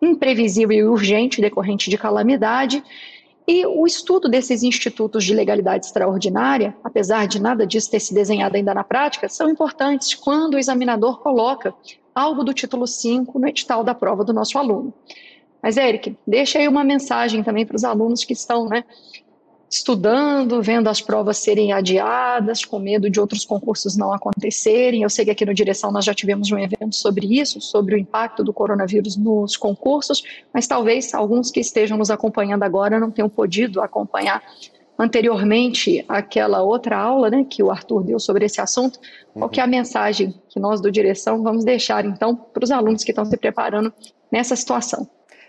imprevisível 0.00 0.76
e 0.76 0.84
urgente 0.84 1.40
decorrente 1.40 1.90
de 1.90 1.98
calamidade. 1.98 2.82
E 3.48 3.66
o 3.66 3.84
estudo 3.84 4.28
desses 4.28 4.62
institutos 4.62 5.24
de 5.24 5.34
legalidade 5.34 5.86
extraordinária, 5.86 6.76
apesar 6.84 7.26
de 7.26 7.42
nada 7.42 7.66
disso 7.66 7.90
ter 7.90 7.98
se 7.98 8.14
desenhado 8.14 8.56
ainda 8.56 8.72
na 8.72 8.84
prática, 8.84 9.28
são 9.28 9.50
importantes 9.50 10.14
quando 10.14 10.54
o 10.54 10.58
examinador 10.58 11.18
coloca 11.18 11.74
algo 12.14 12.44
do 12.44 12.52
título 12.52 12.86
5 12.86 13.38
no 13.38 13.48
edital 13.48 13.84
da 13.84 13.94
prova 13.94 14.24
do 14.24 14.32
nosso 14.32 14.58
aluno. 14.58 14.92
Mas, 15.62 15.76
Eric, 15.76 16.16
deixa 16.26 16.58
aí 16.58 16.66
uma 16.66 16.82
mensagem 16.82 17.42
também 17.42 17.66
para 17.66 17.76
os 17.76 17.84
alunos 17.84 18.24
que 18.24 18.32
estão 18.32 18.66
né, 18.66 18.84
estudando, 19.70 20.60
vendo 20.60 20.88
as 20.88 21.00
provas 21.00 21.38
serem 21.38 21.72
adiadas, 21.72 22.64
com 22.64 22.78
medo 22.78 23.08
de 23.08 23.20
outros 23.20 23.44
concursos 23.44 23.96
não 23.96 24.12
acontecerem. 24.12 25.02
Eu 25.02 25.10
sei 25.10 25.24
que 25.24 25.30
aqui 25.30 25.46
no 25.46 25.54
Direção 25.54 25.92
nós 25.92 26.04
já 26.04 26.12
tivemos 26.12 26.50
um 26.50 26.58
evento 26.58 26.96
sobre 26.96 27.26
isso, 27.38 27.60
sobre 27.60 27.94
o 27.94 27.98
impacto 27.98 28.42
do 28.42 28.52
coronavírus 28.52 29.16
nos 29.16 29.56
concursos, 29.56 30.24
mas 30.52 30.66
talvez 30.66 31.14
alguns 31.14 31.50
que 31.50 31.60
estejam 31.60 31.96
nos 31.96 32.10
acompanhando 32.10 32.64
agora 32.64 32.98
não 32.98 33.10
tenham 33.10 33.28
podido 33.28 33.80
acompanhar 33.80 34.42
anteriormente 35.00 36.04
aquela 36.06 36.62
outra 36.62 36.98
aula 36.98 37.30
né, 37.30 37.46
que 37.48 37.62
o 37.62 37.70
Arthur 37.70 38.04
deu 38.04 38.20
sobre 38.20 38.44
esse 38.44 38.60
assunto, 38.60 38.98
uhum. 39.34 39.40
qual 39.40 39.50
que 39.50 39.58
é 39.58 39.62
a 39.62 39.66
mensagem 39.66 40.34
que 40.50 40.60
nós 40.60 40.78
do 40.80 40.92
Direção 40.92 41.42
vamos 41.42 41.64
deixar, 41.64 42.04
então, 42.04 42.36
para 42.36 42.62
os 42.62 42.70
alunos 42.70 43.02
que 43.02 43.10
estão 43.10 43.24
se 43.24 43.36
preparando 43.38 43.90
nessa 44.30 44.54
situação? 44.54 45.08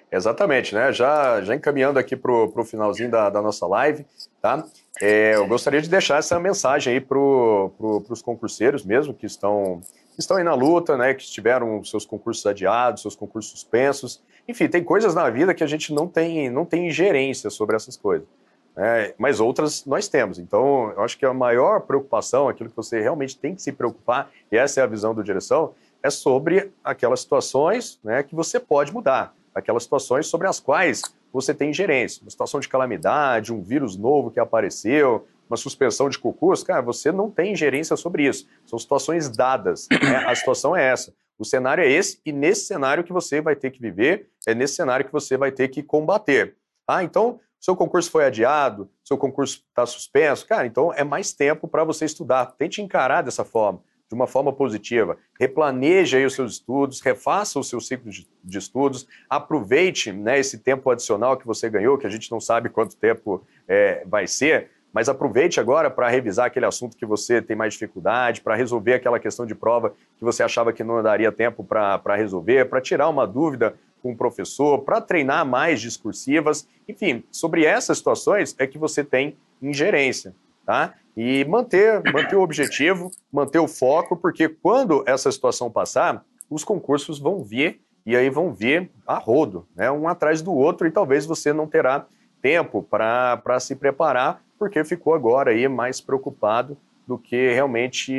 Exatamente, 0.10 0.74
né? 0.74 0.92
Já, 0.92 1.42
já 1.42 1.54
encaminhando 1.54 2.00
aqui 2.00 2.16
para 2.16 2.32
o 2.32 2.66
finalzinho 2.66 3.12
da, 3.12 3.30
da, 3.30 3.42
nossa 3.42 3.68
live, 3.68 4.06
tá? 4.42 4.66
É, 5.02 5.36
eu 5.36 5.48
gostaria 5.48 5.82
de 5.82 5.90
deixar 5.90 6.18
essa 6.18 6.38
mensagem 6.40 6.94
aí 6.94 7.00
para 7.00 7.18
pro, 7.18 8.04
os 8.10 8.22
concurseiros 8.22 8.84
mesmo, 8.86 9.14
que 9.14 9.26
estão, 9.26 9.80
que 10.14 10.20
estão 10.20 10.36
aí 10.36 10.44
na 10.44 10.54
luta, 10.54 10.98
né? 10.98 11.14
Que 11.14 11.26
tiveram 11.26 11.82
seus 11.84 12.06
concursos 12.06 12.46
adiados, 12.46 13.02
seus 13.02 13.16
concursos 13.16 13.52
suspensos. 13.52 14.22
Enfim, 14.48 14.68
tem 14.68 14.84
coisas 14.84 15.16
na 15.16 15.30
vida 15.30 15.54
que 15.54 15.64
a 15.64 15.68
gente 15.68 15.94
não 15.94 16.08
tem, 16.08 16.50
não 16.50 16.66
tem 16.66 16.88
ingerência 16.88 17.50
sobre 17.50 17.78
essas 17.78 17.96
coisas. 17.96 18.28
É, 18.76 19.14
mas 19.18 19.40
outras 19.40 19.86
nós 19.86 20.08
temos. 20.08 20.40
Então, 20.40 20.92
eu 20.96 21.02
acho 21.04 21.18
que 21.18 21.26
a 21.26 21.34
maior 21.34 21.82
preocupação, 21.82 22.48
aquilo 22.48 22.70
que 22.70 22.76
você 22.76 23.02
realmente 23.02 23.38
tem 23.38 23.54
que 23.54 23.62
se 23.62 23.72
preocupar, 23.72 24.32
e 24.52 24.58
essa 24.58 24.80
é 24.80 24.84
a 24.84 24.88
visão 24.88 25.14
do 25.14 25.24
direção, 25.24 25.74
é 26.02 26.10
sobre 26.10 26.72
aquelas 26.84 27.22
situações 27.22 28.00
né, 28.04 28.24
que 28.24 28.34
você 28.34 28.60
pode 28.60 28.94
mudar, 28.94 29.36
aquelas 29.54 29.84
situações 29.84 30.28
sobre 30.28 30.48
as 30.48 30.60
quais 30.60 31.02
você 31.32 31.54
tem 31.54 31.70
ingerência. 31.70 32.22
Uma 32.22 32.32
situação 32.32 32.60
de 32.60 32.68
calamidade, 32.68 33.54
um 33.54 33.62
vírus 33.62 33.96
novo 33.96 34.32
que 34.32 34.40
apareceu, 34.40 35.28
uma 35.50 35.58
suspensão 35.58 36.10
de 36.10 36.18
concurso, 36.18 36.66
cara, 36.66 36.82
você 36.82 37.12
não 37.12 37.30
tem 37.30 37.52
ingerência 37.52 37.96
sobre 37.98 38.26
isso. 38.26 38.48
São 38.66 38.80
situações 38.80 39.30
dadas. 39.30 39.88
Né? 39.92 40.24
A 40.26 40.34
situação 40.34 40.76
é 40.76 40.86
essa. 40.86 41.14
O 41.38 41.44
cenário 41.44 41.84
é 41.84 41.90
esse, 41.90 42.20
e 42.26 42.32
nesse 42.32 42.66
cenário 42.66 43.04
que 43.04 43.12
você 43.12 43.42
vai 43.42 43.56
ter 43.56 43.72
que 43.72 43.82
viver, 43.82 44.30
é 44.48 44.54
nesse 44.54 44.76
cenário 44.76 45.06
que 45.06 45.12
você 45.12 45.38
vai 45.38 45.52
ter 45.52 45.70
que 45.70 45.82
combater. 45.82 46.56
Ah, 46.88 47.04
então, 47.04 47.40
seu 47.62 47.76
concurso 47.76 48.10
foi 48.10 48.26
adiado, 48.26 48.90
seu 49.04 49.16
concurso 49.16 49.64
está 49.70 49.86
suspenso, 49.86 50.48
cara, 50.48 50.66
então 50.66 50.92
é 50.92 51.04
mais 51.04 51.32
tempo 51.32 51.68
para 51.68 51.84
você 51.84 52.06
estudar. 52.06 52.48
Tente 52.58 52.82
encarar 52.82 53.22
dessa 53.22 53.46
forma, 53.46 53.80
de 54.10 54.16
uma 54.16 54.26
forma 54.26 54.52
positiva. 54.52 55.16
Replaneje 55.40 56.18
aí 56.18 56.26
os 56.26 56.34
seus 56.34 56.54
estudos, 56.54 57.02
refaça 57.02 57.60
o 57.60 57.64
seu 57.64 57.80
ciclo 57.80 58.10
de, 58.10 58.28
de 58.44 58.58
estudos, 58.58 59.08
aproveite 59.30 60.12
né, 60.12 60.40
esse 60.40 60.58
tempo 60.58 60.90
adicional 60.90 61.38
que 61.38 61.46
você 61.46 61.70
ganhou, 61.70 62.00
que 62.00 62.08
a 62.08 62.10
gente 62.10 62.32
não 62.32 62.40
sabe 62.40 62.68
quanto 62.68 62.98
tempo 62.98 63.46
é, 63.68 64.04
vai 64.08 64.26
ser, 64.26 64.72
mas 64.92 65.08
aproveite 65.08 65.60
agora 65.60 65.90
para 65.90 66.10
revisar 66.10 66.48
aquele 66.48 66.66
assunto 66.66 66.98
que 66.98 67.06
você 67.06 67.44
tem 67.44 67.56
mais 67.56 67.74
dificuldade, 67.74 68.42
para 68.42 68.56
resolver 68.56 68.96
aquela 68.96 69.20
questão 69.20 69.46
de 69.46 69.54
prova 69.54 69.94
que 70.18 70.24
você 70.24 70.42
achava 70.42 70.74
que 70.74 70.84
não 70.84 71.02
daria 71.02 71.32
tempo 71.32 71.64
para 71.64 72.16
resolver, 72.16 72.66
para 72.66 72.82
tirar 72.82 73.08
uma 73.08 73.28
dúvida 73.28 73.76
com 74.02 74.12
o 74.12 74.18
professor, 74.18 74.80
para 74.80 75.02
treinar 75.02 75.46
mais 75.46 75.80
discursivas. 75.80 76.68
Enfim, 76.88 77.24
sobre 77.32 77.66
essas 77.66 77.98
situações 77.98 78.56
é 78.58 78.66
que 78.66 78.78
você 78.78 79.04
tem 79.04 79.36
ingerência, 79.62 80.34
tá? 80.66 80.94
E 81.16 81.44
manter, 81.46 82.02
manter 82.12 82.36
o 82.36 82.42
objetivo, 82.42 83.12
manter 83.32 83.60
o 83.60 83.68
foco, 83.68 84.16
porque 84.16 84.48
quando 84.48 85.04
essa 85.06 85.32
situação 85.32 85.70
passar, 85.70 86.24
os 86.50 86.64
concursos 86.64 87.20
vão 87.20 87.44
vir 87.44 87.80
e 88.06 88.16
aí 88.16 88.30
vão 88.30 88.54
vir 88.54 88.90
a 89.06 89.18
rodo, 89.18 89.66
né? 89.76 89.92
um 89.92 90.08
atrás 90.08 90.42
do 90.42 90.54
outro, 90.54 90.88
e 90.88 90.92
talvez 90.92 91.26
você 91.26 91.54
não 91.54 91.68
terá 91.68 92.06
tempo 92.42 92.82
para 92.82 93.60
se 93.60 93.76
preparar, 93.76 94.42
porque 94.58 94.84
ficou 94.84 95.14
agora 95.14 95.52
aí 95.52 95.68
mais 95.68 96.02
preocupado 96.02 96.78
do 97.08 97.18
que 97.18 97.54
realmente 97.54 98.14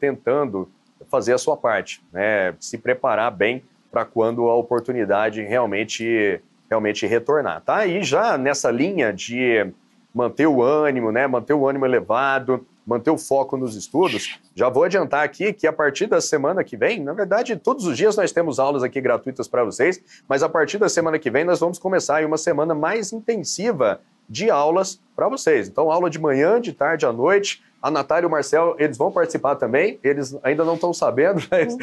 tentando 0.00 0.68
fazer 1.08 1.32
a 1.32 1.38
sua 1.38 1.56
parte, 1.56 2.02
né? 2.12 2.54
se 2.58 2.76
preparar 2.78 3.30
bem 3.30 3.62
para 3.90 4.04
quando 4.04 4.48
a 4.48 4.54
oportunidade 4.54 5.42
realmente 5.42 6.40
realmente 6.68 7.06
retornar, 7.06 7.62
tá? 7.62 7.86
E 7.86 8.02
já 8.02 8.36
nessa 8.36 8.70
linha 8.70 9.10
de 9.12 9.72
manter 10.14 10.46
o 10.46 10.62
ânimo, 10.62 11.10
né, 11.10 11.26
manter 11.26 11.54
o 11.54 11.66
ânimo 11.66 11.86
elevado, 11.86 12.66
manter 12.86 13.10
o 13.10 13.18
foco 13.18 13.56
nos 13.56 13.76
estudos, 13.76 14.40
já 14.54 14.68
vou 14.68 14.84
adiantar 14.84 15.24
aqui 15.24 15.52
que 15.52 15.66
a 15.66 15.72
partir 15.72 16.06
da 16.06 16.20
semana 16.20 16.64
que 16.64 16.76
vem, 16.76 17.00
na 17.00 17.12
verdade, 17.12 17.54
todos 17.56 17.86
os 17.86 17.96
dias 17.96 18.16
nós 18.16 18.32
temos 18.32 18.58
aulas 18.58 18.82
aqui 18.82 19.00
gratuitas 19.00 19.46
para 19.46 19.64
vocês, 19.64 20.02
mas 20.28 20.42
a 20.42 20.48
partir 20.48 20.78
da 20.78 20.88
semana 20.88 21.18
que 21.18 21.30
vem 21.30 21.44
nós 21.44 21.60
vamos 21.60 21.78
começar 21.78 22.24
uma 22.24 22.38
semana 22.38 22.74
mais 22.74 23.12
intensiva 23.12 24.00
de 24.28 24.50
aulas 24.50 25.00
para 25.16 25.28
vocês. 25.28 25.68
Então, 25.68 25.90
aula 25.90 26.10
de 26.10 26.18
manhã, 26.18 26.60
de 26.60 26.72
tarde 26.72 27.06
à 27.06 27.12
noite, 27.12 27.62
a 27.80 27.90
Natália 27.90 28.26
e 28.26 28.28
o 28.28 28.30
Marcel, 28.30 28.74
eles 28.78 28.96
vão 28.96 29.10
participar 29.10 29.56
também. 29.56 29.98
Eles 30.02 30.36
ainda 30.42 30.64
não 30.64 30.74
estão 30.74 30.92
sabendo, 30.92 31.42
mas 31.50 31.76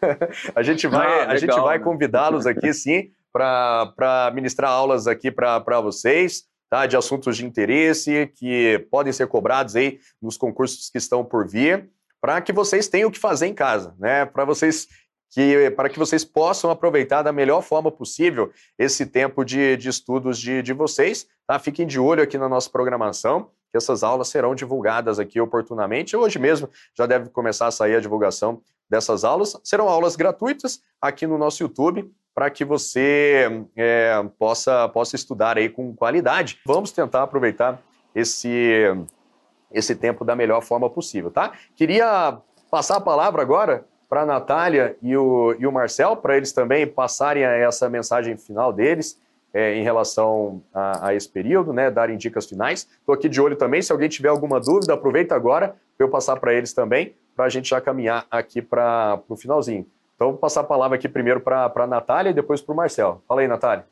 a 0.54 0.62
gente 0.62 0.86
vai, 0.86 1.06
ah, 1.06 1.18
legal, 1.20 1.30
a 1.30 1.36
gente 1.36 1.60
vai 1.60 1.78
né? 1.78 1.84
convidá-los 1.84 2.46
aqui, 2.46 2.72
sim, 2.72 3.10
para 3.32 4.30
ministrar 4.34 4.70
aulas 4.70 5.06
aqui 5.06 5.30
para 5.30 5.80
vocês, 5.80 6.44
tá? 6.70 6.86
De 6.86 6.96
assuntos 6.96 7.36
de 7.36 7.46
interesse 7.46 8.30
que 8.36 8.86
podem 8.90 9.12
ser 9.12 9.26
cobrados 9.26 9.76
aí 9.76 9.98
nos 10.20 10.36
concursos 10.36 10.88
que 10.90 10.98
estão 10.98 11.24
por 11.24 11.46
vir, 11.46 11.88
para 12.20 12.40
que 12.40 12.52
vocês 12.52 12.88
tenham 12.88 13.08
o 13.08 13.12
que 13.12 13.18
fazer 13.18 13.46
em 13.46 13.54
casa, 13.54 13.94
né? 13.98 14.24
Para 14.24 14.44
vocês 14.44 14.86
que 15.30 15.70
para 15.70 15.88
que 15.88 15.98
vocês 15.98 16.24
possam 16.26 16.70
aproveitar 16.70 17.22
da 17.22 17.32
melhor 17.32 17.62
forma 17.62 17.90
possível 17.90 18.52
esse 18.78 19.06
tempo 19.06 19.44
de, 19.44 19.78
de 19.78 19.88
estudos 19.88 20.38
de, 20.38 20.62
de 20.62 20.74
vocês. 20.74 21.26
Tá? 21.46 21.58
Fiquem 21.58 21.86
de 21.86 21.98
olho 21.98 22.22
aqui 22.22 22.36
na 22.36 22.50
nossa 22.50 22.68
programação 22.68 23.50
que 23.72 23.78
essas 23.78 24.04
aulas 24.04 24.28
serão 24.28 24.54
divulgadas 24.54 25.18
aqui 25.18 25.40
oportunamente. 25.40 26.14
Hoje 26.14 26.38
mesmo 26.38 26.68
já 26.94 27.06
deve 27.06 27.30
começar 27.30 27.66
a 27.66 27.70
sair 27.70 27.96
a 27.96 28.00
divulgação 28.00 28.60
dessas 28.88 29.24
aulas. 29.24 29.58
Serão 29.64 29.88
aulas 29.88 30.14
gratuitas 30.14 30.82
aqui 31.00 31.26
no 31.26 31.38
nosso 31.38 31.62
YouTube 31.62 32.12
para 32.34 32.50
que 32.50 32.64
você 32.64 33.64
é, 33.74 34.22
possa, 34.38 34.88
possa 34.90 35.16
estudar 35.16 35.56
aí 35.56 35.70
com 35.70 35.96
qualidade. 35.96 36.60
Vamos 36.66 36.92
tentar 36.92 37.22
aproveitar 37.22 37.80
esse, 38.14 38.84
esse 39.72 39.96
tempo 39.96 40.22
da 40.22 40.36
melhor 40.36 40.60
forma 40.60 40.90
possível, 40.90 41.30
tá? 41.30 41.52
Queria 41.74 42.38
passar 42.70 42.96
a 42.96 43.00
palavra 43.00 43.40
agora 43.40 43.86
para 44.06 44.22
a 44.22 44.26
Natália 44.26 44.96
e 45.00 45.16
o, 45.16 45.56
e 45.58 45.66
o 45.66 45.72
Marcel, 45.72 46.16
para 46.16 46.36
eles 46.36 46.52
também 46.52 46.86
passarem 46.86 47.42
essa 47.42 47.88
mensagem 47.88 48.36
final 48.36 48.70
deles 48.70 49.18
é, 49.52 49.74
em 49.74 49.82
relação 49.82 50.62
a, 50.72 51.08
a, 51.08 51.14
esse 51.14 51.28
período, 51.28 51.72
né, 51.72 51.90
darem 51.90 52.16
dicas 52.16 52.46
finais. 52.46 52.88
Estou 52.98 53.14
aqui 53.14 53.28
de 53.28 53.40
olho 53.40 53.56
também, 53.56 53.82
se 53.82 53.92
alguém 53.92 54.08
tiver 54.08 54.28
alguma 54.28 54.58
dúvida, 54.60 54.94
aproveita 54.94 55.34
agora 55.34 55.76
para 55.96 56.06
eu 56.06 56.08
passar 56.08 56.36
para 56.38 56.54
eles 56.54 56.72
também, 56.72 57.14
para 57.36 57.44
a 57.44 57.48
gente 57.48 57.68
já 57.68 57.80
caminhar 57.80 58.26
aqui 58.30 58.62
para 58.62 59.20
o 59.28 59.36
finalzinho. 59.36 59.86
Então, 60.14 60.30
vou 60.30 60.38
passar 60.38 60.60
a 60.60 60.64
palavra 60.64 60.96
aqui 60.96 61.08
primeiro 61.08 61.40
para 61.40 61.70
a 61.74 61.86
Natália 61.86 62.30
e 62.30 62.34
depois 62.34 62.60
para 62.60 62.72
o 62.72 62.76
Marcel. 62.76 63.22
Fala 63.26 63.40
aí, 63.40 63.48
Natália. 63.48 63.84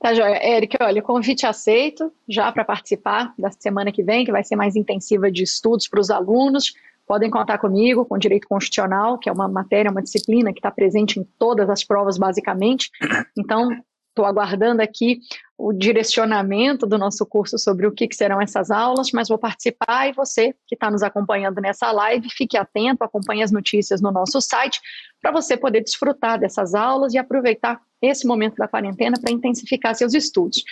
Tá, 0.00 0.12
joia. 0.12 0.44
Eric, 0.44 0.76
olha, 0.82 1.00
convite 1.00 1.46
aceito 1.46 2.12
já 2.28 2.50
para 2.52 2.64
participar 2.64 3.32
da 3.38 3.50
semana 3.50 3.90
que 3.90 4.02
vem, 4.02 4.24
que 4.24 4.32
vai 4.32 4.44
ser 4.44 4.56
mais 4.56 4.76
intensiva 4.76 5.30
de 5.30 5.42
estudos 5.42 5.88
para 5.88 6.00
os 6.00 6.10
alunos. 6.10 6.74
Podem 7.06 7.30
contar 7.30 7.58
comigo 7.58 8.04
com 8.04 8.18
direito 8.18 8.48
constitucional, 8.48 9.18
que 9.18 9.28
é 9.28 9.32
uma 9.32 9.48
matéria, 9.48 9.90
uma 9.90 10.02
disciplina 10.02 10.52
que 10.52 10.58
está 10.58 10.70
presente 10.70 11.20
em 11.20 11.24
todas 11.38 11.70
as 11.70 11.84
provas, 11.84 12.18
basicamente. 12.18 12.90
Então, 13.38 13.70
estou 14.14 14.24
aguardando 14.24 14.80
aqui 14.80 15.18
o 15.58 15.72
direcionamento 15.72 16.86
do 16.86 16.96
nosso 16.96 17.26
curso 17.26 17.58
sobre 17.58 17.86
o 17.86 17.92
que, 17.92 18.06
que, 18.06 18.14
serão 18.14 18.40
essas 18.40 18.70
aulas, 18.70 19.10
mas 19.12 19.28
vou 19.28 19.38
participar 19.38 20.08
e 20.08 20.12
você 20.12 20.54
que 20.66 20.74
está 20.74 20.90
nos 20.90 21.02
acompanhando 21.02 21.60
nessa 21.60 21.90
live, 21.90 22.28
fique 22.30 22.56
atento, 22.56 23.02
acompanhe 23.02 23.42
as 23.42 23.50
notícias 23.50 24.00
no 24.00 24.10
nosso 24.10 24.40
site, 24.40 24.80
para 25.20 25.32
você 25.32 25.56
poder 25.56 25.82
desfrutar 25.82 26.38
dessas 26.38 26.74
aulas 26.74 27.12
e 27.12 27.18
aproveitar 27.18 27.80
esse 28.00 28.26
momento 28.26 28.56
da 28.56 28.68
quarentena 28.68 29.16
para 29.20 29.32
intensificar 29.32 29.94
seus 29.94 30.14
estudos. 30.14 30.62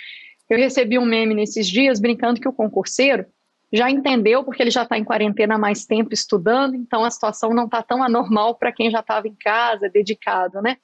Eu 0.48 0.58
recebi 0.58 0.98
um 0.98 1.04
meme 1.04 1.34
nesses 1.34 1.68
dias 1.68 2.00
brincando 2.00 2.40
que 2.40 2.48
o 2.48 2.52
concurseiro 2.52 3.26
já 3.72 3.90
entendeu, 3.90 4.44
porque 4.44 4.62
ele 4.62 4.70
já 4.70 4.82
está 4.82 4.98
em 4.98 5.04
quarentena 5.04 5.54
há 5.54 5.58
mais 5.58 5.86
tempo 5.86 6.12
estudando, 6.12 6.74
então 6.74 7.04
a 7.04 7.10
situação 7.10 7.54
não 7.54 7.64
está 7.64 7.82
tão 7.82 8.02
anormal 8.02 8.54
para 8.54 8.70
quem 8.70 8.90
já 8.90 9.00
estava 9.00 9.26
em 9.26 9.34
casa, 9.34 9.88
dedicado, 9.88 10.60
né? 10.60 10.76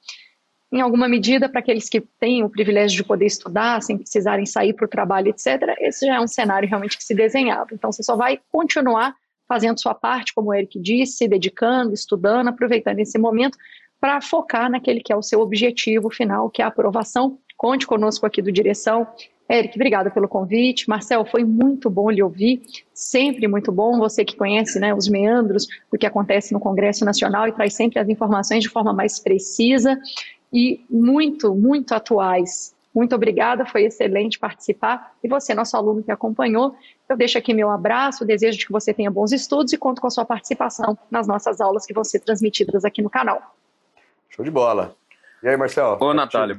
Em 0.71 0.81
alguma 0.81 1.07
medida, 1.09 1.49
para 1.49 1.59
aqueles 1.59 1.89
que 1.89 1.99
têm 1.99 2.43
o 2.43 2.49
privilégio 2.49 2.97
de 2.97 3.03
poder 3.03 3.25
estudar 3.25 3.81
sem 3.81 3.97
precisarem 3.97 4.45
sair 4.45 4.73
para 4.73 4.85
o 4.85 4.89
trabalho, 4.89 5.29
etc., 5.29 5.75
esse 5.79 6.05
já 6.05 6.15
é 6.15 6.19
um 6.19 6.27
cenário 6.27 6.69
realmente 6.69 6.97
que 6.97 7.03
se 7.03 7.15
desenhava. 7.15 7.69
Então, 7.73 7.91
você 7.91 8.03
só 8.03 8.15
vai 8.15 8.39
continuar 8.51 9.15
fazendo 9.47 9.81
sua 9.81 9.95
parte, 9.95 10.33
como 10.33 10.49
o 10.49 10.53
Eric 10.53 10.79
disse, 10.79 11.17
se 11.17 11.27
dedicando, 11.27 11.91
estudando, 11.91 12.49
aproveitando 12.49 12.99
esse 12.99 13.17
momento 13.17 13.57
para 13.99 14.21
focar 14.21 14.69
naquele 14.69 15.01
que 15.01 15.11
é 15.11 15.15
o 15.15 15.23
seu 15.23 15.41
objetivo 15.41 16.09
final, 16.11 16.51
que 16.51 16.61
é 16.61 16.65
a 16.65 16.67
aprovação. 16.67 17.39
Conte 17.57 17.87
conosco 17.87 18.25
aqui 18.27 18.41
do 18.41 18.51
Direção. 18.51 19.07
Eric, 19.49 19.75
obrigada 19.75 20.11
pelo 20.11 20.27
convite. 20.27 20.87
Marcel, 20.87 21.25
foi 21.25 21.43
muito 21.43 21.89
bom 21.89 22.11
lhe 22.11 22.21
ouvir, 22.21 22.61
sempre 22.93 23.47
muito 23.47 23.71
bom. 23.71 23.97
Você 23.97 24.23
que 24.23 24.37
conhece 24.37 24.79
né, 24.79 24.93
os 24.93 25.09
meandros 25.09 25.67
do 25.91 25.97
que 25.97 26.05
acontece 26.05 26.53
no 26.53 26.59
Congresso 26.59 27.03
Nacional 27.03 27.47
e 27.47 27.51
traz 27.51 27.73
sempre 27.73 27.99
as 27.99 28.07
informações 28.07 28.63
de 28.63 28.69
forma 28.69 28.93
mais 28.93 29.17
precisa 29.19 29.99
e 30.51 30.85
muito, 30.89 31.53
muito 31.53 31.93
atuais. 31.93 32.75
Muito 32.93 33.15
obrigada, 33.15 33.65
foi 33.65 33.83
excelente 33.83 34.39
participar. 34.39 35.13
E 35.23 35.27
você, 35.27 35.53
nosso 35.53 35.77
aluno 35.77 36.03
que 36.03 36.11
acompanhou, 36.11 36.75
eu 37.07 37.15
deixo 37.15 37.37
aqui 37.37 37.53
meu 37.53 37.69
abraço, 37.69 38.25
desejo 38.25 38.65
que 38.65 38.71
você 38.71 38.93
tenha 38.93 39.11
bons 39.11 39.31
estudos 39.31 39.71
e 39.71 39.77
conto 39.77 40.01
com 40.01 40.07
a 40.07 40.09
sua 40.09 40.25
participação 40.25 40.97
nas 41.09 41.27
nossas 41.27 41.61
aulas 41.61 41.85
que 41.85 41.93
vão 41.93 42.03
ser 42.03 42.19
transmitidas 42.19 42.83
aqui 42.83 43.01
no 43.01 43.09
canal. 43.09 43.55
Show 44.29 44.43
de 44.43 44.51
bola. 44.51 44.95
E 45.41 45.47
aí, 45.47 45.55
Marcelo? 45.55 45.97
Ô, 46.01 46.13
Natália, 46.13 46.57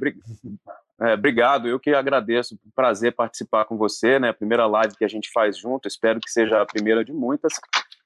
é, 1.00 1.14
obrigado. 1.14 1.68
Eu 1.68 1.80
que 1.80 1.90
agradeço. 1.90 2.58
Prazer 2.74 3.12
participar 3.12 3.64
com 3.64 3.76
você, 3.76 4.18
né? 4.18 4.32
Primeira 4.32 4.66
live 4.66 4.96
que 4.96 5.04
a 5.04 5.08
gente 5.08 5.30
faz 5.32 5.58
junto. 5.58 5.88
Espero 5.88 6.20
que 6.20 6.30
seja 6.30 6.60
a 6.60 6.66
primeira 6.66 7.04
de 7.04 7.12
muitas. 7.12 7.54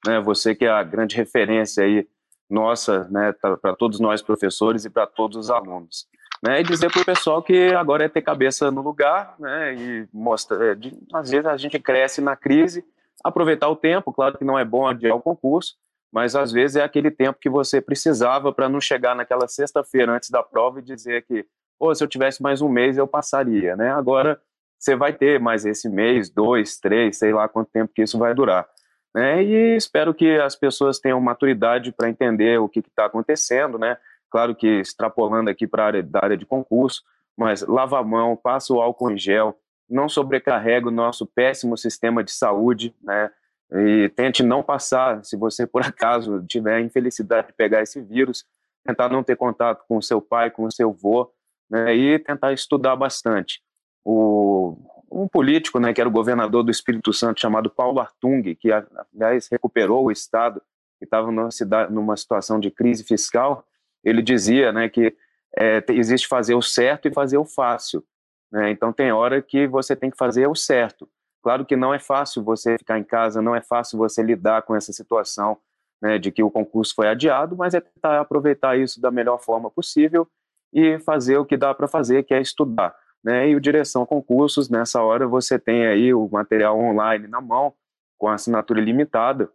Né? 0.06 0.20
Você 0.20 0.54
que 0.54 0.64
é 0.64 0.70
a 0.70 0.82
grande 0.82 1.16
referência 1.16 1.84
aí 1.84 2.06
nossa, 2.48 3.08
né, 3.10 3.32
para 3.60 3.74
todos 3.74 4.00
nós 4.00 4.22
professores 4.22 4.84
e 4.84 4.90
para 4.90 5.06
todos 5.06 5.36
os 5.36 5.50
alunos. 5.50 6.06
Né, 6.42 6.60
e 6.60 6.62
dizer 6.62 6.90
para 6.92 7.00
o 7.00 7.04
pessoal 7.04 7.42
que 7.42 7.72
agora 7.74 8.04
é 8.04 8.08
ter 8.08 8.20
cabeça 8.20 8.70
no 8.70 8.82
lugar, 8.82 9.34
né, 9.38 9.74
e 9.74 10.08
mostra, 10.12 10.72
é, 10.72 10.74
de, 10.74 10.92
às 11.12 11.30
vezes 11.30 11.46
a 11.46 11.56
gente 11.56 11.78
cresce 11.78 12.20
na 12.20 12.36
crise, 12.36 12.84
aproveitar 13.22 13.68
o 13.68 13.76
tempo, 13.76 14.12
claro 14.12 14.36
que 14.36 14.44
não 14.44 14.58
é 14.58 14.64
bom 14.64 14.86
adiar 14.86 15.16
o 15.16 15.22
concurso, 15.22 15.74
mas 16.12 16.36
às 16.36 16.52
vezes 16.52 16.76
é 16.76 16.82
aquele 16.82 17.10
tempo 17.10 17.38
que 17.40 17.48
você 17.48 17.80
precisava 17.80 18.52
para 18.52 18.68
não 18.68 18.80
chegar 18.80 19.16
naquela 19.16 19.48
sexta-feira 19.48 20.12
antes 20.12 20.28
da 20.28 20.42
prova 20.42 20.80
e 20.80 20.82
dizer 20.82 21.24
que, 21.24 21.46
pô, 21.78 21.94
se 21.94 22.04
eu 22.04 22.08
tivesse 22.08 22.42
mais 22.42 22.60
um 22.60 22.68
mês 22.68 22.98
eu 22.98 23.06
passaria, 23.06 23.74
né, 23.74 23.90
agora 23.90 24.38
você 24.78 24.94
vai 24.94 25.14
ter 25.14 25.40
mais 25.40 25.64
esse 25.64 25.88
mês, 25.88 26.28
dois, 26.28 26.76
três, 26.76 27.16
sei 27.16 27.32
lá 27.32 27.48
quanto 27.48 27.70
tempo 27.70 27.92
que 27.94 28.02
isso 28.02 28.18
vai 28.18 28.34
durar. 28.34 28.68
Né? 29.14 29.44
E 29.44 29.76
espero 29.76 30.12
que 30.12 30.38
as 30.38 30.56
pessoas 30.56 30.98
tenham 30.98 31.20
maturidade 31.20 31.92
para 31.92 32.08
entender 32.08 32.58
o 32.58 32.68
que 32.68 32.80
está 32.80 33.06
acontecendo, 33.06 33.78
né? 33.78 33.96
Claro 34.28 34.54
que 34.54 34.66
extrapolando 34.80 35.48
aqui 35.48 35.66
para 35.66 35.84
a 35.84 35.86
área 35.86 36.08
área 36.14 36.36
de 36.36 36.44
concurso, 36.44 37.02
mas 37.36 37.62
lava 37.62 38.00
a 38.00 38.02
mão, 38.02 38.36
passa 38.36 38.72
o 38.72 38.80
álcool 38.80 39.12
em 39.12 39.18
gel, 39.18 39.56
não 39.88 40.08
sobrecarrega 40.08 40.88
o 40.88 40.90
nosso 40.90 41.26
péssimo 41.26 41.78
sistema 41.78 42.24
de 42.24 42.32
saúde, 42.32 42.92
né? 43.00 43.30
E 43.72 44.08
tente 44.10 44.42
não 44.42 44.62
passar, 44.62 45.24
se 45.24 45.36
você 45.36 45.66
por 45.66 45.82
acaso 45.86 46.44
tiver 46.48 46.74
a 46.74 46.80
infelicidade 46.80 47.48
de 47.48 47.52
pegar 47.52 47.82
esse 47.82 48.00
vírus, 48.00 48.44
tentar 48.84 49.08
não 49.08 49.22
ter 49.22 49.36
contato 49.36 49.84
com 49.86 49.96
o 49.96 50.02
seu 50.02 50.20
pai, 50.20 50.50
com 50.50 50.64
o 50.64 50.72
seu 50.72 50.90
avô, 50.90 51.32
né? 51.70 51.94
E 51.94 52.18
tentar 52.18 52.52
estudar 52.52 52.96
bastante. 52.96 53.62
O, 54.04 54.76
um 55.10 55.28
político, 55.28 55.78
né, 55.78 55.92
que 55.92 56.00
era 56.00 56.08
o 56.08 56.12
governador 56.12 56.62
do 56.62 56.70
Espírito 56.70 57.12
Santo, 57.12 57.40
chamado 57.40 57.70
Paulo 57.70 58.00
Artung, 58.00 58.54
que, 58.54 58.70
aliás, 58.72 59.48
recuperou 59.48 60.04
o 60.04 60.10
Estado, 60.10 60.60
que 60.98 61.04
estava 61.04 61.30
numa, 61.30 61.48
numa 61.90 62.16
situação 62.16 62.58
de 62.58 62.70
crise 62.70 63.04
fiscal, 63.04 63.66
ele 64.02 64.22
dizia 64.22 64.72
né, 64.72 64.88
que 64.88 65.16
é, 65.56 65.82
existe 65.90 66.26
fazer 66.26 66.54
o 66.54 66.62
certo 66.62 67.08
e 67.08 67.12
fazer 67.12 67.38
o 67.38 67.44
fácil. 67.44 68.04
Né? 68.50 68.70
Então, 68.70 68.92
tem 68.92 69.12
hora 69.12 69.40
que 69.40 69.66
você 69.66 69.94
tem 69.94 70.10
que 70.10 70.16
fazer 70.16 70.46
o 70.46 70.54
certo. 70.54 71.08
Claro 71.42 71.64
que 71.64 71.76
não 71.76 71.92
é 71.92 71.98
fácil 71.98 72.42
você 72.42 72.78
ficar 72.78 72.98
em 72.98 73.04
casa, 73.04 73.42
não 73.42 73.54
é 73.54 73.60
fácil 73.60 73.98
você 73.98 74.22
lidar 74.22 74.62
com 74.62 74.74
essa 74.74 74.92
situação 74.92 75.58
né, 76.00 76.18
de 76.18 76.30
que 76.30 76.42
o 76.42 76.50
concurso 76.50 76.94
foi 76.94 77.08
adiado, 77.08 77.56
mas 77.56 77.74
é 77.74 77.80
tentar 77.80 78.20
aproveitar 78.20 78.78
isso 78.78 79.00
da 79.00 79.10
melhor 79.10 79.38
forma 79.38 79.70
possível 79.70 80.26
e 80.72 80.98
fazer 81.00 81.36
o 81.38 81.44
que 81.44 81.56
dá 81.56 81.72
para 81.74 81.86
fazer, 81.86 82.24
que 82.24 82.34
é 82.34 82.40
estudar 82.40 82.94
né? 83.24 83.48
E 83.48 83.56
o 83.56 83.60
Direção 83.60 84.04
Concursos, 84.04 84.68
nessa 84.68 85.02
hora 85.02 85.26
você 85.26 85.58
tem 85.58 85.86
aí 85.86 86.12
o 86.12 86.28
material 86.30 86.78
online 86.78 87.26
na 87.26 87.40
mão, 87.40 87.72
com 88.18 88.28
assinatura 88.28 88.80
ilimitada, 88.80 89.50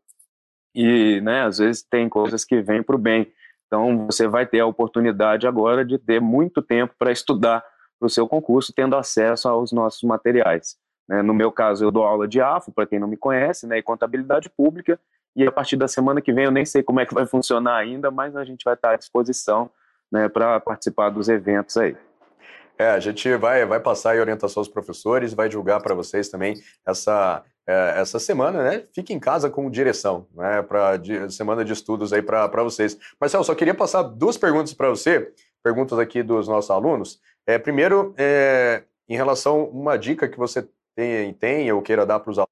e, 0.74 1.22
né, 1.22 1.44
às 1.44 1.58
vezes 1.58 1.84
tem 1.84 2.10
coisas 2.10 2.44
que 2.44 2.62
vêm 2.62 2.82
para 2.82 2.96
o 2.96 3.00
bem. 3.00 3.32
Então, 3.68 4.06
você 4.08 4.28
vai 4.28 4.46
ter 4.46 4.60
a 4.60 4.66
oportunidade 4.66 5.48
agora 5.48 5.86
de 5.86 5.98
ter 5.98 6.20
muito 6.20 6.62
tempo 6.62 6.94
para 6.98 7.12
estudar 7.12 7.64
para 8.00 8.08
o 8.08 8.10
seu 8.10 8.28
concurso, 8.28 8.74
tendo 8.74 8.96
acesso 8.96 9.48
aos 9.48 9.72
nossos 9.72 10.02
materiais. 10.04 10.78
Né? 11.08 11.22
No 11.22 11.34
meu 11.34 11.52
caso, 11.52 11.84
eu 11.86 11.92
dou 11.92 12.04
aula 12.04 12.28
de 12.28 12.42
AFO, 12.42 12.72
para 12.72 12.88
quem 12.88 13.00
não 13.00 13.08
me 13.08 13.18
conhece, 13.18 13.68
né, 13.68 13.78
e 13.78 13.84
contabilidade 13.84 14.50
pública, 14.50 15.00
e 15.36 15.46
a 15.46 15.52
partir 15.52 15.76
da 15.76 15.88
semana 15.88 16.22
que 16.22 16.34
vem, 16.34 16.46
eu 16.46 16.52
nem 16.52 16.66
sei 16.66 16.82
como 16.82 17.00
é 17.00 17.06
que 17.06 17.14
vai 17.14 17.26
funcionar 17.26 17.78
ainda, 17.78 18.10
mas 18.10 18.36
a 18.36 18.44
gente 18.44 18.64
vai 18.64 18.74
estar 18.74 18.92
à 18.92 18.96
disposição 18.96 19.70
né, 20.12 20.28
para 20.28 20.60
participar 20.60 21.10
dos 21.10 21.30
eventos 21.30 21.78
aí. 21.78 21.96
É, 22.80 22.92
a 22.92 23.00
gente 23.00 23.36
vai, 23.36 23.66
vai 23.66 23.80
passar 23.82 24.12
aí 24.12 24.22
orientação 24.22 24.62
aos 24.62 24.70
professores, 24.70 25.34
vai 25.34 25.50
divulgar 25.50 25.82
para 25.82 25.94
vocês 25.94 26.30
também 26.30 26.56
essa, 26.88 27.44
é, 27.68 27.96
essa 27.98 28.20
semana, 28.20 28.64
né? 28.64 28.86
Fique 28.96 29.14
em 29.14 29.20
casa 29.20 29.50
com 29.50 29.70
direção, 29.70 30.26
né? 30.34 30.62
Para 30.62 30.94
semana 31.30 31.66
de 31.66 31.74
estudos 31.74 32.14
aí 32.14 32.22
para 32.22 32.64
vocês. 32.64 32.98
Marcelo, 33.20 33.44
só 33.44 33.54
queria 33.54 33.76
passar 33.76 34.04
duas 34.04 34.38
perguntas 34.38 34.74
para 34.74 34.90
você, 34.90 35.34
perguntas 35.62 36.00
aqui 36.00 36.24
dos 36.24 36.48
nossos 36.48 36.72
alunos. 36.72 37.20
É, 37.46 37.60
primeiro, 37.60 38.14
é, 38.18 38.84
em 39.10 39.18
relação 39.18 39.60
a 39.60 39.66
uma 39.66 39.98
dica 39.98 40.30
que 40.30 40.38
você 40.38 40.66
tem, 40.96 41.34
tem 41.34 41.70
ou 41.74 41.82
queira 41.82 42.06
dar 42.06 42.22
para 42.22 42.32
os 42.32 42.38
alunos, 42.38 42.50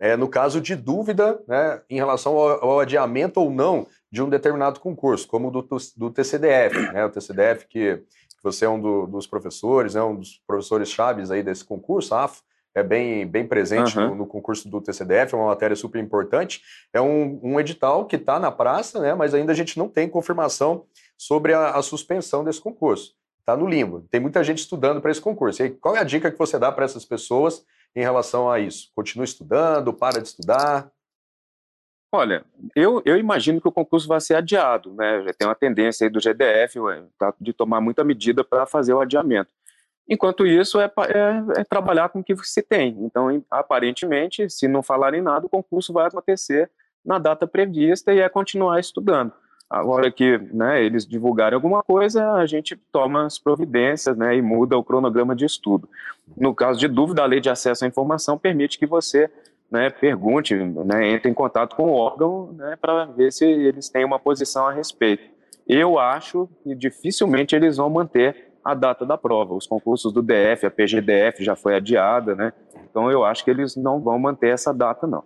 é, 0.00 0.16
no 0.16 0.28
caso 0.28 0.60
de 0.60 0.74
dúvida 0.74 1.40
né, 1.46 1.80
em 1.88 1.96
relação 1.96 2.36
ao, 2.36 2.64
ao, 2.64 2.80
adiamento 2.80 3.40
ou 3.40 3.50
não 3.50 3.86
de 4.10 4.22
um 4.22 4.28
determinado 4.28 4.80
concurso, 4.80 5.26
como 5.26 5.50
do, 5.50 5.66
do 5.96 6.10
TCDF, 6.10 6.92
né, 6.92 7.04
o 7.04 7.10
TCDF 7.10 7.66
que 7.66 8.02
você 8.46 8.64
é 8.64 8.68
um 8.68 8.80
do, 8.80 9.06
dos 9.06 9.26
professores, 9.26 9.96
é 9.96 10.02
um 10.02 10.16
dos 10.16 10.40
professores 10.46 10.88
chaves 10.88 11.30
aí 11.30 11.42
desse 11.42 11.64
concurso, 11.64 12.14
a 12.14 12.24
AFO, 12.24 12.42
é 12.74 12.82
bem, 12.82 13.26
bem 13.26 13.46
presente 13.46 13.98
uhum. 13.98 14.10
no, 14.10 14.14
no, 14.16 14.26
concurso 14.26 14.68
do 14.68 14.82
TCDF, 14.82 15.34
é 15.34 15.38
uma 15.38 15.46
matéria 15.46 15.74
super 15.74 15.98
importante. 15.98 16.60
É 16.92 17.00
um, 17.00 17.40
um 17.42 17.58
edital 17.58 18.04
que 18.04 18.16
está 18.16 18.38
na 18.38 18.52
praça, 18.52 19.00
né, 19.00 19.14
mas 19.14 19.32
ainda 19.32 19.50
a 19.50 19.54
gente 19.54 19.78
não 19.78 19.88
tem 19.88 20.08
confirmação 20.08 20.84
sobre 21.16 21.54
a, 21.54 21.70
a 21.70 21.82
suspensão 21.82 22.44
desse 22.44 22.60
concurso. 22.60 23.14
Está 23.40 23.56
no 23.56 23.66
limbo. 23.66 24.02
Tem 24.10 24.20
muita 24.20 24.44
gente 24.44 24.58
estudando 24.58 25.00
para 25.00 25.10
esse 25.10 25.20
concurso. 25.20 25.62
E 25.62 25.64
aí, 25.64 25.70
qual 25.70 25.96
é 25.96 26.00
a 26.00 26.04
dica 26.04 26.30
que 26.30 26.38
você 26.38 26.58
dá 26.58 26.70
para 26.70 26.84
essas 26.84 27.04
pessoas 27.04 27.64
em 27.94 28.00
relação 28.00 28.50
a 28.50 28.60
isso? 28.60 28.90
Continua 28.94 29.24
estudando? 29.24 29.92
Para 29.92 30.20
de 30.20 30.28
estudar? 30.28 30.90
Olha, 32.12 32.44
eu, 32.74 33.02
eu 33.04 33.16
imagino 33.16 33.60
que 33.60 33.68
o 33.68 33.72
concurso 33.72 34.06
vai 34.06 34.20
ser 34.20 34.36
adiado, 34.36 34.94
né? 34.94 35.22
Já 35.24 35.32
tem 35.34 35.48
uma 35.48 35.54
tendência 35.54 36.06
aí 36.06 36.10
do 36.10 36.20
GDF 36.20 36.78
tá, 37.18 37.34
de 37.40 37.52
tomar 37.52 37.80
muita 37.80 38.04
medida 38.04 38.44
para 38.44 38.64
fazer 38.64 38.94
o 38.94 39.00
adiamento. 39.00 39.50
Enquanto 40.08 40.46
isso, 40.46 40.80
é, 40.80 40.84
é, 40.84 41.60
é, 41.60 41.64
trabalhar 41.64 42.08
com 42.08 42.20
o 42.20 42.24
que 42.24 42.36
se 42.44 42.62
tem. 42.62 42.96
Então, 43.00 43.42
aparentemente, 43.50 44.48
se 44.48 44.68
não 44.68 44.82
falarem 44.82 45.20
nada, 45.20 45.46
o 45.46 45.50
concurso 45.50 45.92
vai 45.92 46.06
acontecer 46.06 46.70
na 47.04 47.18
data 47.18 47.46
prevista 47.46 48.14
e 48.14 48.20
é 48.20 48.28
continuar 48.28 48.78
estudando. 48.78 49.32
Agora 49.68 50.10
que 50.12 50.38
né, 50.38 50.84
eles 50.84 51.04
divulgarem 51.04 51.56
alguma 51.56 51.82
coisa, 51.82 52.34
a 52.34 52.46
gente 52.46 52.76
toma 52.92 53.26
as 53.26 53.36
providências 53.36 54.16
né, 54.16 54.36
e 54.36 54.42
muda 54.42 54.78
o 54.78 54.84
cronograma 54.84 55.34
de 55.34 55.44
estudo. 55.44 55.88
No 56.36 56.54
caso 56.54 56.78
de 56.78 56.86
dúvida, 56.86 57.22
a 57.22 57.26
lei 57.26 57.40
de 57.40 57.50
acesso 57.50 57.84
à 57.84 57.88
informação 57.88 58.38
permite 58.38 58.78
que 58.78 58.86
você 58.86 59.28
né, 59.70 59.90
pergunte, 59.90 60.54
né, 60.54 61.08
entre 61.08 61.30
em 61.30 61.34
contato 61.34 61.76
com 61.76 61.90
o 61.90 61.94
órgão 61.94 62.52
né, 62.52 62.76
para 62.80 63.04
ver 63.06 63.32
se 63.32 63.44
eles 63.44 63.88
têm 63.88 64.04
uma 64.04 64.18
posição 64.18 64.66
a 64.66 64.72
respeito. 64.72 65.24
Eu 65.66 65.98
acho 65.98 66.48
que 66.62 66.74
dificilmente 66.74 67.54
eles 67.56 67.76
vão 67.76 67.90
manter 67.90 68.52
a 68.64 68.74
data 68.74 69.04
da 69.04 69.16
prova. 69.18 69.54
Os 69.54 69.66
concursos 69.66 70.12
do 70.12 70.22
DF, 70.22 70.66
a 70.66 70.70
PGDF 70.70 71.44
já 71.44 71.56
foi 71.56 71.74
adiada, 71.76 72.34
né? 72.34 72.52
Então 72.88 73.10
eu 73.10 73.24
acho 73.24 73.44
que 73.44 73.50
eles 73.50 73.76
não 73.76 74.00
vão 74.00 74.18
manter 74.18 74.48
essa 74.48 74.72
data, 74.72 75.06
não. 75.06 75.22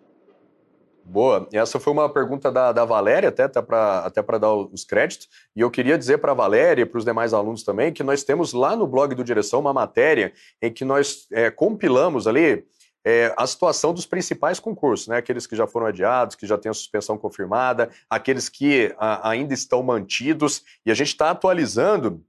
Boa. 1.04 1.48
Essa 1.52 1.80
foi 1.80 1.92
uma 1.92 2.08
pergunta 2.08 2.52
da, 2.52 2.70
da 2.70 2.84
Valéria, 2.84 3.30
até, 3.30 3.44
até 3.44 3.60
para 3.60 4.00
até 4.00 4.22
dar 4.38 4.54
os 4.54 4.84
créditos. 4.84 5.28
E 5.56 5.60
eu 5.60 5.70
queria 5.70 5.98
dizer 5.98 6.18
para 6.18 6.32
a 6.32 6.34
Valéria 6.34 6.82
e 6.82 6.86
para 6.86 6.98
os 6.98 7.04
demais 7.04 7.34
alunos 7.34 7.64
também 7.64 7.92
que 7.92 8.02
nós 8.02 8.22
temos 8.22 8.52
lá 8.52 8.76
no 8.76 8.86
blog 8.86 9.14
do 9.14 9.24
Direção 9.24 9.60
uma 9.60 9.72
matéria 9.72 10.32
em 10.62 10.72
que 10.72 10.84
nós 10.84 11.26
é, 11.32 11.50
compilamos 11.50 12.26
ali 12.26 12.64
é, 13.04 13.34
a 13.36 13.46
situação 13.46 13.92
dos 13.94 14.06
principais 14.06 14.60
concursos, 14.60 15.08
né? 15.08 15.16
aqueles 15.16 15.46
que 15.46 15.56
já 15.56 15.66
foram 15.66 15.86
adiados, 15.86 16.36
que 16.36 16.46
já 16.46 16.58
têm 16.58 16.70
a 16.70 16.74
suspensão 16.74 17.16
confirmada, 17.16 17.90
aqueles 18.08 18.48
que 18.48 18.94
a, 18.98 19.30
ainda 19.30 19.54
estão 19.54 19.82
mantidos, 19.82 20.62
e 20.84 20.90
a 20.90 20.94
gente 20.94 21.08
está 21.08 21.30
atualizando 21.30 22.22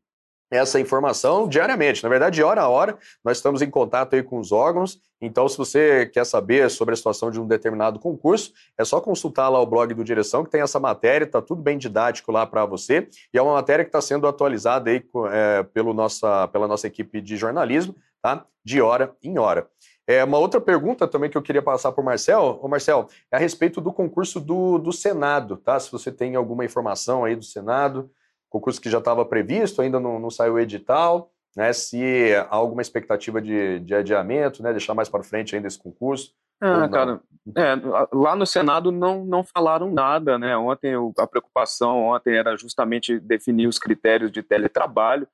essa 0.51 0.79
informação 0.79 1.47
diariamente. 1.47 2.03
Na 2.03 2.09
verdade, 2.09 2.35
de 2.35 2.43
hora 2.43 2.61
a 2.61 2.67
hora, 2.67 2.97
nós 3.23 3.37
estamos 3.37 3.61
em 3.61 3.69
contato 3.69 4.15
aí 4.15 4.21
com 4.21 4.37
os 4.37 4.51
órgãos. 4.51 4.99
Então, 5.21 5.47
se 5.47 5.57
você 5.57 6.05
quer 6.07 6.25
saber 6.25 6.69
sobre 6.69 6.93
a 6.93 6.97
situação 6.97 7.31
de 7.31 7.39
um 7.39 7.47
determinado 7.47 7.99
concurso, 7.99 8.51
é 8.77 8.83
só 8.83 8.99
consultar 8.99 9.47
lá 9.47 9.61
o 9.61 9.65
blog 9.65 9.93
do 9.93 10.03
Direção, 10.03 10.43
que 10.43 10.49
tem 10.49 10.61
essa 10.61 10.79
matéria, 10.79 11.23
está 11.23 11.41
tudo 11.41 11.61
bem 11.61 11.77
didático 11.77 12.33
lá 12.33 12.45
para 12.45 12.65
você. 12.65 13.07
E 13.33 13.37
é 13.37 13.41
uma 13.41 13.53
matéria 13.53 13.85
que 13.85 13.89
está 13.89 14.01
sendo 14.01 14.27
atualizada 14.27 14.89
aí 14.89 15.01
é, 15.31 15.63
pelo 15.63 15.93
nossa, 15.93 16.49
pela 16.49 16.67
nossa 16.67 16.85
equipe 16.85 17.21
de 17.21 17.37
jornalismo, 17.37 17.95
tá? 18.21 18.45
De 18.63 18.81
hora 18.81 19.15
em 19.23 19.39
hora. 19.39 19.69
É, 20.07 20.23
uma 20.23 20.37
outra 20.39 20.59
pergunta 20.59 21.07
também 21.07 21.29
que 21.29 21.37
eu 21.37 21.41
queria 21.41 21.61
passar 21.61 21.91
para 21.91 22.01
o 22.01 22.05
Marcel, 22.05 22.59
ô 22.61 22.67
Marcel, 22.67 23.07
é 23.31 23.35
a 23.37 23.39
respeito 23.39 23.79
do 23.79 23.93
concurso 23.93 24.39
do, 24.39 24.77
do 24.77 24.91
Senado, 24.91 25.57
tá? 25.57 25.79
Se 25.79 25.91
você 25.91 26.11
tem 26.11 26.35
alguma 26.35 26.65
informação 26.65 27.23
aí 27.23 27.35
do 27.35 27.45
Senado, 27.45 28.09
concurso 28.49 28.81
que 28.81 28.89
já 28.89 28.97
estava 28.97 29.23
previsto, 29.23 29.81
ainda 29.81 29.99
não, 29.99 30.19
não 30.19 30.29
saiu 30.29 30.53
o 30.53 30.59
edital, 30.59 31.31
né? 31.55 31.71
Se 31.71 32.33
há 32.35 32.55
alguma 32.55 32.81
expectativa 32.81 33.41
de, 33.41 33.79
de 33.79 33.95
adiamento, 33.95 34.63
né? 34.63 34.71
Deixar 34.71 34.93
mais 34.93 35.07
para 35.07 35.23
frente 35.23 35.55
ainda 35.55 35.67
esse 35.67 35.79
concurso. 35.79 36.33
Ah, 36.59 36.87
cara, 36.87 37.19
é, 37.57 37.73
lá 38.13 38.35
no 38.35 38.45
Senado 38.45 38.91
não, 38.91 39.25
não 39.25 39.43
falaram 39.43 39.91
nada, 39.91 40.37
né? 40.37 40.55
Ontem 40.55 40.93
a 41.17 41.25
preocupação 41.25 42.03
ontem 42.03 42.35
era 42.35 42.55
justamente 42.55 43.19
definir 43.19 43.67
os 43.67 43.79
critérios 43.79 44.31
de 44.31 44.43
teletrabalho, 44.43 45.27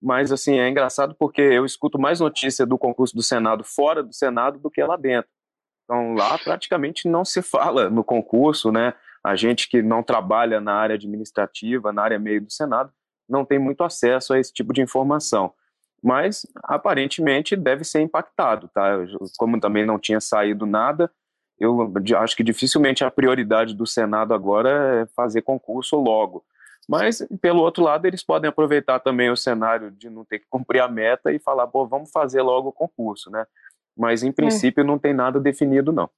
mas 0.00 0.30
assim 0.32 0.58
é 0.58 0.68
engraçado 0.68 1.14
porque 1.18 1.40
eu 1.40 1.64
escuto 1.64 1.98
mais 1.98 2.20
notícia 2.20 2.66
do 2.66 2.78
concurso 2.78 3.14
do 3.14 3.22
Senado 3.22 3.64
fora 3.64 4.02
do 4.02 4.12
Senado 4.12 4.58
do 4.58 4.70
que 4.70 4.82
lá 4.82 4.96
dentro. 4.96 5.30
Então 5.84 6.14
lá 6.14 6.38
praticamente 6.38 7.08
não 7.08 7.24
se 7.24 7.42
fala 7.42 7.88
no 7.88 8.04
concurso, 8.04 8.70
né? 8.70 8.94
a 9.26 9.34
gente 9.34 9.68
que 9.68 9.82
não 9.82 10.04
trabalha 10.04 10.60
na 10.60 10.72
área 10.74 10.94
administrativa, 10.94 11.92
na 11.92 12.00
área 12.00 12.16
meio 12.16 12.40
do 12.40 12.52
Senado, 12.52 12.92
não 13.28 13.44
tem 13.44 13.58
muito 13.58 13.82
acesso 13.82 14.32
a 14.32 14.38
esse 14.38 14.52
tipo 14.52 14.72
de 14.72 14.80
informação. 14.80 15.52
Mas, 16.00 16.46
aparentemente, 16.62 17.56
deve 17.56 17.82
ser 17.82 18.02
impactado, 18.02 18.70
tá? 18.72 18.96
Como 19.36 19.58
também 19.58 19.84
não 19.84 19.98
tinha 19.98 20.20
saído 20.20 20.64
nada, 20.64 21.10
eu 21.58 21.92
acho 22.18 22.36
que 22.36 22.44
dificilmente 22.44 23.02
a 23.02 23.10
prioridade 23.10 23.74
do 23.74 23.84
Senado 23.84 24.32
agora 24.32 25.02
é 25.02 25.06
fazer 25.06 25.42
concurso 25.42 25.96
logo. 25.96 26.44
Mas, 26.88 27.26
pelo 27.40 27.60
outro 27.60 27.82
lado, 27.82 28.06
eles 28.06 28.22
podem 28.22 28.48
aproveitar 28.48 29.00
também 29.00 29.30
o 29.30 29.36
cenário 29.36 29.90
de 29.90 30.08
não 30.08 30.24
ter 30.24 30.38
que 30.38 30.46
cumprir 30.48 30.80
a 30.80 30.88
meta 30.88 31.32
e 31.32 31.38
falar, 31.38 31.66
pô, 31.66 31.86
vamos 31.86 32.10
fazer 32.10 32.42
logo 32.42 32.68
o 32.68 32.72
concurso, 32.72 33.30
né? 33.30 33.44
Mas, 33.96 34.22
em 34.22 34.28
é. 34.28 34.32
princípio, 34.32 34.82
é. 34.82 34.84
não 34.84 34.98
tem 34.98 35.12
nada 35.12 35.40
definido, 35.40 35.92
não 35.92 36.08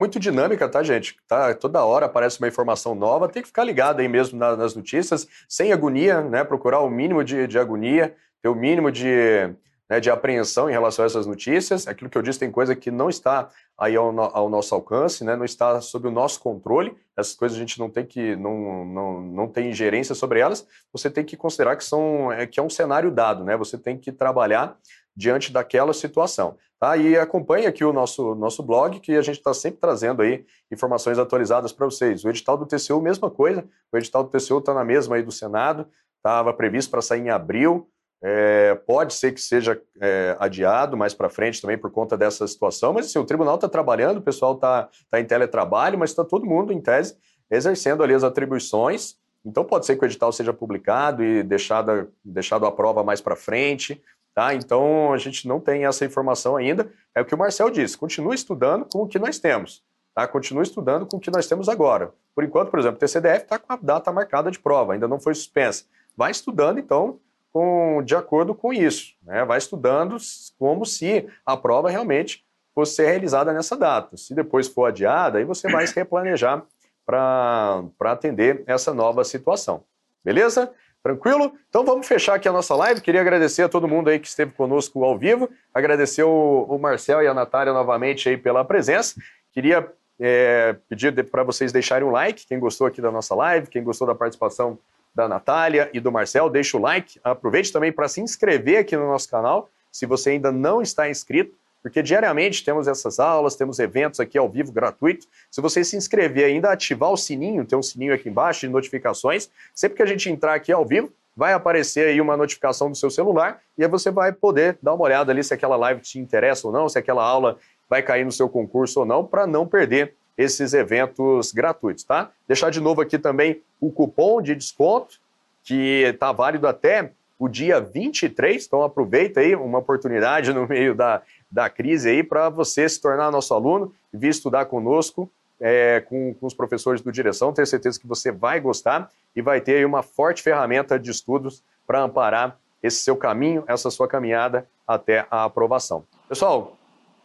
muito 0.00 0.18
dinâmica, 0.18 0.66
tá, 0.66 0.82
gente? 0.82 1.16
Tá, 1.28 1.54
toda 1.54 1.84
hora 1.84 2.06
aparece 2.06 2.38
uma 2.40 2.48
informação 2.48 2.94
nova, 2.94 3.28
tem 3.28 3.42
que 3.42 3.48
ficar 3.48 3.64
ligado 3.64 4.00
aí 4.00 4.08
mesmo 4.08 4.38
na, 4.38 4.56
nas 4.56 4.74
notícias, 4.74 5.28
sem 5.46 5.72
agonia, 5.72 6.22
né? 6.22 6.42
Procurar 6.42 6.80
o 6.80 6.88
mínimo 6.88 7.22
de, 7.22 7.46
de 7.46 7.58
agonia, 7.58 8.16
ter 8.42 8.48
o 8.48 8.54
mínimo 8.54 8.90
de, 8.90 9.54
né, 9.90 9.98
de 9.98 10.08
apreensão 10.08 10.70
em 10.70 10.72
relação 10.72 11.02
a 11.02 11.06
essas 11.06 11.26
notícias. 11.26 11.88
Aquilo 11.88 12.08
que 12.08 12.16
eu 12.16 12.22
disse, 12.22 12.38
tem 12.38 12.50
coisa 12.50 12.76
que 12.76 12.92
não 12.92 13.08
está 13.10 13.48
aí 13.76 13.96
ao, 13.96 14.18
ao, 14.36 14.48
nosso 14.48 14.72
alcance, 14.72 15.24
né? 15.24 15.34
Não 15.34 15.44
está 15.44 15.80
sob 15.80 16.06
o 16.06 16.12
nosso 16.12 16.38
controle. 16.38 16.96
Essas 17.16 17.34
coisas 17.34 17.58
a 17.58 17.60
gente 17.60 17.76
não 17.80 17.90
tem 17.90 18.06
que 18.06 18.36
não, 18.36 18.84
não, 18.84 19.20
não 19.20 19.48
tem 19.48 19.70
ingerência 19.70 20.14
sobre 20.14 20.38
elas. 20.38 20.64
Você 20.92 21.10
tem 21.10 21.24
que 21.24 21.36
considerar 21.36 21.74
que 21.74 21.84
são 21.84 22.30
é, 22.30 22.46
que 22.46 22.60
é 22.60 22.62
um 22.62 22.70
cenário 22.70 23.10
dado, 23.10 23.42
né? 23.42 23.56
Você 23.56 23.76
tem 23.76 23.98
que 23.98 24.12
trabalhar 24.12 24.78
diante 25.16 25.52
daquela 25.52 25.92
situação. 25.92 26.56
Tá? 26.78 26.96
E 26.96 27.16
acompanhe 27.16 27.66
aqui 27.66 27.84
o 27.84 27.92
nosso, 27.92 28.34
nosso 28.36 28.62
blog, 28.62 29.00
que 29.00 29.16
a 29.16 29.22
gente 29.22 29.38
está 29.38 29.52
sempre 29.52 29.80
trazendo 29.80 30.22
aí 30.22 30.46
informações 30.70 31.18
atualizadas 31.18 31.72
para 31.72 31.84
vocês. 31.84 32.24
O 32.24 32.30
edital 32.30 32.56
do 32.56 32.64
TCU, 32.64 33.02
mesma 33.02 33.28
coisa. 33.28 33.66
O 33.92 33.98
edital 33.98 34.22
do 34.22 34.30
TCU 34.30 34.58
está 34.58 34.72
na 34.72 34.84
mesma 34.84 35.16
aí 35.16 35.22
do 35.22 35.32
Senado, 35.32 35.88
estava 36.16 36.54
previsto 36.54 36.90
para 36.90 37.02
sair 37.02 37.20
em 37.20 37.28
abril. 37.28 37.90
É, 38.22 38.74
pode 38.86 39.14
ser 39.14 39.32
que 39.32 39.40
seja 39.40 39.80
é, 40.00 40.36
adiado 40.38 40.96
mais 40.96 41.14
para 41.14 41.30
frente 41.30 41.60
também 41.60 41.78
por 41.78 41.90
conta 41.90 42.18
dessa 42.18 42.46
situação, 42.46 42.92
mas 42.92 43.06
assim, 43.06 43.18
o 43.18 43.24
tribunal 43.24 43.54
está 43.54 43.66
trabalhando, 43.68 44.18
o 44.18 44.22
pessoal 44.22 44.54
está 44.54 44.88
tá 45.10 45.20
em 45.20 45.24
teletrabalho, 45.24 45.98
mas 45.98 46.10
está 46.10 46.22
todo 46.22 46.44
mundo, 46.44 46.72
em 46.72 46.80
tese, 46.80 47.16
exercendo 47.50 48.02
ali 48.02 48.12
as 48.12 48.22
atribuições. 48.22 49.16
Então 49.44 49.64
pode 49.64 49.86
ser 49.86 49.96
que 49.96 50.04
o 50.04 50.06
edital 50.06 50.30
seja 50.32 50.52
publicado 50.52 51.24
e 51.24 51.42
deixado, 51.42 52.12
deixado 52.22 52.66
a 52.66 52.72
prova 52.72 53.02
mais 53.02 53.20
para 53.22 53.34
frente. 53.34 54.02
Tá? 54.34 54.54
Então, 54.54 55.12
a 55.12 55.18
gente 55.18 55.48
não 55.48 55.58
tem 55.58 55.86
essa 55.86 56.04
informação 56.04 56.56
ainda. 56.56 56.90
É 57.14 57.20
o 57.20 57.24
que 57.24 57.34
o 57.34 57.38
Marcel 57.38 57.68
disse: 57.68 57.98
continue 57.98 58.34
estudando 58.34 58.86
com 58.86 59.02
o 59.02 59.08
que 59.08 59.18
nós 59.18 59.38
temos. 59.38 59.82
Tá? 60.14 60.26
Continue 60.26 60.62
estudando 60.62 61.06
com 61.06 61.16
o 61.16 61.20
que 61.20 61.30
nós 61.30 61.46
temos 61.46 61.68
agora. 61.68 62.12
Por 62.34 62.44
enquanto, 62.44 62.70
por 62.70 62.78
exemplo, 62.78 62.96
o 62.96 63.00
TCDF 63.00 63.42
está 63.42 63.58
com 63.58 63.72
a 63.72 63.76
data 63.76 64.12
marcada 64.12 64.50
de 64.50 64.58
prova, 64.58 64.92
ainda 64.92 65.08
não 65.08 65.18
foi 65.18 65.34
suspensa. 65.34 65.84
Vai 66.16 66.30
estudando, 66.30 66.78
então, 66.78 67.18
com, 67.52 68.02
de 68.02 68.14
acordo 68.14 68.54
com 68.54 68.72
isso. 68.72 69.14
Né? 69.22 69.44
Vai 69.44 69.58
estudando 69.58 70.16
como 70.58 70.84
se 70.86 71.28
a 71.44 71.56
prova 71.56 71.90
realmente 71.90 72.44
fosse 72.74 72.94
ser 72.94 73.06
realizada 73.06 73.52
nessa 73.52 73.76
data. 73.76 74.16
Se 74.16 74.34
depois 74.34 74.68
for 74.68 74.86
adiada, 74.86 75.38
aí 75.38 75.44
você 75.44 75.70
vai 75.70 75.86
se 75.86 75.94
replanejar 75.94 76.62
para 77.04 77.82
atender 78.04 78.62
essa 78.66 78.94
nova 78.94 79.24
situação. 79.24 79.82
Beleza? 80.24 80.70
Tranquilo? 81.02 81.54
Então 81.68 81.84
vamos 81.84 82.06
fechar 82.06 82.34
aqui 82.34 82.48
a 82.48 82.52
nossa 82.52 82.74
live. 82.76 83.00
Queria 83.00 83.22
agradecer 83.22 83.62
a 83.62 83.68
todo 83.68 83.88
mundo 83.88 84.10
aí 84.10 84.18
que 84.18 84.28
esteve 84.28 84.52
conosco 84.52 85.02
ao 85.02 85.18
vivo, 85.18 85.48
agradecer 85.72 86.22
o, 86.22 86.66
o 86.68 86.78
Marcel 86.78 87.22
e 87.22 87.26
a 87.26 87.34
Natália 87.34 87.72
novamente 87.72 88.28
aí 88.28 88.36
pela 88.36 88.64
presença. 88.64 89.14
Queria 89.50 89.90
é, 90.20 90.76
pedir 90.88 91.12
para 91.30 91.42
vocês 91.42 91.72
deixarem 91.72 92.06
um 92.06 92.10
like, 92.10 92.46
quem 92.46 92.60
gostou 92.60 92.86
aqui 92.86 93.00
da 93.00 93.10
nossa 93.10 93.34
live, 93.34 93.68
quem 93.68 93.82
gostou 93.82 94.06
da 94.06 94.14
participação 94.14 94.78
da 95.14 95.28
Natália 95.28 95.90
e 95.92 96.00
do 96.00 96.12
Marcel, 96.12 96.48
deixa 96.48 96.76
o 96.76 96.80
like. 96.80 97.20
Aproveite 97.22 97.72
também 97.72 97.92
para 97.92 98.08
se 98.08 98.20
inscrever 98.20 98.78
aqui 98.78 98.96
no 98.96 99.06
nosso 99.06 99.28
canal, 99.28 99.68
se 99.90 100.06
você 100.06 100.30
ainda 100.30 100.52
não 100.52 100.80
está 100.80 101.10
inscrito 101.10 101.58
porque 101.82 102.02
diariamente 102.02 102.64
temos 102.64 102.86
essas 102.86 103.18
aulas, 103.18 103.56
temos 103.56 103.78
eventos 103.78 104.20
aqui 104.20 104.36
ao 104.36 104.48
vivo 104.48 104.70
gratuito. 104.70 105.26
Se 105.50 105.60
você 105.60 105.82
se 105.82 105.96
inscrever 105.96 106.44
ainda, 106.44 106.70
ativar 106.70 107.10
o 107.10 107.16
sininho, 107.16 107.64
tem 107.64 107.78
um 107.78 107.82
sininho 107.82 108.14
aqui 108.14 108.28
embaixo 108.28 108.60
de 108.60 108.68
notificações. 108.68 109.50
Sempre 109.74 109.96
que 109.96 110.02
a 110.02 110.06
gente 110.06 110.28
entrar 110.28 110.54
aqui 110.54 110.70
ao 110.70 110.84
vivo, 110.84 111.10
vai 111.34 111.52
aparecer 111.52 112.08
aí 112.08 112.20
uma 112.20 112.36
notificação 112.36 112.90
do 112.90 112.96
seu 112.96 113.08
celular 113.08 113.62
e 113.78 113.82
aí 113.82 113.88
você 113.88 114.10
vai 114.10 114.32
poder 114.32 114.76
dar 114.82 114.92
uma 114.92 115.04
olhada 115.04 115.32
ali 115.32 115.42
se 115.42 115.54
aquela 115.54 115.76
live 115.76 116.00
te 116.02 116.18
interessa 116.18 116.66
ou 116.66 116.72
não, 116.72 116.88
se 116.88 116.98
aquela 116.98 117.24
aula 117.24 117.56
vai 117.88 118.02
cair 118.02 118.24
no 118.24 118.32
seu 118.32 118.48
concurso 118.48 119.00
ou 119.00 119.06
não, 119.06 119.24
para 119.24 119.46
não 119.46 119.66
perder 119.66 120.14
esses 120.40 120.72
eventos 120.72 121.52
gratuitos, 121.52 122.02
tá? 122.02 122.30
Deixar 122.48 122.70
de 122.70 122.80
novo 122.80 123.02
aqui 123.02 123.18
também 123.18 123.60
o 123.78 123.92
cupom 123.92 124.40
de 124.40 124.54
desconto, 124.54 125.20
que 125.62 126.02
está 126.04 126.32
válido 126.32 126.66
até 126.66 127.12
o 127.38 127.46
dia 127.46 127.78
23, 127.78 128.66
então 128.66 128.82
aproveita 128.82 129.40
aí 129.40 129.54
uma 129.54 129.78
oportunidade 129.78 130.52
no 130.54 130.66
meio 130.66 130.94
da, 130.94 131.20
da 131.50 131.68
crise 131.68 132.08
aí 132.08 132.22
para 132.22 132.48
você 132.48 132.88
se 132.88 132.98
tornar 133.00 133.30
nosso 133.30 133.52
aluno 133.52 133.92
e 134.14 134.16
vir 134.16 134.28
estudar 134.28 134.64
conosco, 134.64 135.30
é, 135.60 136.00
com, 136.08 136.32
com, 136.32 136.46
os 136.46 136.54
professores 136.54 137.02
do 137.02 137.12
Direção. 137.12 137.52
Tenho 137.52 137.66
certeza 137.66 138.00
que 138.00 138.06
você 138.06 138.32
vai 138.32 138.60
gostar 138.60 139.10
e 139.36 139.42
vai 139.42 139.60
ter 139.60 139.76
aí 139.76 139.84
uma 139.84 140.02
forte 140.02 140.42
ferramenta 140.42 140.98
de 140.98 141.10
estudos 141.10 141.62
para 141.86 142.00
amparar 142.00 142.58
esse 142.82 143.02
seu 143.02 143.14
caminho, 143.14 143.62
essa 143.66 143.90
sua 143.90 144.08
caminhada 144.08 144.66
até 144.88 145.26
a 145.30 145.44
aprovação. 145.44 146.02
Pessoal, 146.26 146.78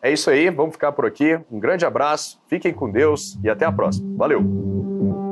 é 0.05 0.11
isso 0.11 0.29
aí, 0.29 0.51
vamos 0.51 0.73
ficar 0.73 0.91
por 0.91 1.03
aqui. 1.03 1.39
Um 1.51 1.59
grande 1.59 1.83
abraço, 1.83 2.39
fiquem 2.47 2.71
com 2.71 2.91
Deus 2.91 3.39
e 3.43 3.49
até 3.49 3.65
a 3.65 3.71
próxima. 3.71 4.15
Valeu! 4.15 5.24